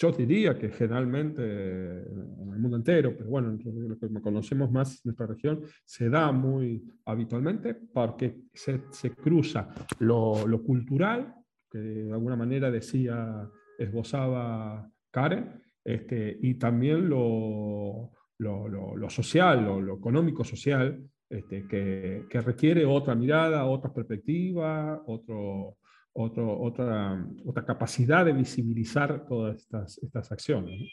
Yo 0.00 0.10
diría 0.12 0.58
que 0.58 0.70
generalmente 0.70 1.42
en 1.42 2.52
el 2.54 2.58
mundo 2.58 2.78
entero, 2.78 3.14
pero 3.14 3.28
bueno, 3.28 3.58
lo 3.62 3.98
que 3.98 4.08
conocemos 4.22 4.70
más 4.70 4.94
en 4.94 5.00
nuestra 5.04 5.26
región, 5.26 5.60
se 5.84 6.08
da 6.08 6.32
muy 6.32 6.82
habitualmente 7.04 7.74
porque 7.74 8.44
se, 8.54 8.80
se 8.90 9.10
cruza 9.10 9.68
lo, 9.98 10.46
lo, 10.46 10.62
cultural, 10.62 11.34
que 11.70 11.78
de 11.78 12.12
alguna 12.12 12.34
manera 12.34 12.70
decía, 12.70 13.46
esbozaba 13.78 14.90
Karen, 15.10 15.60
este, 15.84 16.38
y 16.40 16.54
también 16.54 17.06
lo, 17.06 18.10
lo, 18.38 18.68
lo 18.68 19.10
social, 19.10 19.64
lo, 19.64 19.96
económico-social, 19.96 20.98
este, 21.28 21.68
que, 21.68 22.24
que, 22.30 22.40
requiere 22.40 22.86
otra 22.86 23.14
mirada, 23.14 23.66
otra 23.66 23.92
perspectiva, 23.92 25.02
otro, 25.06 25.76
otro, 26.22 26.60
otra, 26.60 27.26
otra 27.44 27.64
capacidad 27.64 28.24
de 28.24 28.32
visibilizar 28.32 29.26
todas 29.26 29.56
estas, 29.56 29.98
estas 29.98 30.32
acciones. 30.32 30.90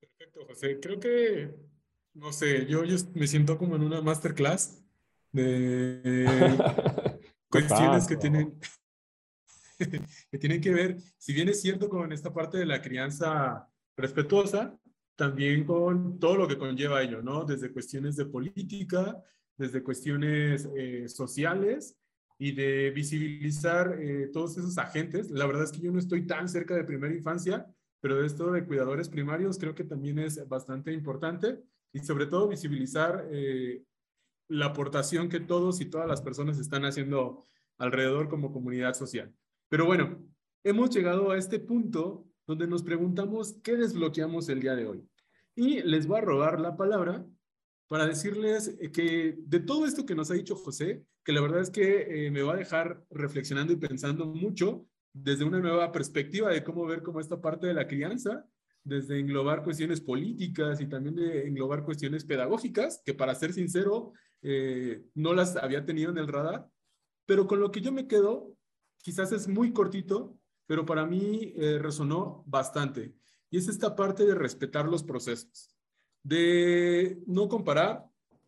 Perfecto, 0.00 0.46
José. 0.46 0.80
Creo 0.80 1.00
que, 1.00 1.54
no 2.14 2.32
sé, 2.32 2.66
yo, 2.66 2.84
yo 2.84 2.96
me 3.14 3.26
siento 3.26 3.58
como 3.58 3.76
en 3.76 3.82
una 3.82 4.00
masterclass 4.00 4.82
de 5.32 6.00
cuestiones 7.48 8.06
que 8.06 8.16
tienen, 8.16 8.58
que 10.30 10.38
tienen 10.38 10.60
que 10.60 10.72
ver, 10.72 10.98
si 11.18 11.32
bien 11.32 11.48
es 11.48 11.60
cierto 11.60 11.88
con 11.88 12.12
esta 12.12 12.32
parte 12.32 12.58
de 12.58 12.66
la 12.66 12.80
crianza 12.80 13.68
respetuosa, 13.96 14.78
también 15.16 15.64
con 15.64 16.18
todo 16.18 16.36
lo 16.36 16.48
que 16.48 16.58
conlleva 16.58 17.02
ello, 17.02 17.22
¿no? 17.22 17.44
Desde 17.44 17.72
cuestiones 17.72 18.16
de 18.16 18.26
política, 18.26 19.16
desde 19.56 19.82
cuestiones 19.82 20.68
eh, 20.76 21.08
sociales 21.08 21.96
y 22.38 22.52
de 22.52 22.90
visibilizar 22.90 23.98
eh, 24.00 24.28
todos 24.32 24.56
esos 24.58 24.76
agentes. 24.78 25.30
La 25.30 25.46
verdad 25.46 25.64
es 25.64 25.72
que 25.72 25.80
yo 25.80 25.92
no 25.92 25.98
estoy 25.98 26.26
tan 26.26 26.48
cerca 26.48 26.74
de 26.74 26.84
primera 26.84 27.14
infancia, 27.14 27.66
pero 28.00 28.24
esto 28.24 28.50
de 28.50 28.64
cuidadores 28.64 29.08
primarios 29.08 29.58
creo 29.58 29.74
que 29.74 29.84
también 29.84 30.18
es 30.18 30.46
bastante 30.48 30.92
importante 30.92 31.62
y 31.92 32.00
sobre 32.00 32.26
todo 32.26 32.48
visibilizar 32.48 33.26
eh, 33.30 33.82
la 34.48 34.66
aportación 34.66 35.28
que 35.28 35.40
todos 35.40 35.80
y 35.80 35.86
todas 35.86 36.08
las 36.08 36.20
personas 36.20 36.58
están 36.58 36.84
haciendo 36.84 37.46
alrededor 37.78 38.28
como 38.28 38.52
comunidad 38.52 38.94
social. 38.94 39.32
Pero 39.68 39.86
bueno, 39.86 40.22
hemos 40.64 40.90
llegado 40.90 41.30
a 41.30 41.38
este 41.38 41.60
punto 41.60 42.26
donde 42.46 42.66
nos 42.66 42.82
preguntamos 42.82 43.54
qué 43.62 43.76
desbloqueamos 43.76 44.48
el 44.48 44.60
día 44.60 44.74
de 44.74 44.86
hoy. 44.86 45.08
Y 45.54 45.82
les 45.82 46.06
voy 46.06 46.18
a 46.18 46.22
robar 46.22 46.60
la 46.60 46.76
palabra 46.76 47.24
para 47.88 48.06
decirles 48.06 48.76
que 48.92 49.36
de 49.38 49.60
todo 49.60 49.86
esto 49.86 50.06
que 50.06 50.14
nos 50.14 50.30
ha 50.30 50.34
dicho 50.34 50.56
José, 50.56 51.04
que 51.24 51.32
la 51.32 51.40
verdad 51.40 51.60
es 51.60 51.70
que 51.70 52.26
eh, 52.26 52.30
me 52.30 52.42
va 52.42 52.54
a 52.54 52.56
dejar 52.56 53.04
reflexionando 53.10 53.72
y 53.72 53.76
pensando 53.76 54.26
mucho 54.26 54.86
desde 55.12 55.44
una 55.44 55.60
nueva 55.60 55.92
perspectiva 55.92 56.50
de 56.50 56.64
cómo 56.64 56.86
ver 56.86 57.02
como 57.02 57.20
esta 57.20 57.40
parte 57.40 57.66
de 57.66 57.74
la 57.74 57.86
crianza, 57.86 58.46
desde 58.82 59.18
englobar 59.18 59.62
cuestiones 59.62 60.00
políticas 60.00 60.80
y 60.80 60.86
también 60.86 61.16
de 61.16 61.46
englobar 61.46 61.84
cuestiones 61.84 62.24
pedagógicas, 62.24 63.02
que 63.04 63.14
para 63.14 63.34
ser 63.34 63.52
sincero, 63.52 64.12
eh, 64.42 65.04
no 65.14 65.32
las 65.32 65.56
había 65.56 65.86
tenido 65.86 66.10
en 66.10 66.18
el 66.18 66.28
radar, 66.28 66.68
pero 67.26 67.46
con 67.46 67.60
lo 67.60 67.70
que 67.70 67.80
yo 67.80 67.92
me 67.92 68.06
quedo, 68.06 68.56
quizás 68.98 69.32
es 69.32 69.48
muy 69.48 69.72
cortito, 69.72 70.38
pero 70.66 70.84
para 70.84 71.06
mí 71.06 71.54
eh, 71.56 71.78
resonó 71.78 72.42
bastante, 72.46 73.14
y 73.50 73.56
es 73.56 73.68
esta 73.68 73.94
parte 73.94 74.26
de 74.26 74.34
respetar 74.34 74.86
los 74.86 75.02
procesos 75.02 75.73
de 76.24 77.22
no 77.26 77.48
comparar, 77.48 78.04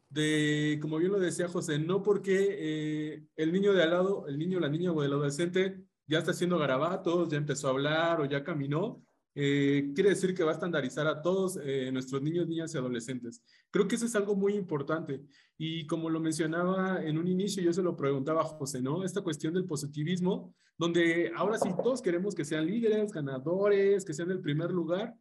de, 0.08 0.78
como 0.82 0.98
bien 0.98 1.12
lo 1.12 1.20
decía 1.20 1.46
José, 1.46 1.78
no 1.78 2.02
porque 2.02 2.48
eh, 2.50 3.24
el 3.36 3.52
niño 3.52 3.72
de 3.72 3.82
al 3.84 3.90
lado, 3.90 4.26
el 4.26 4.38
niño, 4.38 4.58
la 4.58 4.68
niña 4.68 4.90
o 4.90 5.02
el 5.04 5.12
adolescente 5.12 5.80
ya 6.06 6.18
está 6.18 6.32
haciendo 6.32 6.58
garabatos, 6.58 7.28
ya 7.28 7.36
empezó 7.36 7.68
a 7.68 7.70
hablar 7.70 8.20
o 8.20 8.24
ya 8.24 8.42
caminó, 8.42 9.02
eh, 9.38 9.92
quiere 9.94 10.10
decir 10.10 10.34
que 10.34 10.42
va 10.42 10.52
a 10.52 10.54
estandarizar 10.54 11.06
a 11.06 11.20
todos 11.20 11.58
eh, 11.62 11.90
nuestros 11.92 12.22
niños, 12.22 12.48
niñas 12.48 12.74
y 12.74 12.78
adolescentes. 12.78 13.42
Creo 13.70 13.86
que 13.86 13.96
eso 13.96 14.06
es 14.06 14.16
algo 14.16 14.34
muy 14.34 14.54
importante. 14.54 15.20
Y 15.58 15.86
como 15.86 16.08
lo 16.08 16.20
mencionaba 16.20 17.04
en 17.04 17.18
un 17.18 17.28
inicio, 17.28 17.62
yo 17.62 17.70
se 17.74 17.82
lo 17.82 17.94
preguntaba 17.94 18.40
a 18.40 18.44
José, 18.44 18.80
¿no? 18.80 19.04
Esta 19.04 19.20
cuestión 19.20 19.52
del 19.52 19.66
positivismo, 19.66 20.54
donde 20.78 21.32
ahora 21.36 21.58
sí 21.58 21.68
todos 21.84 22.00
queremos 22.00 22.34
que 22.34 22.46
sean 22.46 22.66
líderes, 22.66 23.12
ganadores, 23.12 24.06
que 24.06 24.14
sean 24.14 24.30
el 24.30 24.40
primer 24.40 24.70
lugar. 24.70 25.14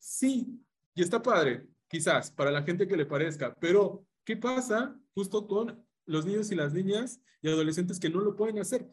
Sí, 0.00 0.60
y 0.92 1.02
está 1.02 1.22
padre, 1.22 1.64
quizás 1.88 2.30
para 2.30 2.50
la 2.50 2.62
gente 2.62 2.86
que 2.86 2.96
le 2.96 3.06
parezca, 3.06 3.54
pero 3.60 4.06
¿qué 4.24 4.36
pasa 4.36 4.98
justo 5.14 5.46
con 5.46 5.84
los 6.06 6.26
niños 6.26 6.50
y 6.50 6.54
las 6.54 6.72
niñas 6.72 7.20
y 7.42 7.48
adolescentes 7.48 7.98
que 7.98 8.10
no 8.10 8.20
lo 8.20 8.36
pueden 8.36 8.58
hacer? 8.58 8.88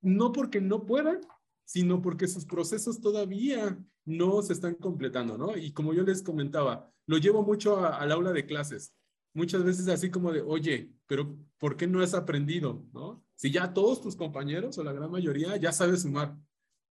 No 0.00 0.32
porque 0.32 0.60
no 0.60 0.86
puedan, 0.86 1.20
sino 1.64 2.02
porque 2.02 2.26
sus 2.26 2.46
procesos 2.46 3.00
todavía 3.00 3.78
no 4.04 4.42
se 4.42 4.54
están 4.54 4.74
completando, 4.74 5.38
¿no? 5.38 5.56
Y 5.56 5.72
como 5.72 5.94
yo 5.94 6.02
les 6.02 6.22
comentaba, 6.22 6.90
lo 7.06 7.18
llevo 7.18 7.42
mucho 7.42 7.84
al 7.84 8.10
aula 8.12 8.32
de 8.32 8.46
clases. 8.46 8.94
Muchas 9.34 9.62
veces 9.62 9.86
así 9.88 10.10
como 10.10 10.32
de, 10.32 10.40
oye, 10.40 10.92
pero 11.06 11.36
¿por 11.58 11.76
qué 11.76 11.86
no 11.86 12.02
has 12.02 12.14
aprendido, 12.14 12.84
no? 12.92 13.24
Si 13.36 13.50
ya 13.50 13.72
todos 13.72 14.00
tus 14.00 14.16
compañeros 14.16 14.76
o 14.78 14.84
la 14.84 14.92
gran 14.92 15.10
mayoría 15.10 15.56
ya 15.56 15.72
sabes 15.72 16.02
sumar. 16.02 16.36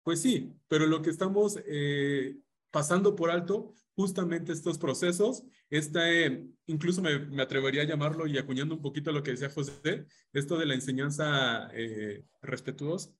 Pues 0.04 0.22
sí, 0.22 0.54
pero 0.68 0.86
lo 0.86 1.02
que 1.02 1.10
estamos 1.10 1.58
eh, 1.66 2.38
pasando 2.70 3.16
por 3.16 3.30
alto 3.30 3.74
justamente 3.94 4.52
estos 4.52 4.78
procesos, 4.78 5.44
este, 5.70 6.46
incluso 6.66 7.02
me, 7.02 7.42
atrevería 7.42 7.82
a 7.82 7.86
llamarlo 7.86 8.26
y 8.26 8.38
acuñando 8.38 8.76
un 8.76 8.80
poquito 8.80 9.10
lo 9.10 9.22
que 9.22 9.32
decía 9.32 9.50
José, 9.50 10.06
esto 10.32 10.56
de 10.56 10.66
la 10.66 10.74
enseñanza 10.74 11.68
eh, 11.74 12.24
respetuosa, 12.40 13.10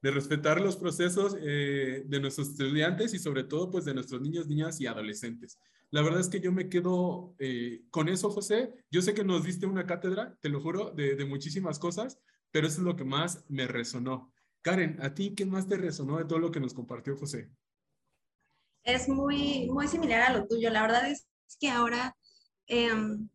de 0.00 0.10
respetar 0.10 0.60
los 0.60 0.76
procesos 0.76 1.36
eh, 1.38 2.04
de 2.06 2.20
nuestros 2.20 2.48
estudiantes 2.48 3.12
y 3.14 3.18
sobre 3.18 3.44
todo 3.44 3.70
pues 3.70 3.84
de 3.84 3.94
nuestros 3.94 4.22
niños, 4.22 4.48
niñas 4.48 4.80
y 4.80 4.86
adolescentes. 4.86 5.58
La 5.90 6.00
verdad 6.00 6.20
es 6.20 6.30
que 6.30 6.40
yo 6.40 6.50
me 6.50 6.70
quedo 6.70 7.34
eh, 7.38 7.82
con 7.90 8.08
eso, 8.08 8.30
José. 8.30 8.72
Yo 8.90 9.02
sé 9.02 9.12
que 9.12 9.24
nos 9.24 9.44
diste 9.44 9.66
una 9.66 9.84
cátedra, 9.84 10.34
te 10.40 10.48
lo 10.48 10.60
juro, 10.60 10.92
de, 10.92 11.14
de 11.14 11.26
muchísimas 11.26 11.78
cosas, 11.78 12.18
pero 12.50 12.66
eso 12.66 12.78
es 12.80 12.84
lo 12.84 12.96
que 12.96 13.04
más 13.04 13.44
me 13.50 13.66
resonó. 13.66 14.32
Karen, 14.62 14.96
¿a 15.02 15.12
ti 15.12 15.34
qué 15.34 15.44
más 15.44 15.68
te 15.68 15.76
resonó 15.76 16.16
de 16.16 16.24
todo 16.24 16.38
lo 16.38 16.50
que 16.50 16.60
nos 16.60 16.72
compartió 16.72 17.16
José? 17.16 17.50
Es 18.84 19.08
muy, 19.08 19.68
muy 19.70 19.88
similar 19.88 20.22
a 20.22 20.32
lo 20.32 20.46
tuyo. 20.46 20.70
La 20.70 20.82
verdad 20.82 21.08
es 21.08 21.26
que 21.60 21.70
ahora 21.70 22.16
em, 22.66 23.28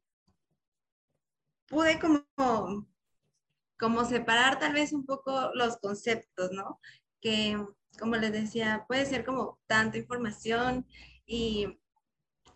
pude 1.68 2.00
como, 2.00 2.88
como 3.78 4.06
separar 4.06 4.60
tal 4.60 4.74
vez 4.74 4.94
un 4.94 5.06
poco 5.06 5.52
los 5.54 5.78
conceptos, 5.78 6.52
¿no? 6.52 6.80
Que, 7.22 7.58
como 8.00 8.16
les 8.16 8.32
decía, 8.32 8.86
puede 8.88 9.06
ser 9.06 9.26
como 9.26 9.60
tanta 9.68 9.98
información 9.98 10.86
y 11.26 11.68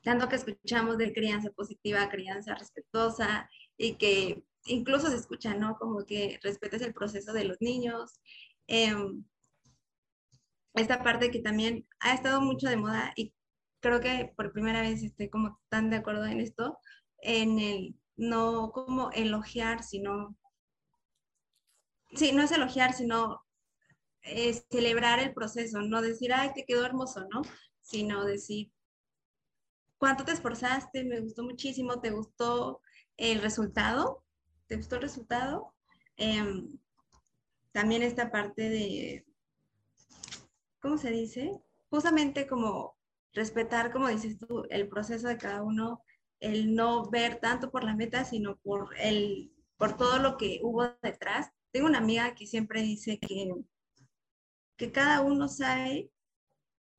tanto 0.04 0.28
que 0.30 0.36
escuchamos 0.36 0.98
de 0.98 1.14
crianza 1.14 1.52
positiva, 1.52 2.10
crianza 2.10 2.56
respetuosa 2.56 3.50
y 3.78 3.96
que 3.96 4.44
incluso 4.66 5.10
se 5.10 5.16
escucha, 5.18 5.54
¿no? 5.56 5.78
Como 5.78 6.06
que 6.06 6.40
respetes 6.44 6.82
el 6.82 6.94
proceso 6.94 7.34
de 7.34 7.46
los 7.46 7.58
niños. 7.62 8.20
Em, 8.68 9.24
esta 10.74 11.04
parte 11.04 11.32
que 11.32 11.40
también 11.40 11.88
ha 12.00 12.14
estado 12.14 12.42
mucho 12.42 12.70
de 12.70 12.78
moda 12.78 13.12
y 13.16 13.34
creo 13.82 14.00
que 14.00 14.32
por 14.36 14.54
primera 14.54 14.82
vez 14.82 15.04
estoy 15.04 15.30
como 15.30 15.60
tan 15.70 15.90
de 15.90 15.98
acuerdo 15.98 16.26
en 16.26 16.40
esto, 16.40 16.78
en 17.22 17.60
el 17.60 17.96
no 18.16 18.72
como 18.72 19.12
elogiar, 19.12 19.84
sino, 19.84 20.38
sí, 22.14 22.32
no 22.32 22.44
es 22.44 22.52
elogiar, 22.52 22.94
sino 22.94 23.42
es 24.22 24.66
celebrar 24.70 25.20
el 25.20 25.34
proceso, 25.34 25.82
no 25.82 26.02
decir, 26.02 26.32
ay, 26.34 26.52
te 26.54 26.66
quedó 26.66 26.86
hermoso, 26.86 27.26
¿no? 27.32 27.42
Sino 27.82 28.24
decir, 28.24 28.72
¿cuánto 29.98 30.24
te 30.24 30.32
esforzaste? 30.32 31.04
Me 31.04 31.20
gustó 31.20 31.44
muchísimo, 31.44 32.00
¿te 32.00 32.12
gustó 32.12 32.82
el 33.18 33.42
resultado? 33.42 34.24
¿Te 34.68 34.78
gustó 34.78 34.96
el 34.96 35.02
resultado? 35.02 35.74
Em, 36.18 36.78
también 37.72 38.04
esta 38.04 38.32
parte 38.32 38.70
de, 38.70 39.26
¿cómo 40.82 40.98
se 40.98 41.12
dice? 41.12 41.62
Justamente 41.90 42.48
como 42.48 42.98
respetar, 43.34 43.92
como 43.92 44.08
dices 44.10 44.38
tú, 44.38 44.66
el 44.70 44.90
proceso 44.90 45.28
de 45.28 45.38
cada 45.38 45.64
uno, 45.64 46.04
el 46.40 46.76
no 46.76 47.10
ver 47.10 47.40
tanto 47.40 47.72
por 47.72 47.84
la 47.84 47.96
meta, 47.96 48.26
sino 48.26 48.58
por, 48.58 48.90
el, 49.00 49.52
por 49.78 49.96
todo 49.98 50.20
lo 50.20 50.38
que 50.38 50.60
hubo 50.64 50.84
detrás. 51.02 51.50
Tengo 51.72 51.88
una 51.88 52.00
amiga 52.00 52.36
que 52.36 52.48
siempre 52.48 52.82
dice 52.82 53.20
que, 53.20 53.54
que 54.78 54.92
cada 54.92 55.22
uno 55.22 55.48
sabe 55.48 56.12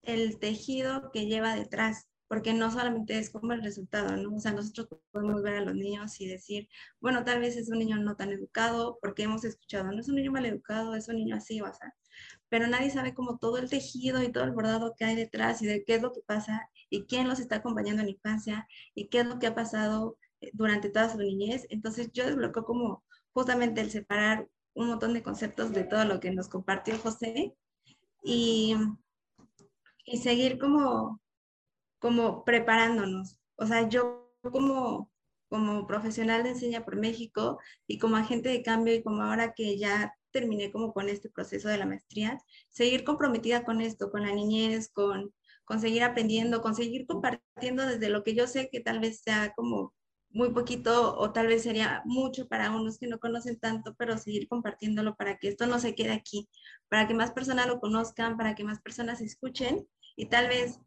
el 0.03 0.39
tejido 0.39 1.11
que 1.13 1.27
lleva 1.27 1.55
detrás 1.55 2.09
porque 2.33 2.55
no 2.55 2.71
solamente 2.71 3.19
es 3.19 3.29
como 3.29 3.53
el 3.53 3.63
resultado, 3.63 4.17
¿no? 4.17 4.35
O 4.35 4.41
sea, 4.41 4.53
nosotros 4.53 4.89
podemos 5.11 5.43
ver 5.43 5.57
a 5.57 5.61
los 5.61 5.75
niños 5.75 6.19
y 6.19 6.27
decir, 6.27 6.67
bueno, 6.99 7.25
tal 7.25 7.41
vez 7.41 7.59
es 7.59 7.69
un 7.69 7.79
niño 7.79 7.99
no 7.99 8.17
tan 8.17 8.33
educado, 8.33 8.99
porque 9.03 9.25
hemos 9.25 9.45
escuchado, 9.45 9.93
no 9.93 10.01
es 10.01 10.09
un 10.09 10.15
niño 10.15 10.33
mal 10.33 10.47
educado, 10.47 10.95
es 10.95 11.09
un 11.09 11.17
niño 11.17 11.37
así, 11.37 11.61
o 11.61 11.67
sea, 11.67 11.95
pero 12.53 12.67
nadie 12.67 12.91
sabe 12.91 13.15
como 13.15 13.39
todo 13.39 13.57
el 13.57 13.71
tejido 13.71 14.23
y 14.23 14.31
todo 14.31 14.45
el 14.45 14.53
bordado 14.53 14.95
que 14.95 15.07
hay 15.07 15.17
detrás 15.17 15.63
y 15.63 15.67
de 15.67 15.85
qué 15.85 15.95
es 15.95 16.03
lo 16.03 16.13
que 16.13 16.21
pasa 16.21 16.69
y 16.91 17.07
quién 17.07 17.27
los 17.27 17.41
está 17.41 17.57
acompañando 17.57 18.03
en 18.03 18.09
la 18.09 18.13
infancia 18.13 18.69
y 18.95 19.09
qué 19.09 19.21
es 19.21 19.27
lo 19.27 19.39
que 19.39 19.47
ha 19.47 19.55
pasado 19.55 20.19
eh, 20.43 20.51
durante 20.53 20.91
toda 20.91 21.09
su 21.09 21.17
niñez. 21.17 21.67
Entonces 21.71 22.11
yo 22.13 22.27
desbloqueo 22.27 22.67
como 22.67 23.05
justamente 23.33 23.81
el 23.81 23.91
separar 23.91 24.51
un 24.75 24.89
montón 24.89 25.15
de 25.15 25.23
conceptos 25.23 25.73
de 25.73 25.85
todo 25.85 26.05
lo 26.05 26.21
que 26.21 26.31
nos 26.31 26.51
compartió 26.51 26.99
José 26.99 27.57
y 28.23 28.77
y 30.05 30.19
seguir 30.19 30.59
como, 30.59 31.23
como 32.01 32.45
preparándonos. 32.45 33.39
O 33.57 33.65
sea, 33.67 33.89
yo 33.89 34.31
como, 34.43 35.11
como 35.49 35.87
profesional 35.87 36.43
de 36.43 36.51
Enseña 36.51 36.85
por 36.85 36.97
México 36.97 37.59
y 37.87 37.99
como 37.99 38.17
agente 38.17 38.51
de 38.51 38.63
cambio 38.63 38.95
y 38.95 39.03
como 39.03 39.23
ahora 39.23 39.55
que 39.55 39.79
ya 39.79 40.15
terminé 40.33 40.73
como 40.73 40.93
con 40.93 41.09
este 41.09 41.29
proceso 41.29 41.69
de 41.69 41.79
la 41.79 41.87
maestría, 41.87 42.39
seguir 42.71 43.05
comprometida 43.05 43.65
con 43.65 43.81
esto, 43.81 44.11
con 44.11 44.23
la 44.23 44.33
niñez, 44.33 44.91
con, 44.93 45.33
con 45.65 45.81
seguir 45.81 46.03
aprendiendo, 46.03 46.63
con 46.63 46.75
seguir 46.75 47.07
compartiendo 47.07 47.87
desde 47.87 48.09
lo 48.09 48.25
que 48.25 48.35
yo 48.35 48.47
sé 48.47 48.69
que 48.71 48.81
tal 48.81 49.01
vez 49.01 49.21
sea 49.21 49.53
como 49.55 49.95
muy 50.33 50.51
poquito 50.51 51.17
o 51.19 51.33
tal 51.33 51.47
vez 51.47 51.63
sería 51.63 52.03
mucho 52.05 52.49
para 52.49 52.71
unos 52.71 52.99
que 52.99 53.07
no 53.07 53.19
conocen 53.19 53.59
tanto, 53.59 53.95
pero 53.99 54.17
seguir 54.19 54.49
compartiéndolo 54.49 55.15
para 55.15 55.37
que 55.37 55.49
esto 55.49 55.67
no 55.67 55.79
se 55.79 55.95
quede 55.95 56.13
aquí, 56.13 56.49
para 56.89 57.07
que 57.07 57.15
más 57.15 57.33
personas 57.33 57.67
lo 57.67 57.81
conozcan, 57.81 58.37
para 58.37 58.55
que 58.55 58.65
más 58.65 58.81
personas 58.81 59.21
escuchen 59.21 59.87
y 60.17 60.27
tal 60.27 60.49
vez, 60.49 60.79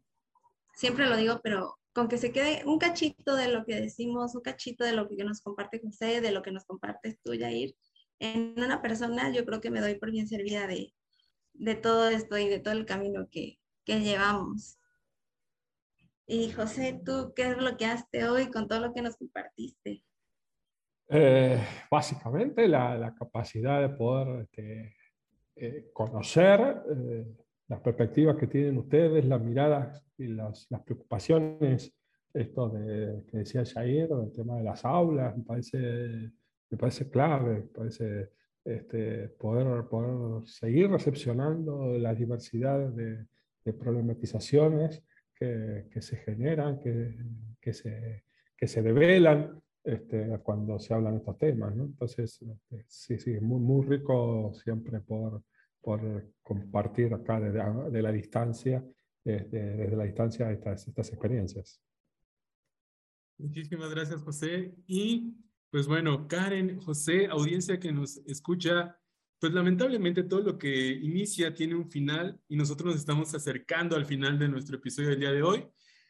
siempre 0.74 1.06
lo 1.06 1.16
digo, 1.16 1.40
pero 1.42 1.78
con 1.92 2.08
que 2.08 2.18
se 2.18 2.32
quede 2.32 2.62
un 2.66 2.78
cachito 2.78 3.36
de 3.36 3.48
lo 3.48 3.64
que 3.64 3.80
decimos, 3.80 4.34
un 4.34 4.42
cachito 4.42 4.84
de 4.84 4.92
lo 4.92 5.08
que 5.08 5.24
nos 5.24 5.40
comparte 5.40 5.80
José, 5.80 6.20
de 6.20 6.30
lo 6.30 6.42
que 6.42 6.52
nos 6.52 6.64
compartes 6.64 7.18
tú, 7.22 7.32
Yair, 7.32 7.74
en 8.18 8.54
una 8.56 8.82
persona 8.82 9.30
yo 9.30 9.44
creo 9.44 9.60
que 9.60 9.70
me 9.70 9.80
doy 9.80 9.96
por 9.96 10.10
bien 10.10 10.28
servida 10.28 10.66
de, 10.66 10.92
de 11.54 11.74
todo 11.74 12.08
esto 12.08 12.38
y 12.38 12.48
de 12.48 12.60
todo 12.60 12.74
el 12.74 12.86
camino 12.86 13.28
que, 13.30 13.58
que 13.84 14.00
llevamos. 14.00 14.78
Y 16.26 16.50
José, 16.50 17.00
¿tú 17.04 17.32
qué 17.36 17.50
es 17.50 17.56
lo 17.56 17.76
que 17.76 17.86
haces 17.86 18.28
hoy 18.28 18.50
con 18.50 18.66
todo 18.66 18.80
lo 18.80 18.92
que 18.92 19.02
nos 19.02 19.16
compartiste? 19.16 20.02
Eh, 21.08 21.60
básicamente 21.88 22.66
la, 22.66 22.98
la, 22.98 23.14
capacidad 23.14 23.80
de 23.80 23.90
poder 23.90 24.42
este, 24.42 24.96
eh, 25.54 25.90
conocer 25.92 26.82
eh, 26.90 27.26
las 27.68 27.80
perspectivas 27.80 28.36
que 28.36 28.48
tienen 28.48 28.76
ustedes, 28.78 29.24
las 29.24 29.40
miradas 29.40 30.02
y 30.18 30.26
las, 30.26 30.66
las 30.68 30.82
preocupaciones, 30.82 31.94
esto 32.34 32.68
de, 32.70 33.24
que 33.30 33.38
decía 33.38 33.64
Jair, 33.64 34.08
el 34.10 34.32
tema 34.32 34.56
de 34.56 34.64
las 34.64 34.84
aulas, 34.84 35.36
me 35.36 35.44
parece, 35.44 36.32
me 36.70 36.78
parece 36.78 37.08
clave, 37.08 37.54
me 37.54 37.68
parece 37.68 38.30
este, 38.64 39.28
poder, 39.28 39.84
poder 39.88 40.46
seguir 40.46 40.90
recepcionando 40.90 41.96
las 41.98 42.18
diversidades 42.18 42.94
de, 42.96 43.26
de 43.64 43.72
problematizaciones 43.72 45.02
que, 45.34 45.86
que 45.90 46.02
se 46.02 46.16
generan, 46.16 46.80
que, 46.80 47.16
que, 47.60 47.72
se, 47.72 48.24
que 48.56 48.66
se 48.66 48.82
develan 48.82 49.60
este, 49.84 50.38
cuando 50.42 50.78
se 50.78 50.94
hablan 50.94 51.16
estos 51.16 51.38
temas. 51.38 51.76
¿no? 51.76 51.84
Entonces, 51.84 52.42
este, 52.42 52.84
sí, 52.88 53.18
sí, 53.18 53.40
muy, 53.40 53.60
muy 53.60 53.86
rico 53.86 54.52
siempre 54.54 55.00
por, 55.00 55.42
por 55.80 56.32
compartir 56.42 57.14
acá 57.14 57.40
desde, 57.40 57.90
de 57.90 58.02
la 58.02 58.10
distancia, 58.10 58.84
desde, 59.24 59.76
desde 59.76 59.96
la 59.96 60.04
distancia 60.04 60.50
estas, 60.50 60.88
estas 60.88 61.08
experiencias. 61.10 61.80
Muchísimas 63.38 63.90
gracias, 63.90 64.22
José. 64.22 64.74
Y 64.86 65.36
pues 65.76 65.88
bueno, 65.88 66.26
Karen, 66.26 66.80
José, 66.80 67.26
audiencia 67.26 67.78
que 67.78 67.92
nos 67.92 68.16
escucha, 68.24 68.98
pues 69.38 69.52
lamentablemente 69.52 70.22
todo 70.22 70.40
lo 70.40 70.56
que 70.56 70.88
inicia 70.88 71.52
tiene 71.52 71.74
un 71.74 71.90
final 71.90 72.40
y 72.48 72.56
nosotros 72.56 72.94
nos 72.94 73.00
estamos 73.00 73.34
acercando 73.34 73.94
al 73.94 74.06
final 74.06 74.38
de 74.38 74.48
nuestro 74.48 74.78
episodio 74.78 75.10
del 75.10 75.20
día 75.20 75.32
de 75.32 75.42
hoy. 75.42 75.66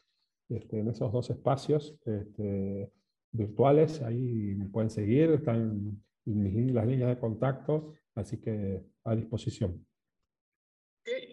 Este, 0.49 0.79
en 0.79 0.89
esos 0.89 1.09
dos 1.11 1.29
espacios 1.29 1.95
este, 2.05 2.91
virtuales, 3.31 4.01
ahí 4.01 4.55
me 4.55 4.65
pueden 4.65 4.89
seguir, 4.89 5.29
están 5.31 6.01
las 6.25 6.87
líneas 6.87 7.09
de 7.09 7.19
contacto, 7.19 7.93
así 8.15 8.37
que 8.37 8.81
a 9.03 9.15
disposición 9.15 9.85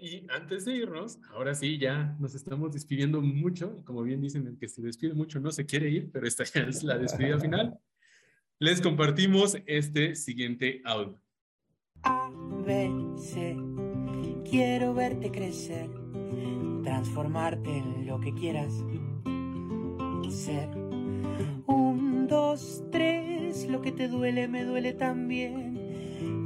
y 0.01 0.26
antes 0.30 0.64
de 0.64 0.74
irnos, 0.74 1.18
ahora 1.30 1.55
sí, 1.55 1.78
ya 1.78 2.16
nos 2.18 2.34
estamos 2.34 2.72
despidiendo 2.72 3.20
mucho. 3.20 3.82
Como 3.84 4.03
bien 4.03 4.20
dicen, 4.20 4.46
el 4.46 4.59
que 4.59 4.68
se 4.68 4.82
despide 4.82 5.14
mucho 5.14 5.40
no 5.40 5.53
se 5.53 5.66
quiere 5.66 5.90
ir, 5.90 6.11
pero 6.11 6.26
esta 6.26 6.44
ya 6.44 6.62
es 6.62 6.82
la 6.82 6.98
despedida 6.98 7.38
final. 7.38 7.78
Les 8.59 8.80
compartimos 8.80 9.57
este 9.66 10.14
siguiente 10.14 10.82
audio. 10.84 11.20
A, 12.03 12.30
C. 13.16 13.57
Quiero 14.48 14.94
verte 14.94 15.30
crecer, 15.30 15.90
transformarte 16.82 17.78
en 17.78 18.07
lo 18.07 18.20
que 18.20 18.32
quieras 18.34 18.72
ser. 20.30 20.68
Un, 21.66 22.26
dos, 22.28 22.84
tres. 22.90 23.68
Lo 23.68 23.82
que 23.82 23.92
te 23.92 24.09
duele 24.09 24.48
me 24.48 24.64
duele 24.64 24.92
también 24.92 25.80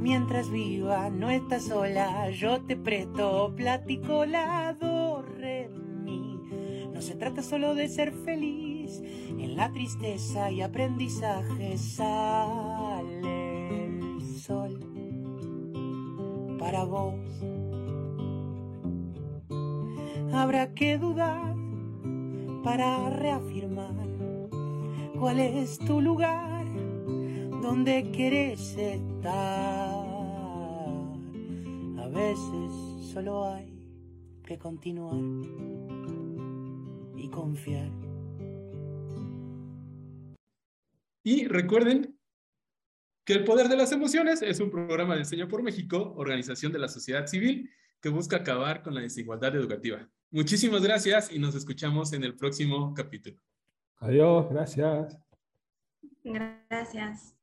Mientras 0.05 0.51
viva, 0.51 1.09
no 1.09 1.31
estás 1.31 1.63
sola, 1.63 2.29
yo 2.29 2.61
te 2.61 2.75
presto, 2.77 3.51
platico 3.55 4.23
la 4.27 4.77
mi. 6.03 6.39
No 6.93 7.01
se 7.01 7.15
trata 7.15 7.41
solo 7.41 7.73
de 7.73 7.87
ser 7.87 8.13
feliz, 8.13 9.01
en 9.01 9.55
la 9.55 9.73
tristeza 9.73 10.51
y 10.51 10.61
aprendizaje 10.61 11.79
sale 11.79 13.77
el 13.77 14.21
sol 14.39 14.79
para 16.59 16.83
vos. 16.83 17.15
Habrá 20.31 20.71
que 20.75 20.99
dudar 20.99 21.55
para 22.63 23.09
reafirmar 23.09 24.07
cuál 25.19 25.39
es 25.39 25.79
tu 25.79 25.99
lugar, 25.99 26.67
donde 27.63 28.11
querés 28.11 28.77
estar 28.77 29.94
veces 32.15 32.71
solo 33.11 33.45
hay 33.45 33.77
que 34.45 34.57
continuar 34.57 35.15
y 37.17 37.29
confiar. 37.29 37.91
Y 41.23 41.47
recuerden 41.47 42.17
que 43.25 43.33
El 43.33 43.43
Poder 43.43 43.67
de 43.67 43.75
las 43.75 43.91
Emociones 43.91 44.41
es 44.41 44.59
un 44.59 44.71
programa 44.71 45.15
de 45.15 45.21
Enseño 45.21 45.47
por 45.47 45.61
México, 45.61 46.13
organización 46.15 46.71
de 46.71 46.79
la 46.79 46.87
sociedad 46.87 47.27
civil 47.27 47.69
que 47.99 48.09
busca 48.09 48.37
acabar 48.37 48.81
con 48.81 48.93
la 48.95 49.01
desigualdad 49.01 49.55
educativa. 49.55 50.07
Muchísimas 50.31 50.83
gracias 50.83 51.31
y 51.33 51.39
nos 51.39 51.55
escuchamos 51.55 52.13
en 52.13 52.23
el 52.23 52.35
próximo 52.35 52.93
capítulo. 52.93 53.37
Adiós, 53.97 54.47
gracias. 54.49 55.17
Gracias. 56.23 57.34